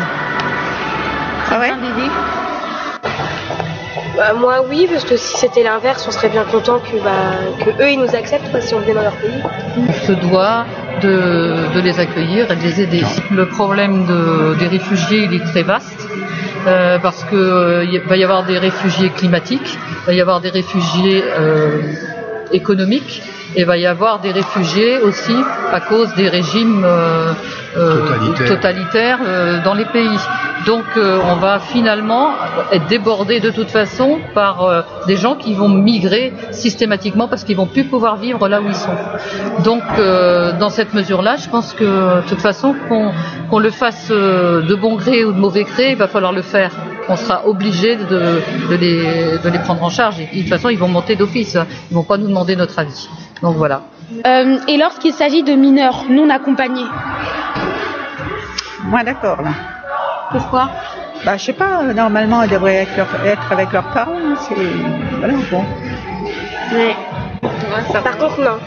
Ah 1.51 1.59
ouais? 1.59 1.71
Bah, 4.19 4.33
moi 4.37 4.55
oui, 4.69 4.85
parce 4.91 5.05
que 5.05 5.15
si 5.15 5.37
c'était 5.37 5.63
l'inverse, 5.63 6.05
on 6.05 6.11
serait 6.11 6.27
bien 6.27 6.43
content 6.43 6.79
que, 6.79 6.97
bah, 7.01 7.39
eux 7.79 7.89
ils 7.89 7.99
nous 7.99 8.13
acceptent 8.13 8.53
si 8.61 8.73
on 8.73 8.79
venait 8.81 8.93
dans 8.93 9.01
leur 9.09 9.13
pays. 9.13 9.41
On 9.77 9.93
se 10.07 10.11
doit 10.11 10.65
de, 11.01 11.79
les 11.79 11.97
accueillir 12.01 12.51
et 12.51 12.55
de 12.57 12.61
les 12.61 12.81
aider. 12.81 13.03
Le 13.31 13.45
problème 13.47 14.05
de- 14.05 14.55
des 14.59 14.67
réfugiés, 14.67 15.21
il 15.31 15.33
est 15.37 15.45
très 15.45 15.63
vaste. 15.63 16.01
euh, 16.67 16.99
parce 16.99 17.23
que 17.23 17.37
euh, 17.37 17.99
va 18.07 18.17
y 18.17 18.23
avoir 18.25 18.43
des 18.43 18.57
réfugiés 18.57 19.09
climatiques, 19.11 19.77
il 20.01 20.05
va 20.07 20.13
y 20.13 20.19
avoir 20.19 20.41
des 20.41 20.49
réfugiés 20.49 21.23
euh, 21.39 21.79
économiques, 22.51 23.21
et 23.55 23.61
il 23.61 23.65
va 23.65 23.77
y 23.77 23.85
avoir 23.85 24.19
des 24.19 24.31
réfugiés 24.31 24.99
aussi 24.99 25.37
à 25.71 25.79
cause 25.79 26.13
des 26.15 26.27
régimes 26.27 26.85
euh, 27.77 28.47
totalitaires 28.47 29.19
euh, 29.23 29.63
dans 29.63 29.73
les 29.73 29.85
pays. 29.85 30.17
Donc 30.65 30.83
euh, 30.97 31.19
on 31.23 31.35
va 31.35 31.59
finalement 31.59 32.31
être 32.71 32.87
débordé 32.87 33.39
de 33.39 33.49
toute 33.49 33.69
façon 33.69 34.19
par 34.33 34.85
des 35.07 35.15
gens 35.15 35.35
qui 35.35 35.53
vont 35.53 35.69
migrer 35.69 36.33
systématiquement 36.51 37.27
parce 37.27 37.43
qu'ils 37.43 37.55
vont 37.55 37.65
plus 37.65 37.85
pouvoir 37.85 38.17
vivre 38.17 38.47
là 38.47 38.61
où 38.61 38.67
ils 38.67 38.75
sont. 38.75 38.95
Donc 39.63 39.83
dans 40.59 40.69
cette 40.69 40.93
mesure-là, 40.93 41.37
je 41.37 41.49
pense 41.49 41.73
que 41.73 41.83
de 42.21 42.27
toute 42.27 42.41
façon 42.41 42.75
qu'on 42.89 43.59
le 43.59 43.69
fasse 43.69 44.09
de 44.09 44.75
bon 44.75 44.95
gré 44.95 45.23
ou 45.23 45.31
de 45.31 45.39
mauvais 45.39 45.63
gré, 45.63 45.91
il 45.91 45.97
va 45.97 46.07
falloir 46.07 46.33
le 46.33 46.41
faire. 46.41 46.71
On 47.07 47.15
sera 47.15 47.47
obligé 47.47 47.95
de, 47.95 48.41
de, 48.69 48.75
les, 48.75 49.37
de 49.43 49.49
les 49.49 49.59
prendre 49.59 49.81
en 49.83 49.89
charge. 49.89 50.19
Et 50.19 50.25
de 50.25 50.39
toute 50.41 50.49
façon, 50.49 50.69
ils 50.69 50.77
vont 50.77 50.87
monter 50.87 51.15
d'office. 51.15 51.57
Ils 51.89 51.95
vont 51.95 52.03
pas 52.03 52.17
nous 52.17 52.27
demander 52.27 52.55
notre 52.55 52.77
avis. 52.77 53.09
Donc 53.41 53.55
voilà. 53.55 53.81
Euh, 54.25 54.57
Et 54.67 54.77
lorsqu'il 54.77 55.13
s'agit 55.13 55.43
de 55.43 55.53
mineurs 55.53 56.05
non 56.09 56.29
accompagnés 56.29 56.87
Moins 58.85 59.03
d'accord, 59.03 59.41
là. 59.41 59.51
Pourquoi? 60.31 60.69
Bah, 61.25 61.37
je 61.37 61.45
sais 61.45 61.53
pas, 61.53 61.83
normalement, 61.93 62.41
ils 62.43 62.49
devraient 62.49 62.75
être, 62.83 62.95
leur- 62.97 63.25
être 63.25 63.51
avec 63.51 63.71
leurs 63.73 63.83
parents. 63.91 64.15
hein, 64.15 64.35
C'est. 64.39 64.55
Voilà, 65.19 65.33
bon. 65.51 65.63
Ouais. 66.73 66.95
Par 68.03 68.17
contre, 68.17 68.39
non. 68.41 68.57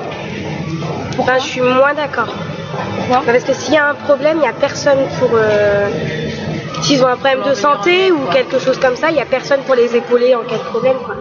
Enfin, 1.18 1.35
je 1.38 1.44
suis 1.44 1.61
moins 1.61 1.94
d'accord. 1.94 2.33
Bah, 3.11 3.20
Parce 3.24 3.44
que 3.44 3.52
s'il 3.55 3.74
y 3.74 3.76
a 3.78 3.88
un 3.88 3.94
problème, 3.94 4.37
il 4.38 4.40
n'y 4.42 4.46
a 4.48 4.52
personne 4.52 4.98
pour. 5.18 5.31
euh, 5.35 5.88
S'ils 6.83 7.02
ont 7.05 7.07
un 7.07 7.16
problème 7.16 7.42
de 7.48 7.55
santé 7.55 8.11
ou 8.11 8.18
quelque 8.33 8.59
chose 8.59 8.78
comme 8.78 8.96
ça, 8.96 9.11
il 9.11 9.14
n'y 9.14 9.20
a 9.20 9.24
personne 9.24 9.61
pour 9.61 9.76
les 9.76 9.94
épauler 9.96 10.35
en 10.35 10.42
cas 10.42 10.57
de 10.59 10.62
problème. 10.64 10.96
Quoi. 11.05 11.14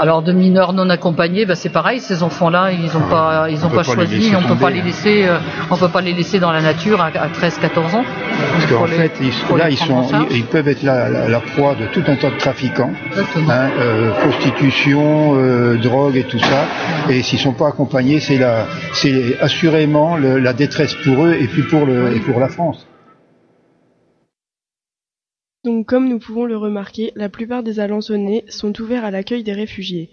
Alors 0.00 0.22
de 0.22 0.32
mineurs 0.32 0.72
non 0.74 0.88
accompagnés, 0.90 1.44
bah, 1.44 1.56
c'est 1.56 1.70
pareil. 1.70 1.98
Ces 1.98 2.22
enfants-là, 2.22 2.70
ils 2.70 2.84
n'ont 2.94 3.08
pas, 3.10 3.48
ils 3.50 3.66
ont 3.66 3.68
pas 3.68 3.82
pas 3.82 3.82
les 3.82 4.06
choisi. 4.20 4.32
On 4.36 4.42
peut 4.46 4.54
pas 4.54 4.70
les 4.70 4.80
laisser, 4.82 5.24
euh, 5.26 5.38
on 5.72 5.76
peut 5.76 5.88
pas 5.88 6.00
les 6.00 6.12
laisser 6.12 6.38
dans 6.38 6.52
la 6.52 6.60
nature 6.60 7.00
à, 7.00 7.06
à 7.06 7.28
13-14 7.28 7.96
ans. 7.96 8.04
Parce 8.52 8.66
qu'en 8.66 8.84
les- 8.86 8.92
fait, 8.92 9.12
ils, 9.20 9.56
là, 9.56 9.68
ils, 9.70 9.76
sont, 9.76 10.06
ils, 10.30 10.36
ils 10.36 10.44
peuvent 10.44 10.68
être 10.68 10.84
la, 10.84 11.08
la, 11.08 11.28
la 11.28 11.40
proie 11.40 11.74
de 11.74 11.86
tout 11.86 12.04
un 12.06 12.14
tas 12.14 12.30
de 12.30 12.36
trafiquants, 12.36 12.92
hein, 13.50 13.70
euh, 13.80 14.12
prostitution, 14.12 15.34
euh, 15.36 15.76
drogue 15.78 16.16
et 16.16 16.22
tout 16.24 16.38
ça. 16.38 16.66
Et 17.10 17.22
s'ils 17.22 17.40
sont 17.40 17.52
pas 17.54 17.66
accompagnés, 17.68 18.20
c'est 18.20 18.38
la, 18.38 18.66
c'est 18.92 19.36
assurément 19.40 20.16
le- 20.16 20.38
la 20.38 20.52
détresse 20.52 20.94
pour 21.04 21.24
eux 21.26 21.34
et 21.40 21.48
puis 21.48 21.62
pour 21.62 21.86
le, 21.86 22.14
et 22.16 22.20
pour 22.20 22.38
la 22.38 22.48
France. 22.48 22.86
Donc, 25.68 25.84
comme 25.84 26.08
nous 26.08 26.18
pouvons 26.18 26.46
le 26.46 26.56
remarquer, 26.56 27.12
la 27.14 27.28
plupart 27.28 27.62
des 27.62 27.78
Alençonnais 27.78 28.42
sont 28.48 28.72
ouverts 28.80 29.04
à 29.04 29.10
l'accueil 29.10 29.42
des 29.42 29.52
réfugiés. 29.52 30.08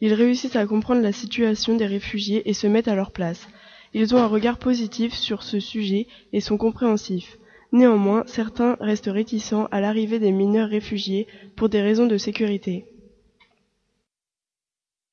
Ils 0.00 0.14
réussissent 0.14 0.54
à 0.54 0.66
comprendre 0.66 1.02
la 1.02 1.10
situation 1.10 1.74
des 1.74 1.86
réfugiés 1.86 2.48
et 2.48 2.52
se 2.52 2.68
mettent 2.68 2.86
à 2.86 2.94
leur 2.94 3.10
place. 3.10 3.48
Ils 3.92 4.14
ont 4.14 4.18
un 4.18 4.28
regard 4.28 4.58
positif 4.58 5.12
sur 5.12 5.42
ce 5.42 5.58
sujet 5.58 6.06
et 6.32 6.40
sont 6.40 6.56
compréhensifs. 6.56 7.38
Néanmoins, 7.72 8.22
certains 8.28 8.76
restent 8.78 9.10
réticents 9.12 9.66
à 9.72 9.80
l'arrivée 9.80 10.20
des 10.20 10.30
mineurs 10.30 10.68
réfugiés 10.68 11.26
pour 11.56 11.68
des 11.68 11.82
raisons 11.82 12.06
de 12.06 12.16
sécurité. 12.16 12.84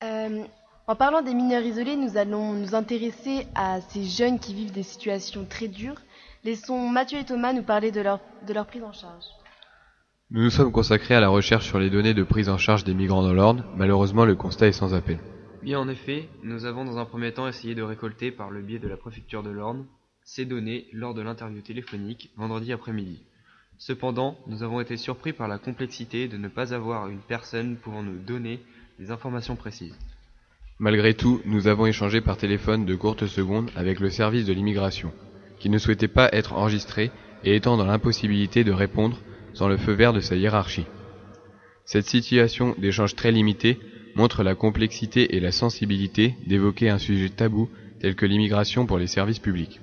Euh, 0.04 0.44
en 0.86 0.94
parlant 0.94 1.22
des 1.22 1.34
mineurs 1.34 1.62
isolés, 1.62 1.96
nous 1.96 2.16
allons 2.16 2.52
nous 2.52 2.76
intéresser 2.76 3.48
à 3.56 3.80
ces 3.80 4.04
jeunes 4.04 4.38
qui 4.38 4.54
vivent 4.54 4.70
des 4.70 4.84
situations 4.84 5.44
très 5.44 5.66
dures. 5.66 6.00
Laissons 6.44 6.88
Mathieu 6.88 7.18
et 7.18 7.24
Thomas 7.24 7.52
nous 7.52 7.64
parler 7.64 7.90
de 7.90 8.00
leur, 8.00 8.20
de 8.46 8.52
leur 8.52 8.66
prise 8.66 8.84
en 8.84 8.92
charge. 8.92 9.24
Nous 10.30 10.42
nous 10.42 10.50
sommes 10.50 10.72
consacrés 10.72 11.14
à 11.14 11.20
la 11.20 11.30
recherche 11.30 11.66
sur 11.66 11.78
les 11.78 11.88
données 11.88 12.12
de 12.12 12.22
prise 12.22 12.50
en 12.50 12.58
charge 12.58 12.84
des 12.84 12.92
migrants 12.92 13.22
dans 13.22 13.32
l'ordre. 13.32 13.64
Malheureusement, 13.78 14.26
le 14.26 14.34
constat 14.34 14.66
est 14.66 14.72
sans 14.72 14.92
appel. 14.92 15.18
Bien 15.62 15.80
en 15.80 15.88
effet, 15.88 16.28
nous 16.42 16.66
avons 16.66 16.84
dans 16.84 16.98
un 16.98 17.06
premier 17.06 17.32
temps 17.32 17.48
essayé 17.48 17.74
de 17.74 17.80
récolter 17.80 18.30
par 18.30 18.50
le 18.50 18.60
biais 18.60 18.78
de 18.78 18.88
la 18.88 18.98
préfecture 18.98 19.42
de 19.42 19.48
l'Orne 19.48 19.86
ces 20.24 20.44
données 20.44 20.84
lors 20.92 21.14
de 21.14 21.22
l'interview 21.22 21.62
téléphonique 21.62 22.30
vendredi 22.36 22.74
après-midi. 22.74 23.22
Cependant, 23.78 24.36
nous 24.46 24.62
avons 24.62 24.82
été 24.82 24.98
surpris 24.98 25.32
par 25.32 25.48
la 25.48 25.56
complexité 25.56 26.28
de 26.28 26.36
ne 26.36 26.48
pas 26.48 26.74
avoir 26.74 27.08
une 27.08 27.20
personne 27.20 27.76
pouvant 27.76 28.02
nous 28.02 28.18
donner 28.18 28.60
des 28.98 29.10
informations 29.10 29.56
précises. 29.56 29.96
Malgré 30.78 31.14
tout, 31.14 31.40
nous 31.46 31.68
avons 31.68 31.86
échangé 31.86 32.20
par 32.20 32.36
téléphone 32.36 32.84
de 32.84 32.94
courtes 32.96 33.26
secondes 33.26 33.70
avec 33.76 33.98
le 33.98 34.10
service 34.10 34.44
de 34.44 34.52
l'immigration, 34.52 35.10
qui 35.58 35.70
ne 35.70 35.78
souhaitait 35.78 36.06
pas 36.06 36.28
être 36.32 36.52
enregistré 36.52 37.10
et 37.44 37.56
étant 37.56 37.78
dans 37.78 37.86
l'impossibilité 37.86 38.62
de 38.62 38.72
répondre 38.72 39.18
sans 39.54 39.68
le 39.68 39.76
feu 39.76 39.92
vert 39.92 40.12
de 40.12 40.20
sa 40.20 40.36
hiérarchie. 40.36 40.86
Cette 41.84 42.06
situation 42.06 42.74
d'échange 42.78 43.14
très 43.14 43.32
limité 43.32 43.78
montre 44.14 44.42
la 44.42 44.54
complexité 44.54 45.36
et 45.36 45.40
la 45.40 45.52
sensibilité 45.52 46.34
d'évoquer 46.46 46.90
un 46.90 46.98
sujet 46.98 47.28
tabou 47.28 47.68
tel 48.00 48.14
que 48.14 48.26
l'immigration 48.26 48.86
pour 48.86 48.98
les 48.98 49.06
services 49.06 49.38
publics. 49.38 49.80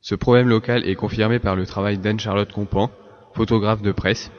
Ce 0.00 0.14
problème 0.14 0.48
local 0.48 0.88
est 0.88 0.94
confirmé 0.94 1.38
par 1.38 1.56
le 1.56 1.66
travail 1.66 1.98
d'Anne-Charlotte 1.98 2.52
Compan, 2.52 2.90
photographe 3.34 3.82
de 3.82 3.92
presse, 3.92 4.30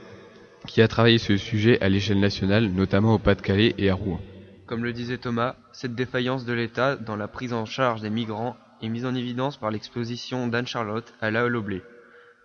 qui 0.67 0.81
a 0.81 0.87
travaillé 0.87 1.17
ce 1.17 1.37
sujet 1.37 1.79
à 1.81 1.89
l'échelle 1.89 2.19
nationale, 2.19 2.69
notamment 2.69 3.15
au 3.15 3.19
Pas-de-Calais 3.19 3.75
et 3.77 3.89
à 3.89 3.93
Rouen. 3.93 4.19
Comme 4.65 4.83
le 4.83 4.93
disait 4.93 5.17
Thomas, 5.17 5.55
cette 5.73 5.95
défaillance 5.95 6.45
de 6.45 6.53
l'État 6.53 6.95
dans 6.95 7.15
la 7.15 7.27
prise 7.27 7.53
en 7.53 7.65
charge 7.65 8.01
des 8.01 8.09
migrants 8.09 8.55
est 8.81 8.89
mise 8.89 9.05
en 9.05 9.13
évidence 9.15 9.57
par 9.57 9.69
l'exposition 9.69 10.47
d'Anne-Charlotte 10.47 11.13
à 11.21 11.29
La 11.29 11.43
Holle 11.43 11.57
au 11.57 11.61
Blé. 11.61 11.81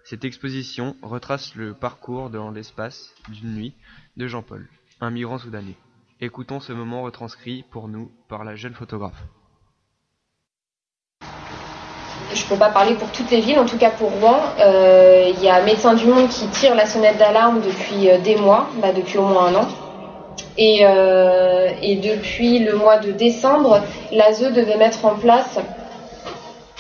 Cette 0.09 0.25
exposition 0.25 0.95
retrace 1.03 1.57
le 1.57 1.75
parcours 1.75 2.31
dans 2.31 2.53
l'espace 2.53 3.11
d'une 3.29 3.57
nuit 3.57 3.75
de 4.17 4.29
Jean-Paul, 4.29 4.69
un 5.01 5.11
migrant 5.11 5.37
soudanais. 5.37 5.75
Écoutons 6.21 6.61
ce 6.61 6.73
moment 6.73 7.03
retranscrit 7.03 7.65
pour 7.73 7.89
nous 7.89 8.13
par 8.29 8.45
la 8.45 8.55
jeune 8.55 8.75
photographe. 8.75 9.21
je 12.33 12.45
peux 12.45 12.57
pas 12.57 12.69
parler 12.69 12.95
pour 12.95 13.11
toutes 13.11 13.31
les 13.33 13.41
villes, 13.41 13.59
en 13.59 13.65
tout 13.65 13.79
cas 13.79 13.91
pour 13.91 14.11
Rouen, 14.11 14.39
euh, 14.61 15.33
il 15.37 15.43
y 15.43 15.49
a 15.49 15.61
Médecins 15.63 15.95
du 15.95 16.07
Monde 16.07 16.29
qui 16.29 16.47
tire 16.49 16.77
la 16.77 16.87
sonnette 16.87 17.19
d'alarme 17.19 17.61
depuis 17.61 18.09
euh, 18.09 18.19
des 18.19 18.37
mois, 18.37 18.69
bah, 18.81 18.93
depuis 18.93 19.19
au 19.19 19.25
moins 19.25 19.47
un 19.47 19.55
an. 19.57 19.69
Et, 20.57 20.87
euh, 20.87 21.69
et 21.83 21.97
depuis 21.97 22.61
le 22.61 22.77
mois 22.77 22.99
de 22.99 23.11
décembre, 23.11 23.81
l'ASE 24.13 24.53
devait 24.53 24.77
mettre 24.77 25.05
en 25.05 25.17
place 25.17 25.59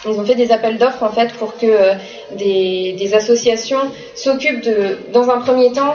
ils 0.06 0.18
ont 0.18 0.24
fait 0.24 0.34
des 0.34 0.52
appels 0.52 0.78
d'offres 0.78 1.02
en 1.02 1.10
fait 1.10 1.32
pour 1.34 1.56
que 1.56 1.66
euh, 1.66 1.94
des, 2.32 2.94
des 2.98 3.14
associations 3.14 3.80
s'occupent 4.14 4.62
de, 4.62 4.98
dans 5.12 5.30
un 5.30 5.38
premier 5.38 5.72
temps, 5.72 5.94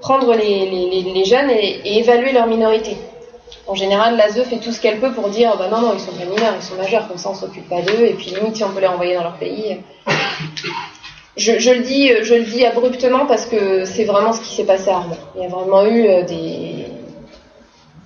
prendre 0.00 0.34
les, 0.34 1.02
les, 1.02 1.24
jeunes 1.24 1.50
et, 1.50 1.98
évaluer 1.98 2.32
leur 2.32 2.46
minorité. 2.46 2.96
En 3.66 3.74
général, 3.74 4.16
l'ASE 4.16 4.42
fait 4.44 4.58
tout 4.58 4.72
ce 4.72 4.80
qu'elle 4.80 4.98
peut 4.98 5.12
pour 5.12 5.28
dire 5.28 5.56
bah 5.58 5.68
non, 5.70 5.80
non, 5.80 5.92
ils 5.94 6.00
sont 6.00 6.12
pas 6.12 6.24
mineurs, 6.24 6.54
ils 6.56 6.62
sont 6.62 6.76
majeurs, 6.76 7.06
comme 7.08 7.18
ça 7.18 7.30
on 7.30 7.34
s'occupe 7.34 7.68
pas 7.68 7.82
d'eux, 7.82 8.04
et 8.04 8.14
puis 8.14 8.30
limite 8.30 8.56
si 8.56 8.64
on 8.64 8.70
peut 8.70 8.80
les 8.80 8.86
renvoyer 8.86 9.14
dans 9.14 9.22
leur 9.22 9.36
pays. 9.36 9.78
Je, 11.36 11.58
je, 11.58 11.70
le 11.70 11.80
dis, 11.80 12.10
je 12.22 12.34
le 12.34 12.42
dis 12.42 12.64
abruptement 12.66 13.26
parce 13.26 13.46
que 13.46 13.84
c'est 13.84 14.04
vraiment 14.04 14.32
ce 14.32 14.40
qui 14.40 14.56
s'est 14.56 14.64
passé 14.64 14.90
à 14.90 14.98
Rouen. 14.98 15.16
Il 15.36 15.42
y 15.42 15.44
a 15.44 15.48
vraiment 15.48 15.84
eu 15.86 16.08
euh, 16.08 16.22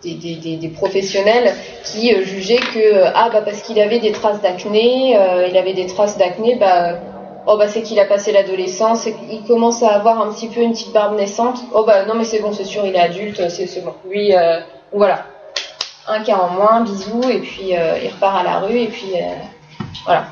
des, 0.02 0.72
professionnels 0.74 1.54
qui 1.84 2.14
euh, 2.14 2.24
jugeaient 2.24 2.56
que 2.56 3.04
ah 3.14 3.30
bah 3.32 3.42
parce 3.42 3.62
qu'il 3.62 3.78
avait 3.80 4.00
des 4.00 4.12
traces 4.12 4.40
d'acné, 4.40 5.16
euh, 5.16 5.46
il 5.48 5.56
avait 5.56 5.74
des 5.74 5.86
traces 5.86 6.18
d'acné, 6.18 6.56
bah 6.56 6.98
oh 7.46 7.56
bah 7.56 7.68
c'est 7.68 7.82
qu'il 7.82 7.98
a 8.00 8.04
passé 8.04 8.32
l'adolescence, 8.32 9.06
il 9.30 9.42
commence 9.46 9.82
à 9.82 9.90
avoir 9.90 10.20
un 10.20 10.32
petit 10.32 10.48
peu 10.48 10.60
une 10.60 10.72
petite 10.72 10.92
barbe 10.92 11.16
naissante. 11.16 11.58
Oh 11.74 11.84
bah 11.86 12.04
non 12.04 12.14
mais 12.14 12.24
c'est 12.24 12.40
bon, 12.40 12.52
c'est 12.52 12.64
sûr, 12.64 12.84
il 12.86 12.94
est 12.94 13.00
adulte, 13.00 13.48
c'est 13.48 13.84
bon. 13.84 13.94
Lui 14.08 14.34
euh, 14.34 14.60
voilà, 14.92 15.26
un 16.08 16.22
cas 16.22 16.36
en 16.36 16.50
moins, 16.50 16.82
bisous 16.82 17.22
et 17.30 17.38
puis 17.38 17.70
il 17.70 18.08
repart 18.08 18.40
à 18.40 18.42
la 18.42 18.58
rue 18.60 18.78
et 18.78 18.88
puis 18.88 19.12
voilà. 20.04 20.26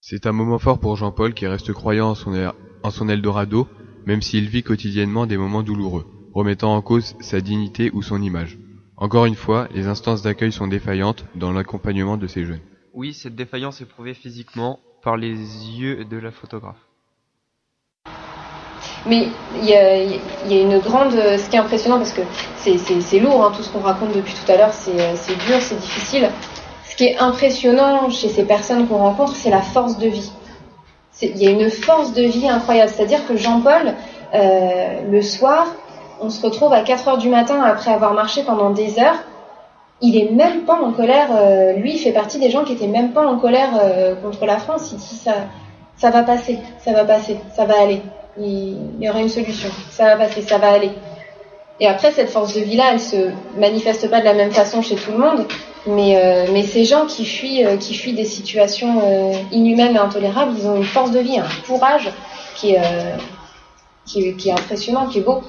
C'est 0.00 0.26
un 0.26 0.32
moment 0.32 0.58
fort 0.58 0.78
pour 0.78 0.96
Jean-Paul 0.96 1.34
qui 1.34 1.48
reste 1.48 1.72
croyant 1.72 2.10
en 2.10 2.14
son, 2.14 2.52
en 2.84 2.90
son 2.90 3.08
Eldorado, 3.08 3.66
même 4.06 4.22
s'il 4.22 4.48
vit 4.48 4.62
quotidiennement 4.62 5.26
des 5.26 5.36
moments 5.36 5.64
douloureux 5.64 6.04
remettant 6.36 6.76
en 6.76 6.82
cause 6.82 7.16
sa 7.20 7.40
dignité 7.40 7.90
ou 7.94 8.02
son 8.02 8.20
image. 8.20 8.58
Encore 8.98 9.24
une 9.24 9.34
fois, 9.34 9.68
les 9.74 9.86
instances 9.86 10.20
d'accueil 10.20 10.52
sont 10.52 10.66
défaillantes 10.66 11.24
dans 11.34 11.50
l'accompagnement 11.50 12.18
de 12.18 12.26
ces 12.26 12.44
jeunes. 12.44 12.60
Oui, 12.92 13.14
cette 13.14 13.34
défaillance 13.34 13.80
est 13.80 13.86
prouvée 13.86 14.12
physiquement 14.12 14.78
par 15.02 15.16
les 15.16 15.32
yeux 15.32 16.04
de 16.04 16.18
la 16.18 16.30
photographe. 16.30 16.76
Mais 19.06 19.28
il 19.56 19.64
y, 19.64 19.70
y 19.70 19.74
a, 19.74 20.60
une 20.60 20.78
grande... 20.78 21.12
Ce 21.12 21.48
qui 21.48 21.56
est 21.56 21.58
impressionnant, 21.58 21.96
parce 21.96 22.12
que 22.12 22.20
c'est 22.56 23.18
lourd, 23.18 23.42
hein, 23.42 23.52
tout 23.56 23.62
ce 23.62 23.70
qu'on 23.70 23.80
raconte 23.80 24.14
depuis 24.14 24.34
tout 24.34 24.52
à 24.52 24.56
l'heure, 24.58 24.74
c'est 24.74 24.92
dur, 25.46 25.60
c'est 25.60 25.80
difficile. 25.80 26.28
Ce 26.84 26.96
qui 26.96 27.04
est 27.04 27.18
impressionnant 27.18 28.10
chez 28.10 28.28
ces 28.28 28.44
personnes 28.44 28.86
qu'on 28.88 28.98
rencontre, 28.98 29.34
c'est 29.34 29.50
la 29.50 29.62
force 29.62 29.96
de 29.98 30.08
vie. 30.08 30.32
Il 31.22 31.42
y 31.42 31.46
a 31.46 31.50
une 31.50 31.70
force 31.70 32.12
de 32.12 32.24
vie 32.24 32.46
incroyable. 32.46 32.92
C'est-à-dire 32.94 33.26
que 33.26 33.36
Jean-Paul, 33.36 33.94
euh, 34.34 35.10
le 35.10 35.22
soir, 35.22 35.66
on 36.20 36.30
se 36.30 36.42
retrouve 36.42 36.72
à 36.72 36.82
4 36.82 37.08
heures 37.08 37.18
du 37.18 37.28
matin 37.28 37.62
après 37.62 37.90
avoir 37.90 38.14
marché 38.14 38.42
pendant 38.42 38.70
des 38.70 38.98
heures. 38.98 39.18
Il 40.00 40.16
est 40.16 40.30
même 40.30 40.64
pas 40.64 40.78
en 40.80 40.92
colère. 40.92 41.28
Euh, 41.32 41.72
lui, 41.74 41.94
il 41.94 41.98
fait 41.98 42.12
partie 42.12 42.38
des 42.38 42.50
gens 42.50 42.64
qui 42.64 42.74
étaient 42.74 42.86
même 42.86 43.12
pas 43.12 43.26
en 43.26 43.38
colère 43.38 43.70
euh, 43.82 44.14
contre 44.16 44.44
la 44.44 44.58
France. 44.58 44.90
Il 44.92 44.98
dit 44.98 45.16
ça, 45.16 45.34
ça 45.96 46.10
va 46.10 46.22
passer, 46.22 46.58
ça 46.84 46.92
va 46.92 47.04
passer, 47.04 47.38
ça 47.54 47.64
va 47.64 47.80
aller. 47.80 48.02
Il, 48.38 48.76
y 49.00 49.08
aura 49.08 49.20
une 49.20 49.30
solution. 49.30 49.70
Ça 49.90 50.04
va 50.04 50.26
passer, 50.26 50.42
ça 50.42 50.58
va 50.58 50.72
aller. 50.72 50.90
Et 51.80 51.86
après, 51.86 52.10
cette 52.10 52.30
force 52.30 52.54
de 52.54 52.60
vie-là, 52.60 52.84
elle 52.92 53.00
se 53.00 53.30
manifeste 53.58 54.10
pas 54.10 54.20
de 54.20 54.24
la 54.24 54.34
même 54.34 54.50
façon 54.50 54.82
chez 54.82 54.96
tout 54.96 55.12
le 55.12 55.18
monde. 55.18 55.46
Mais, 55.86 56.16
euh, 56.16 56.62
ces 56.62 56.84
gens 56.84 57.06
qui 57.06 57.24
fuient, 57.24 57.64
qui 57.78 57.94
fuient 57.94 58.14
des 58.14 58.24
situations 58.24 59.00
inhumaines 59.52 59.94
et 59.94 59.98
intolérables, 59.98 60.52
ils 60.58 60.66
ont 60.66 60.76
une 60.76 60.84
force 60.84 61.10
de 61.10 61.20
vie, 61.20 61.38
un 61.38 61.46
courage 61.66 62.10
qui 62.56 62.72
est, 62.72 62.80
qui 64.04 64.48
est 64.48 64.52
impressionnant, 64.52 65.06
qui 65.06 65.18
est 65.18 65.22
beau. 65.22 65.42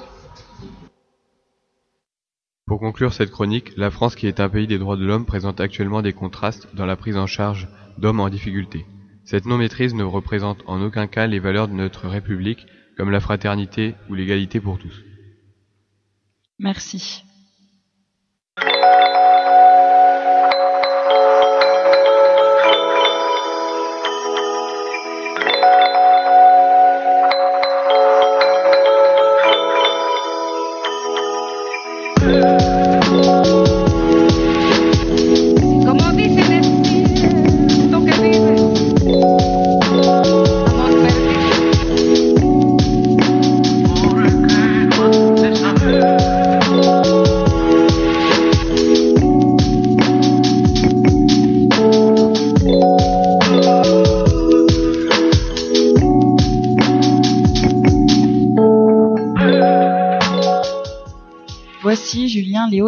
Pour 2.68 2.80
conclure 2.80 3.14
cette 3.14 3.30
chronique, 3.30 3.72
la 3.78 3.90
France 3.90 4.14
qui 4.14 4.26
est 4.26 4.40
un 4.40 4.50
pays 4.50 4.66
des 4.66 4.76
droits 4.76 4.98
de 4.98 5.04
l'homme 5.06 5.24
présente 5.24 5.58
actuellement 5.58 6.02
des 6.02 6.12
contrastes 6.12 6.68
dans 6.74 6.84
la 6.84 6.96
prise 6.96 7.16
en 7.16 7.26
charge 7.26 7.66
d'hommes 7.96 8.20
en 8.20 8.28
difficulté. 8.28 8.84
Cette 9.24 9.46
non-maîtrise 9.46 9.94
ne 9.94 10.04
représente 10.04 10.62
en 10.66 10.82
aucun 10.82 11.06
cas 11.06 11.26
les 11.26 11.38
valeurs 11.38 11.68
de 11.68 11.72
notre 11.72 12.08
République 12.08 12.66
comme 12.98 13.10
la 13.10 13.20
fraternité 13.20 13.94
ou 14.10 14.14
l'égalité 14.14 14.60
pour 14.60 14.78
tous. 14.78 15.02
Merci. 16.58 17.24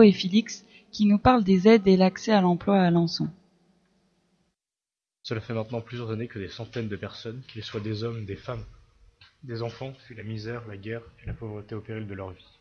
Et 0.06 0.12
Félix 0.12 0.64
qui 0.92 1.06
nous 1.06 1.18
parlent 1.18 1.44
des 1.44 1.68
aides 1.68 1.86
et 1.86 1.96
l'accès 1.96 2.32
à 2.32 2.40
l'emploi 2.40 2.80
à 2.80 2.86
Alençon. 2.86 3.28
Cela 5.22 5.40
fait 5.40 5.54
maintenant 5.54 5.80
plusieurs 5.80 6.10
années 6.10 6.28
que 6.28 6.38
des 6.38 6.48
centaines 6.48 6.88
de 6.88 6.96
personnes, 6.96 7.42
qu'ils 7.48 7.62
soient 7.62 7.80
des 7.80 8.02
hommes, 8.02 8.24
des 8.24 8.36
femmes, 8.36 8.64
des 9.42 9.62
enfants, 9.62 9.92
fuient 10.06 10.16
la 10.16 10.22
misère, 10.22 10.66
la 10.66 10.76
guerre 10.76 11.02
et 11.22 11.26
la 11.26 11.34
pauvreté 11.34 11.74
au 11.74 11.80
péril 11.80 12.06
de 12.06 12.14
leur 12.14 12.30
vie. 12.30 12.58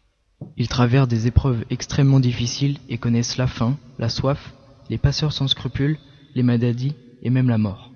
Ils 0.58 0.68
traversent 0.68 1.08
des 1.08 1.28
épreuves 1.28 1.66
extrêmement 1.70 2.20
difficiles 2.20 2.78
et 2.88 2.98
connaissent 2.98 3.38
la 3.38 3.48
faim, 3.48 3.78
la 3.98 4.10
soif, 4.10 4.54
les 4.90 4.98
passeurs 4.98 5.34
sans 5.34 5.48
scrupules, 5.48 5.98
les 6.36 6.44
maladies 6.44 6.96
et 7.22 7.30
même 7.30 7.50
la 7.50 7.58
mort. 7.58 7.92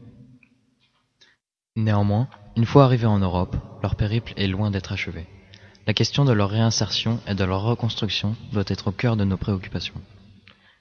Néanmoins, 1.75 2.27
une 2.55 2.65
fois 2.65 2.85
arrivés 2.85 3.07
en 3.07 3.19
Europe, 3.19 3.55
leur 3.81 3.95
périple 3.95 4.33
est 4.37 4.47
loin 4.47 4.71
d'être 4.71 4.91
achevé. 4.91 5.27
La 5.85 5.93
question 5.93 6.23
de 6.23 6.31
leur 6.31 6.49
réinsertion 6.49 7.19
et 7.27 7.35
de 7.35 7.43
leur 7.43 7.63
reconstruction 7.63 8.37
doit 8.53 8.63
être 8.67 8.87
au 8.87 8.91
cœur 8.91 9.17
de 9.17 9.25
nos 9.25 9.35
préoccupations. 9.35 9.95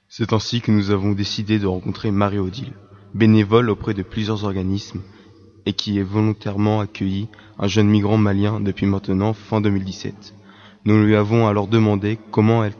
C'est 0.07 0.31
ainsi 0.31 0.61
que 0.61 0.71
nous 0.71 0.91
avons 0.91 1.11
décidé 1.11 1.59
de 1.59 1.67
rencontrer 1.67 2.09
Marie-Odile, 2.11 2.71
bénévole 3.13 3.69
auprès 3.69 3.93
de 3.93 4.01
plusieurs 4.01 4.45
organismes 4.45 5.01
et 5.65 5.73
qui 5.73 5.99
est 5.99 6.03
volontairement 6.03 6.79
accueilli 6.79 7.27
un 7.59 7.67
jeune 7.67 7.87
migrant 7.87 8.17
malien 8.17 8.61
depuis 8.61 8.85
maintenant 8.85 9.33
fin 9.33 9.59
2017. 9.59 10.33
Nous 10.85 11.03
lui 11.03 11.17
avons 11.17 11.47
alors 11.47 11.67
demandé 11.67 12.17
comment 12.31 12.63
elle, 12.63 12.73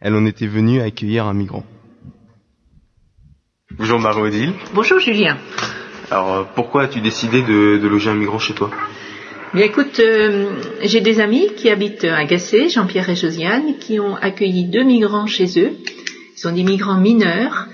elle 0.00 0.14
en 0.14 0.26
était 0.26 0.46
venue 0.46 0.82
à 0.82 0.84
accueillir 0.84 1.26
un 1.26 1.34
migrant. 1.34 1.64
Bonjour 3.70 4.00
Marie-Odile. 4.00 4.52
Bonjour 4.74 4.98
Julien. 4.98 5.38
Alors 6.10 6.46
pourquoi 6.48 6.82
as-tu 6.82 7.00
décidé 7.00 7.40
de, 7.42 7.78
de 7.78 7.88
loger 7.88 8.10
un 8.10 8.14
migrant 8.14 8.38
chez 8.38 8.54
toi? 8.54 8.70
Bien 9.54 9.64
écoute, 9.64 9.98
euh, 10.00 10.60
j'ai 10.82 11.00
des 11.00 11.20
amis 11.20 11.48
qui 11.56 11.70
habitent 11.70 12.04
à 12.04 12.24
Gassé, 12.24 12.68
Jean-Pierre 12.68 13.08
et 13.08 13.16
Josiane, 13.16 13.78
qui 13.78 13.98
ont 13.98 14.14
accueilli 14.14 14.64
deux 14.64 14.82
migrants 14.84 15.26
chez 15.26 15.46
eux. 15.58 15.72
Ils 16.36 16.38
sont 16.38 16.52
des 16.52 16.62
migrants 16.62 17.00
mineurs 17.00 17.66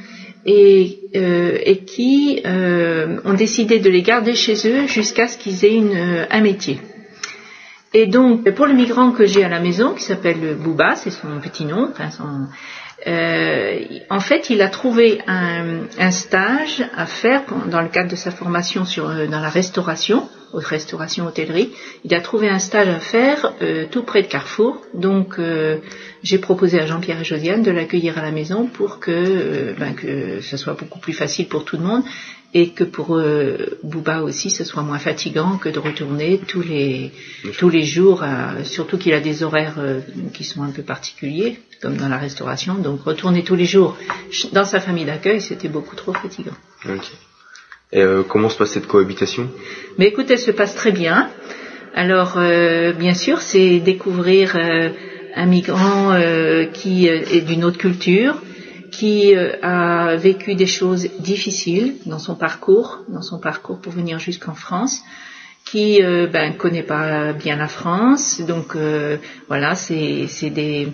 et, 0.47 1.01
euh, 1.17 1.59
et 1.65 1.79
qui 1.79 2.41
euh, 2.47 3.19
ont 3.25 3.35
décidé 3.35 3.81
de 3.81 3.91
les 3.91 4.03
garder 4.03 4.37
chez 4.37 4.55
eux 4.69 4.87
jusqu'à 4.87 5.27
ce 5.27 5.37
qu'ils 5.37 5.65
aient 5.65 5.75
une, 5.75 6.27
un 6.31 6.41
métier. 6.41 6.79
Et 7.93 8.07
donc, 8.07 8.49
pour 8.51 8.67
le 8.67 8.75
migrant 8.75 9.11
que 9.11 9.27
j'ai 9.27 9.43
à 9.43 9.49
la 9.49 9.59
maison, 9.59 9.95
qui 9.95 10.05
s'appelle 10.05 10.57
Bouba, 10.57 10.95
c'est 10.95 11.11
son 11.11 11.41
petit 11.43 11.65
nom, 11.65 11.89
enfin 11.91 12.11
son, 12.11 12.47
euh, 13.07 13.81
en 14.11 14.21
fait, 14.21 14.51
il 14.51 14.63
a 14.63 14.69
trouvé 14.69 15.21
un, 15.27 16.11
stage 16.11 16.85
à 16.97 17.07
faire 17.07 17.43
dans 17.67 17.83
le 17.83 17.89
cadre 17.89 18.11
de 18.11 18.17
sa 18.17 18.31
formation 18.31 18.85
sur, 18.85 19.09
dans 19.09 19.41
la 19.41 19.49
restauration 19.49 20.29
restauration 20.59 21.27
hôtellerie. 21.27 21.71
Il 22.05 22.15
a 22.15 22.21
trouvé 22.21 22.49
un 22.49 22.59
stage 22.59 22.89
à 22.89 23.01
faire 23.01 23.53
euh, 23.63 23.87
tout 23.91 24.03
près 24.03 24.23
de 24.23 24.29
Carrefour. 24.29 24.81
Donc 24.95 25.39
euh, 25.39 25.79
j'ai 26.23 26.39
proposé 26.39 26.81
à 26.81 26.87
Jean-Pierre 26.87 27.21
et 27.21 27.25
Josiane 27.25 27.63
de 27.63 27.71
l'accueillir 27.71 28.19
à 28.19 28.23
la 28.23 28.31
maison 28.31 28.67
pour 28.67 29.01
que, 29.01 29.11
euh, 29.11 29.75
ben, 29.79 29.95
que 29.95 30.41
ce 30.41 30.57
soit 30.57 30.75
beaucoup 30.75 30.99
plus 30.99 31.13
facile 31.13 31.49
pour 31.49 31.65
tout 31.65 31.77
le 31.77 31.85
monde 31.85 32.03
et 32.57 32.69
que 32.71 32.85
pour 32.85 33.17
euh, 33.17 33.57
Bouba 33.83 34.23
aussi 34.23 34.49
ce 34.51 34.65
soit 34.65 34.83
moins 34.83 34.99
fatigant 35.01 35.59
que 35.59 35.69
de 35.69 35.79
retourner 35.81 36.39
tous 36.47 36.63
les 36.63 37.11
tous 37.59 37.69
les 37.69 37.83
jours, 37.85 38.23
à- 38.23 38.65
surtout 38.65 38.97
qu'il 38.97 39.13
a 39.13 39.21
des 39.21 39.43
horaires 39.43 39.75
euh, 39.79 40.01
qui 40.33 40.45
sont 40.45 40.63
un 40.63 40.71
peu 40.71 40.83
particuliers 40.83 41.59
comme 41.83 41.97
dans 41.97 42.09
la 42.09 42.17
restauration. 42.19 42.75
Donc 42.77 43.03
retourner 43.03 43.43
tous 43.45 43.57
les 43.57 43.67
jours 43.67 43.97
dans 44.53 44.65
sa 44.65 44.81
famille 44.81 45.05
d'accueil, 45.05 45.41
c'était 45.41 45.69
beaucoup 45.69 45.97
trop 45.97 46.13
fatigant. 46.15 46.57
Et 47.93 48.01
euh, 48.01 48.23
comment 48.23 48.49
se 48.49 48.57
passe 48.57 48.71
cette 48.71 48.87
cohabitation? 48.87 49.51
Mais 49.99 50.07
écoute, 50.07 50.31
elle 50.31 50.39
se 50.39 50.51
passe 50.51 50.75
très 50.75 50.93
bien. 50.93 51.31
Alors, 51.95 52.35
euh, 52.39 52.93
bien 52.93 53.15
sûr, 53.15 53.41
c'est 53.41 53.79
découvrir 53.81 54.57
un 55.37 55.47
migrant 55.47 56.13
qui 56.73 57.07
est 57.07 57.41
d'une 57.43 57.65
autre 57.65 57.79
culture, 57.79 58.35
qui 58.99 59.35
euh, 59.35 59.57
a 59.63 60.17
vécu 60.17 60.55
des 60.55 60.67
choses 60.67 61.09
difficiles 61.19 61.95
dans 62.07 62.21
son 62.21 62.37
parcours, 62.37 63.01
dans 63.09 63.23
son 63.23 63.39
parcours 63.39 63.79
pour 63.81 63.93
venir 63.93 64.19
jusqu'en 64.19 64.55
France, 64.55 65.03
qui 65.65 66.03
euh, 66.03 66.27
ben 66.27 66.55
connaît 66.55 66.83
pas 66.83 67.33
bien 67.33 67.57
la 67.57 67.69
France, 67.69 68.41
donc 68.41 68.77
euh, 68.77 69.17
voilà, 69.49 69.75
c'est 69.75 70.51
des 70.51 70.89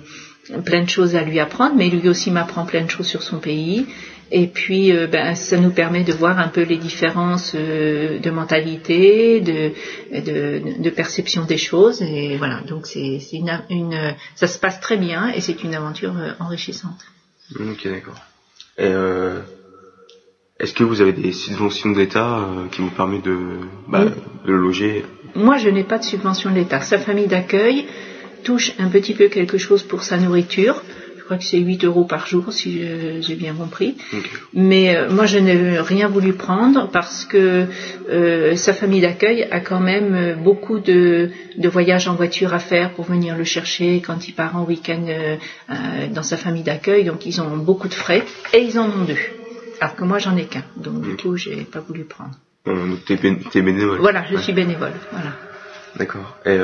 plein 0.64 0.82
de 0.82 0.88
choses 0.88 1.14
à 1.14 1.22
lui 1.22 1.38
apprendre, 1.38 1.74
mais 1.76 1.88
lui 1.90 2.08
aussi 2.08 2.30
m'apprend 2.30 2.64
plein 2.64 2.84
de 2.84 2.90
choses 2.90 3.06
sur 3.06 3.22
son 3.22 3.38
pays. 3.38 3.86
Et 4.32 4.46
puis, 4.46 4.92
ben, 5.10 5.34
ça 5.34 5.56
nous 5.58 5.70
permet 5.70 6.04
de 6.04 6.12
voir 6.12 6.38
un 6.38 6.46
peu 6.48 6.62
les 6.62 6.76
différences 6.76 7.52
euh, 7.56 8.20
de 8.20 8.30
mentalité, 8.30 9.40
de, 9.40 9.72
de, 10.28 10.82
de 10.82 10.90
perception 10.90 11.44
des 11.44 11.56
choses. 11.56 12.00
Et 12.00 12.36
voilà, 12.36 12.60
donc 12.68 12.86
c'est 12.86 13.20
une, 13.32 13.60
une, 13.70 14.14
ça 14.36 14.46
se 14.46 14.58
passe 14.58 14.80
très 14.80 14.96
bien 14.96 15.28
et 15.34 15.40
c'est 15.40 15.64
une 15.64 15.74
aventure 15.74 16.14
enrichissante. 16.38 17.00
Ok, 17.58 17.86
d'accord. 17.88 18.20
Et 18.78 18.84
euh, 18.86 19.40
est-ce 20.58 20.72
que 20.72 20.84
vous 20.84 21.00
avez 21.00 21.12
des 21.12 21.32
subventions 21.32 21.90
d'État 21.90 22.38
euh, 22.38 22.68
qui 22.68 22.80
vous 22.80 22.90
permettent 22.90 23.24
de, 23.24 23.60
bah, 23.88 24.04
Oui. 24.04 24.12
de 24.44 24.52
loger? 24.52 25.04
Moi, 25.34 25.56
je 25.56 25.68
n'ai 25.68 25.84
pas 25.84 25.98
de 25.98 26.04
subvention 26.04 26.50
de 26.50 26.56
l'État. 26.56 26.80
Sa 26.80 26.98
famille 26.98 27.26
d'accueil 27.26 27.86
touche 28.44 28.72
un 28.78 28.88
petit 28.88 29.14
peu 29.14 29.28
quelque 29.28 29.58
chose 29.58 29.82
pour 29.82 30.02
sa 30.02 30.18
nourriture. 30.18 30.82
Je 31.30 31.36
crois 31.36 31.38
que 31.44 31.48
c'est 31.48 31.58
8 31.60 31.84
euros 31.84 32.02
par 32.02 32.26
jour, 32.26 32.52
si 32.52 32.82
j'ai 33.22 33.36
bien 33.36 33.54
compris. 33.54 33.96
Mais 34.52 34.96
euh, 34.96 35.08
moi, 35.10 35.26
je 35.26 35.38
n'ai 35.38 35.78
rien 35.78 36.08
voulu 36.08 36.32
prendre 36.32 36.88
parce 36.90 37.24
que 37.24 37.66
euh, 38.08 38.56
sa 38.56 38.72
famille 38.72 39.00
d'accueil 39.02 39.44
a 39.52 39.60
quand 39.60 39.78
même 39.78 40.12
euh, 40.16 40.34
beaucoup 40.34 40.80
de, 40.80 41.30
de 41.56 41.68
voyages 41.68 42.08
en 42.08 42.16
voiture 42.16 42.52
à 42.52 42.58
faire 42.58 42.90
pour 42.94 43.04
venir 43.04 43.36
le 43.38 43.44
chercher 43.44 44.02
quand 44.04 44.26
il 44.26 44.32
part 44.32 44.56
en 44.56 44.64
week-end 44.64 45.06
euh, 45.08 45.36
dans 46.12 46.24
sa 46.24 46.36
famille 46.36 46.64
d'accueil. 46.64 47.04
Donc, 47.04 47.24
ils 47.26 47.40
ont 47.40 47.58
beaucoup 47.58 47.86
de 47.86 47.94
frais 47.94 48.24
et 48.52 48.58
ils 48.58 48.76
en 48.76 48.86
ont 48.90 49.04
deux. 49.04 49.14
Alors 49.80 49.94
que 49.94 50.02
moi, 50.02 50.18
j'en 50.18 50.36
ai 50.36 50.46
qu'un. 50.46 50.64
Donc, 50.76 51.02
du 51.02 51.14
coup, 51.14 51.36
j'ai 51.36 51.58
pas 51.62 51.78
voulu 51.78 52.02
prendre. 52.02 52.34
donc 52.66 53.04
T'es 53.04 53.14
bén- 53.14 53.38
t'es 53.52 53.62
bénévole 53.62 54.00
Voilà, 54.00 54.24
je 54.28 54.34
Ouais. 54.34 54.42
suis 54.42 54.52
bénévole. 54.52 54.94
Voilà. 55.12 55.30
D'accord. 55.96 56.36
Et 56.44 56.58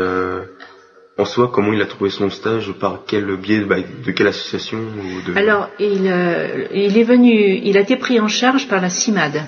en 1.18 1.24
soi, 1.24 1.50
comment 1.52 1.72
il 1.72 1.80
a 1.80 1.86
trouvé 1.86 2.10
son 2.10 2.28
stage 2.28 2.72
Par 2.72 3.00
quel 3.06 3.36
biais 3.36 3.60
bah, 3.60 3.76
De 3.80 4.10
quelle 4.12 4.26
association 4.26 4.78
ou 4.78 5.22
de... 5.26 5.36
Alors, 5.36 5.70
il, 5.78 6.06
euh, 6.06 6.66
il 6.74 6.98
est 6.98 7.04
venu, 7.04 7.60
il 7.64 7.76
a 7.78 7.80
été 7.80 7.96
pris 7.96 8.20
en 8.20 8.28
charge 8.28 8.68
par 8.68 8.82
la 8.82 8.90
CIMAD, 8.90 9.46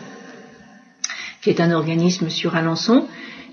qui 1.42 1.50
est 1.50 1.60
un 1.60 1.72
organisme 1.72 2.30
sur 2.30 2.56
Alençon. 2.56 3.06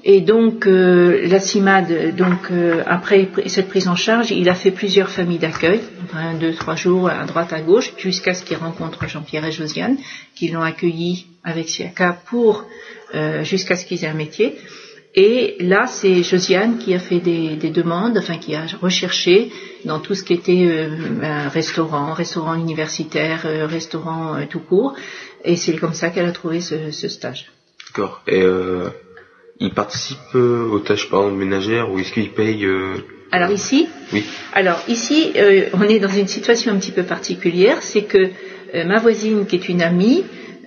Et 0.07 0.21
donc, 0.21 0.67
euh, 0.67 1.27
la 1.27 1.39
CIMAD, 1.39 2.15
donc, 2.15 2.51
euh, 2.51 2.83
après 2.85 3.27
cette 3.47 3.67
prise 3.67 3.87
en 3.87 3.95
charge, 3.95 4.29
il 4.31 4.47
a 4.49 4.53
fait 4.55 4.71
plusieurs 4.71 5.09
familles 5.09 5.39
d'accueil, 5.39 5.81
un, 6.13 6.35
deux, 6.35 6.53
trois 6.53 6.75
jours, 6.75 7.09
à 7.09 7.25
droite, 7.25 7.51
à 7.51 7.61
gauche, 7.61 7.91
jusqu'à 7.97 8.35
ce 8.35 8.45
qu'il 8.45 8.55
rencontre 8.57 9.07
Jean-Pierre 9.09 9.45
et 9.45 9.51
Josiane, 9.51 9.97
qui 10.35 10.49
l'ont 10.49 10.61
accueilli 10.61 11.25
avec 11.43 11.67
Siaka 11.69 12.19
pour, 12.27 12.65
euh, 13.15 13.43
jusqu'à 13.43 13.75
ce 13.75 13.85
qu'ils 13.85 14.05
aient 14.05 14.07
un 14.07 14.13
métier. 14.13 14.55
Et 15.17 15.55
là, 15.61 15.87
c'est 15.87 16.23
Josiane 16.23 16.77
qui 16.77 16.93
a 16.93 16.99
fait 16.99 17.19
des, 17.19 17.55
des 17.55 17.69
demandes, 17.69 18.17
enfin 18.17 18.37
qui 18.37 18.53
a 18.53 18.65
recherché 18.81 19.49
dans 19.85 19.99
tout 19.99 20.13
ce 20.13 20.23
qui 20.23 20.33
était 20.33 20.65
euh, 20.67 20.89
un 21.21 21.47
restaurant, 21.47 22.11
restaurant 22.13 22.55
universitaire, 22.55 23.43
euh, 23.45 23.65
restaurant 23.65 24.35
euh, 24.35 24.41
tout 24.49 24.59
court. 24.59 24.93
Et 25.45 25.55
c'est 25.55 25.77
comme 25.77 25.93
ça 25.93 26.09
qu'elle 26.09 26.25
a 26.25 26.33
trouvé 26.33 26.59
ce, 26.59 26.91
ce 26.91 27.07
stage. 27.07 27.51
D'accord. 27.87 28.21
Et 28.27 28.43
il 29.59 29.71
participe 29.73 30.35
aux 30.35 30.79
tâches 30.79 31.09
par 31.09 31.21
exemple 31.21 31.37
ménagères 31.37 31.89
ou 31.89 31.99
est-ce 31.99 32.11
qu'il 32.11 32.31
paye 32.31 32.67
Alors 33.31 33.51
ici, 33.51 33.87
Oui. 34.11 34.23
alors 34.53 34.81
ici, 34.89 35.31
on 35.73 35.83
est 35.83 35.99
dans 35.99 36.09
une 36.09 36.27
situation 36.27 36.73
un 36.73 36.77
petit 36.77 36.91
peu 36.91 37.03
particulière, 37.03 37.77
c'est 37.81 38.01
que 38.03 38.31
ma 38.85 38.99
voisine, 38.99 39.45
qui 39.45 39.55
est 39.55 39.69
une 39.69 39.81
amie, 39.81 40.23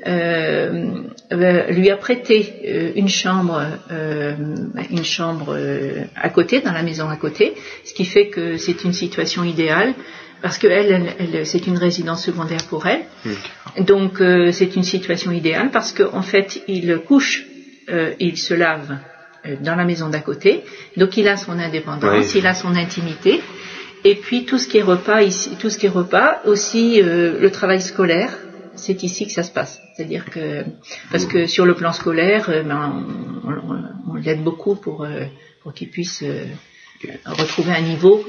euh, 0.06 1.02
lui 1.30 1.90
a 1.90 1.96
prêté 1.96 2.54
euh, 2.66 2.92
une 2.96 3.08
chambre, 3.08 3.62
euh, 3.90 4.34
une 4.90 5.04
chambre 5.04 5.54
euh, 5.56 6.04
à 6.16 6.28
côté, 6.30 6.60
dans 6.60 6.72
la 6.72 6.82
maison 6.82 7.08
à 7.08 7.16
côté, 7.16 7.54
ce 7.84 7.92
qui 7.92 8.04
fait 8.04 8.28
que 8.28 8.56
c'est 8.56 8.84
une 8.84 8.92
situation 8.94 9.44
idéale. 9.44 9.94
Parce 10.40 10.56
que 10.56 10.68
elle, 10.68 10.92
elle- 10.92 11.14
elle- 11.34 11.46
c'est 11.46 11.66
une 11.66 11.76
résidence 11.76 12.24
secondaire 12.24 12.62
pour 12.70 12.86
elle, 12.86 13.00
donc 13.84 14.20
euh, 14.20 14.52
c'est 14.52 14.76
une 14.76 14.84
situation 14.84 15.32
idéale 15.32 15.70
parce 15.72 15.90
qu'en 15.92 16.22
fait 16.22 16.62
il 16.68 16.96
couche, 16.98 17.44
euh, 17.90 18.12
il 18.20 18.36
se 18.38 18.54
lave 18.54 18.98
euh, 19.46 19.56
dans 19.60 19.74
la 19.74 19.84
maison 19.84 20.08
d'à 20.08 20.20
côté, 20.20 20.62
donc 20.96 21.16
il 21.16 21.26
a 21.26 21.36
son 21.36 21.58
indépendance, 21.58 22.34
il 22.36 22.46
a 22.46 22.54
son 22.54 22.76
intimité, 22.76 23.40
et 24.04 24.14
puis 24.14 24.44
tout 24.44 24.58
ce 24.58 24.68
qui 24.68 24.78
est 24.78 24.82
repas 24.82 25.22
ici, 25.22 25.50
tout 25.58 25.70
ce 25.70 25.76
qui 25.78 25.86
est 25.86 25.96
repas, 26.02 26.40
aussi 26.44 27.02
euh, 27.02 27.36
le 27.40 27.50
travail 27.50 27.80
scolaire, 27.80 28.30
c'est 28.78 29.02
ici 29.02 29.26
que 29.26 29.32
ça 29.32 29.42
se 29.42 29.50
passe. 29.50 29.80
C'est-à-dire 29.94 30.24
que 30.24 30.64
parce 31.10 31.26
que 31.26 31.46
sur 31.46 31.66
le 31.66 31.74
plan 31.74 31.92
scolaire, 31.92 32.48
euh, 32.50 32.62
ben, 32.62 33.04
on, 33.44 33.50
on- 33.50 34.12
on 34.12 34.14
l'aide 34.14 34.42
beaucoup 34.42 34.74
pour 34.74 35.04
euh, 35.04 35.24
pour 35.62 35.74
qu'il 35.74 35.90
puisse 35.90 36.22
euh, 36.22 36.44
retrouver 37.26 37.72
un 37.72 37.80
niveau 37.82 38.24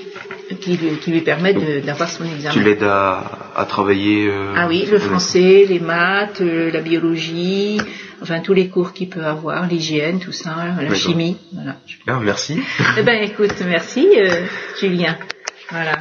qui 0.61 0.77
lui, 0.77 0.97
qui 0.97 1.11
lui 1.11 1.21
permet 1.21 1.53
d'avoir 1.81 2.09
son 2.09 2.25
examen. 2.25 2.53
Tu 2.53 2.61
l'aides 2.61 2.83
à, 2.83 3.51
à 3.55 3.65
travailler 3.65 4.27
euh, 4.27 4.53
Ah 4.55 4.67
oui, 4.67 4.85
le 4.91 4.99
français, 4.99 5.65
les 5.67 5.79
maths, 5.79 6.41
euh, 6.41 6.69
la 6.71 6.81
biologie, 6.81 7.79
enfin 8.21 8.41
tous 8.41 8.53
les 8.53 8.67
cours 8.67 8.93
qu'il 8.93 9.09
peut 9.09 9.25
avoir, 9.25 9.67
l'hygiène, 9.67 10.19
tout 10.19 10.31
ça, 10.33 10.55
la 10.79 10.89
chimie, 10.95 11.37
voilà. 11.53 11.77
Ah, 12.07 12.19
merci. 12.21 12.59
eh 12.97 13.01
ben 13.03 13.23
écoute, 13.23 13.55
merci 13.65 14.07
euh, 14.17 14.45
Julien. 14.79 15.17
Voilà. 15.71 15.99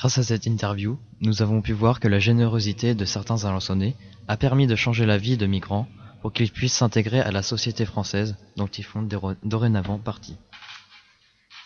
Grâce 0.00 0.16
à 0.16 0.22
cette 0.22 0.46
interview, 0.46 0.98
nous 1.20 1.42
avons 1.42 1.60
pu 1.60 1.74
voir 1.74 2.00
que 2.00 2.08
la 2.08 2.18
générosité 2.18 2.94
de 2.94 3.04
certains 3.04 3.44
Alençonnais 3.44 3.96
a 4.28 4.38
permis 4.38 4.66
de 4.66 4.74
changer 4.74 5.04
la 5.04 5.18
vie 5.18 5.36
de 5.36 5.44
migrants 5.44 5.86
pour 6.22 6.32
qu'ils 6.32 6.50
puissent 6.50 6.78
s'intégrer 6.78 7.20
à 7.20 7.30
la 7.30 7.42
société 7.42 7.84
française 7.84 8.34
dont 8.56 8.66
ils 8.66 8.82
font 8.82 9.06
dorénavant 9.42 9.98
partie. 9.98 10.38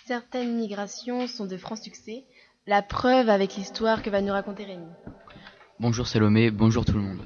Certaines 0.06 0.56
migrations 0.56 1.28
sont 1.28 1.46
de 1.46 1.56
francs 1.56 1.78
succès, 1.78 2.24
la 2.66 2.82
preuve 2.82 3.28
avec 3.28 3.54
l'histoire 3.54 4.02
que 4.02 4.10
va 4.10 4.20
nous 4.20 4.32
raconter 4.32 4.64
Rémi. 4.64 4.88
Bonjour 5.78 6.08
Salomé, 6.08 6.50
bonjour 6.50 6.84
tout 6.84 6.94
le 6.94 7.02
monde. 7.02 7.22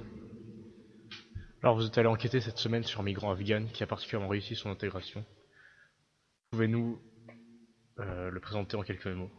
Alors 1.63 1.75
vous 1.75 1.87
êtes 1.87 1.97
allé 1.97 2.09
enquêter 2.09 2.43
cette 2.43 2.59
semaine 2.59 2.85
sur 2.85 3.01
un 3.01 3.05
migrant 3.05 3.31
afghan 3.31 3.65
qui 3.73 3.83
a 3.83 3.87
particulièrement 3.87 4.29
réussi 4.29 4.57
son 4.57 4.69
intégration. 4.69 5.25
Pouvez-nous 6.51 7.01
euh, 7.99 8.29
le 8.29 8.41
présenter 8.41 8.77
en 8.77 8.83
quelques 8.83 9.07
mots? 9.07 9.31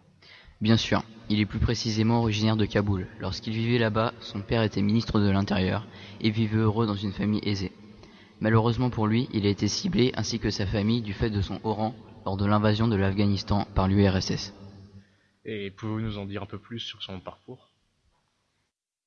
Bien 0.62 0.76
sûr, 0.76 1.04
il 1.30 1.40
est 1.40 1.46
plus 1.46 1.60
précisément 1.60 2.20
originaire 2.20 2.58
de 2.58 2.66
Kaboul. 2.66 3.08
Lorsqu'il 3.20 3.54
vivait 3.54 3.78
là-bas, 3.78 4.14
son 4.20 4.42
père 4.42 4.64
était 4.64 4.82
ministre 4.82 5.22
de 5.22 5.30
l'Intérieur 5.30 5.88
et 6.20 6.32
vivait 6.32 6.58
heureux 6.58 6.86
dans 6.86 6.96
une 6.96 7.14
famille 7.14 7.40
aisée. 7.44 7.72
Malheureusement 8.42 8.90
pour 8.90 9.08
lui, 9.08 9.30
il 9.32 9.46
a 9.46 9.50
été 9.50 9.70
ciblé 9.70 10.12
ainsi 10.16 10.38
que 10.40 10.50
sa 10.50 10.66
famille 10.66 11.02
du 11.02 11.14
fait 11.14 11.30
de 11.30 11.42
son 11.42 11.60
haut 11.64 11.74
rang 11.74 11.96
lors 12.26 12.36
de 12.36 12.46
l'invasion 12.46 12.90
de 12.90 12.98
l'Afghanistan 12.98 13.68
par 13.74 13.88
l'URSS. 13.88 14.54
Et 15.46 15.72
pouvez-vous 15.72 16.02
nous 16.02 16.18
en 16.18 16.26
dire 16.26 16.44
un 16.44 16.46
peu 16.46 16.60
plus 16.60 16.80
sur 16.80 17.02
son 17.02 17.22
parcours? 17.22 17.70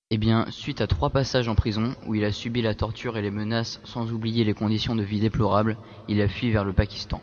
Eh 0.08 0.16
bien, 0.16 0.46
suite 0.50 0.80
à 0.80 0.86
trois 0.86 1.10
passages 1.10 1.48
en 1.48 1.54
prison 1.54 1.94
où 2.06 2.14
il 2.14 2.24
a 2.24 2.32
subi 2.32 2.62
la 2.62 2.74
torture 2.74 3.18
et 3.18 3.22
les 3.22 3.30
menaces 3.30 3.78
sans 3.84 4.10
oublier 4.10 4.44
les 4.44 4.54
conditions 4.54 4.94
de 4.94 5.02
vie 5.02 5.20
déplorables, 5.20 5.76
il 6.08 6.20
a 6.22 6.28
fui 6.28 6.50
vers 6.50 6.64
le 6.64 6.72
Pakistan. 6.72 7.20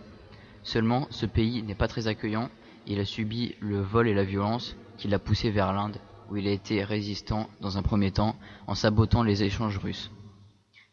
Seulement, 0.64 1.08
ce 1.10 1.26
pays 1.26 1.64
n'est 1.64 1.76
pas 1.76 1.88
très 1.88 2.08
accueillant, 2.08 2.50
il 2.90 3.00
a 3.00 3.06
subi 3.06 3.56
le 3.60 3.80
vol 3.80 4.08
et 4.08 4.16
la 4.16 4.24
violence 4.24 4.76
qui 4.98 5.08
l'a 5.08 5.20
poussé 5.20 5.52
vers 5.52 5.72
l'Inde, 5.74 5.98
où 6.30 6.38
il 6.38 6.48
a 6.48 6.52
été 6.52 6.84
résistant 6.84 7.48
dans 7.62 7.78
un 7.78 7.84
premier 7.84 8.12
temps 8.12 8.36
en 8.66 8.74
sabotant 8.74 9.22
les 9.22 9.44
échanges 9.44 9.78
russes, 9.78 10.12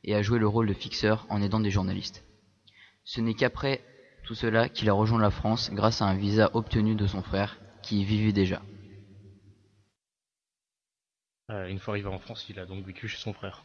et 0.04 0.14
a 0.14 0.20
joué 0.20 0.38
le 0.38 0.46
rôle 0.46 0.68
de 0.68 0.74
fixeur 0.74 1.26
en 1.30 1.40
aidant 1.40 1.58
des 1.58 1.70
journalistes. 1.70 2.22
Ce 3.04 3.22
n'est 3.22 3.34
qu'après 3.34 3.82
tout 4.24 4.34
cela 4.34 4.68
qu'il 4.68 4.90
a 4.90 4.92
rejoint 4.92 5.20
la 5.20 5.30
France 5.30 5.70
grâce 5.72 6.02
à 6.02 6.06
un 6.06 6.16
visa 6.16 6.50
obtenu 6.52 6.96
de 6.96 7.06
son 7.06 7.22
frère, 7.22 7.58
qui 7.82 8.02
y 8.02 8.04
vivait 8.04 8.32
déjà. 8.32 8.60
Euh, 11.50 11.68
Une 11.68 11.78
fois 11.78 11.94
arrivé 11.94 12.08
en 12.08 12.18
France, 12.18 12.46
il 12.50 12.58
a 12.58 12.66
donc 12.66 12.84
vécu 12.84 13.08
chez 13.08 13.18
son 13.18 13.32
frère. 13.32 13.64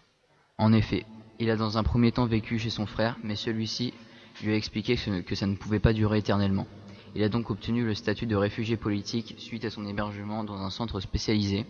En 0.57 0.71
effet, 0.71 1.05
il 1.39 1.49
a 1.49 1.57
dans 1.57 1.77
un 1.77 1.83
premier 1.83 2.13
temps 2.13 2.27
vécu 2.27 2.59
chez 2.59 2.69
son 2.69 2.85
frère, 2.85 3.17
mais 3.23 3.35
celui-ci 3.35 3.93
lui 4.41 4.53
a 4.53 4.55
expliqué 4.55 4.95
que, 4.95 5.21
que 5.21 5.35
ça 5.35 5.47
ne 5.47 5.55
pouvait 5.55 5.79
pas 5.79 5.91
durer 5.91 6.19
éternellement. 6.19 6.67
Il 7.13 7.23
a 7.23 7.29
donc 7.29 7.49
obtenu 7.49 7.83
le 7.83 7.93
statut 7.93 8.25
de 8.25 8.35
réfugié 8.35 8.77
politique 8.77 9.35
suite 9.37 9.65
à 9.65 9.69
son 9.69 9.85
hébergement 9.85 10.43
dans 10.43 10.61
un 10.61 10.69
centre 10.69 10.99
spécialisé. 11.01 11.65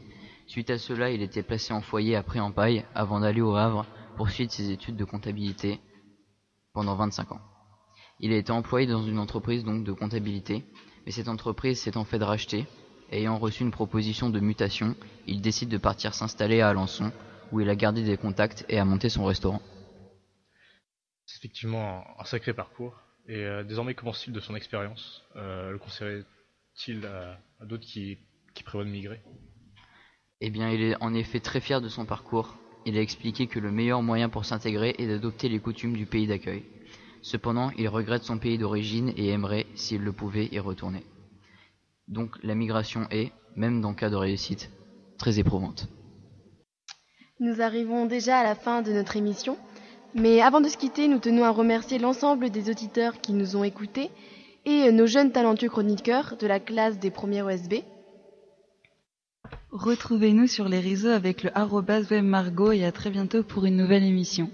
Suite 0.46 0.70
à 0.70 0.78
cela, 0.78 1.12
il 1.12 1.22
était 1.22 1.44
placé 1.44 1.74
en 1.74 1.82
foyer 1.82 2.16
après 2.16 2.40
en 2.40 2.52
paille 2.52 2.86
avant 2.94 3.20
d'aller 3.20 3.42
au 3.42 3.56
Havre 3.56 3.86
poursuivre 4.18 4.52
ses 4.52 4.70
études 4.70 4.98
de 4.98 5.06
comptabilité 5.06 5.80
pendant 6.74 6.96
25 6.96 7.32
ans. 7.32 7.42
Il 8.20 8.34
a 8.34 8.38
été 8.38 8.52
employé 8.52 8.86
dans 8.86 9.04
une 9.04 9.18
entreprise 9.18 9.64
donc 9.64 9.84
de 9.84 9.92
comptabilité, 9.92 10.64
mais 11.06 11.12
cette 11.12 11.28
entreprise 11.28 11.80
s'est 11.80 11.98
en 11.98 12.04
fait 12.04 12.22
rachetée. 12.22 12.68
Ayant 13.12 13.40
reçu 13.40 13.64
une 13.64 13.72
proposition 13.72 14.30
de 14.30 14.40
mutation, 14.40 14.96
il 15.26 15.42
décide 15.42 15.70
de 15.70 15.78
partir 15.78 16.14
s'installer 16.14 16.62
à 16.62 16.70
Alençon, 16.70 17.12
où 17.52 17.60
il 17.60 17.70
a 17.70 17.76
gardé 17.76 18.04
des 18.04 18.16
contacts 18.16 18.64
et 18.70 18.78
a 18.78 18.86
monté 18.86 19.10
son 19.10 19.26
restaurant. 19.26 19.62
C'est 21.26 21.40
effectivement 21.40 22.04
un 22.20 22.24
sacré 22.26 22.54
parcours. 22.54 22.96
Et 23.28 23.46
euh, 23.46 23.64
désormais, 23.64 23.94
comment 23.94 24.14
style 24.14 24.34
de 24.34 24.40
son 24.40 24.56
expérience 24.56 25.24
euh, 25.36 25.72
Le 25.72 25.78
conseillerait-il 25.78 27.06
à, 27.06 27.40
à 27.60 27.66
d'autres 27.66 27.86
qui, 27.86 28.18
qui 28.54 28.64
prévoient 28.64 28.86
de 28.86 28.90
migrer? 28.90 29.22
Eh 30.42 30.50
bien, 30.50 30.70
il 30.70 30.82
est 30.82 30.96
en 31.02 31.14
effet 31.14 31.40
très 31.40 31.62
fier 31.62 31.82
de 31.82 31.90
son 31.90 32.06
parcours. 32.06 32.58
Il 32.86 32.98
a 32.98 33.02
expliqué 33.02 33.46
que 33.46 33.60
le 33.60 33.72
meilleur 33.72 34.02
moyen 34.02 34.28
pour 34.30 34.46
s'intégrer 34.46 34.96
est 34.98 35.08
d'adopter 35.08 35.50
les 35.50 35.60
coutumes 35.60 35.96
du 35.96 36.08
pays 36.08 36.26
d'accueil. 36.26 36.64
Cependant, 37.22 37.72
il 37.78 37.88
regrette 37.88 38.24
son 38.24 38.40
pays 38.40 38.58
d'origine 38.58 39.14
et 39.16 39.30
aimerait, 39.30 39.68
s'il 39.76 40.02
le 40.02 40.12
pouvait, 40.12 40.50
y 40.52 40.60
retourner. 40.60 41.06
Donc 42.08 42.36
la 42.42 42.56
migration 42.56 43.08
est, 43.12 43.32
même 43.56 43.82
dans 43.82 43.94
cas 43.94 44.10
de 44.10 44.16
réussite, 44.16 44.72
très 45.20 45.38
éprouvante. 45.38 45.88
Nous 47.40 47.62
arrivons 47.62 48.08
déjà 48.08 48.40
à 48.40 48.44
la 48.44 48.56
fin 48.56 48.82
de 48.82 48.92
notre 48.92 49.16
émission, 49.18 49.58
mais 50.14 50.42
avant 50.42 50.62
de 50.62 50.68
se 50.68 50.78
quitter, 50.78 51.08
nous 51.08 51.20
tenons 51.20 51.44
à 51.44 51.52
remercier 51.52 52.00
l'ensemble 52.00 52.50
des 52.50 52.70
auditeurs 52.70 53.22
qui 53.22 53.34
nous 53.34 53.56
ont 53.56 53.64
écoutés 53.64 54.10
et 54.66 54.92
nos 54.92 55.08
jeunes 55.08 55.32
talentueux 55.32 55.70
chroniqueurs 55.70 56.36
de 56.40 56.48
la 56.48 56.60
classe 56.60 57.00
des 57.00 57.12
premiers 57.12 57.42
OSB. 57.42 57.76
Retrouvez-nous 59.72 60.48
sur 60.48 60.68
les 60.68 60.80
réseaux 60.80 61.10
avec 61.10 61.44
le 61.44 61.52
webmargot 62.10 62.74
et 62.74 62.84
à 62.86 62.92
très 62.92 63.10
bientôt 63.10 63.42
pour 63.44 63.66
une 63.66 63.78
nouvelle 63.78 64.04
émission. 64.04 64.50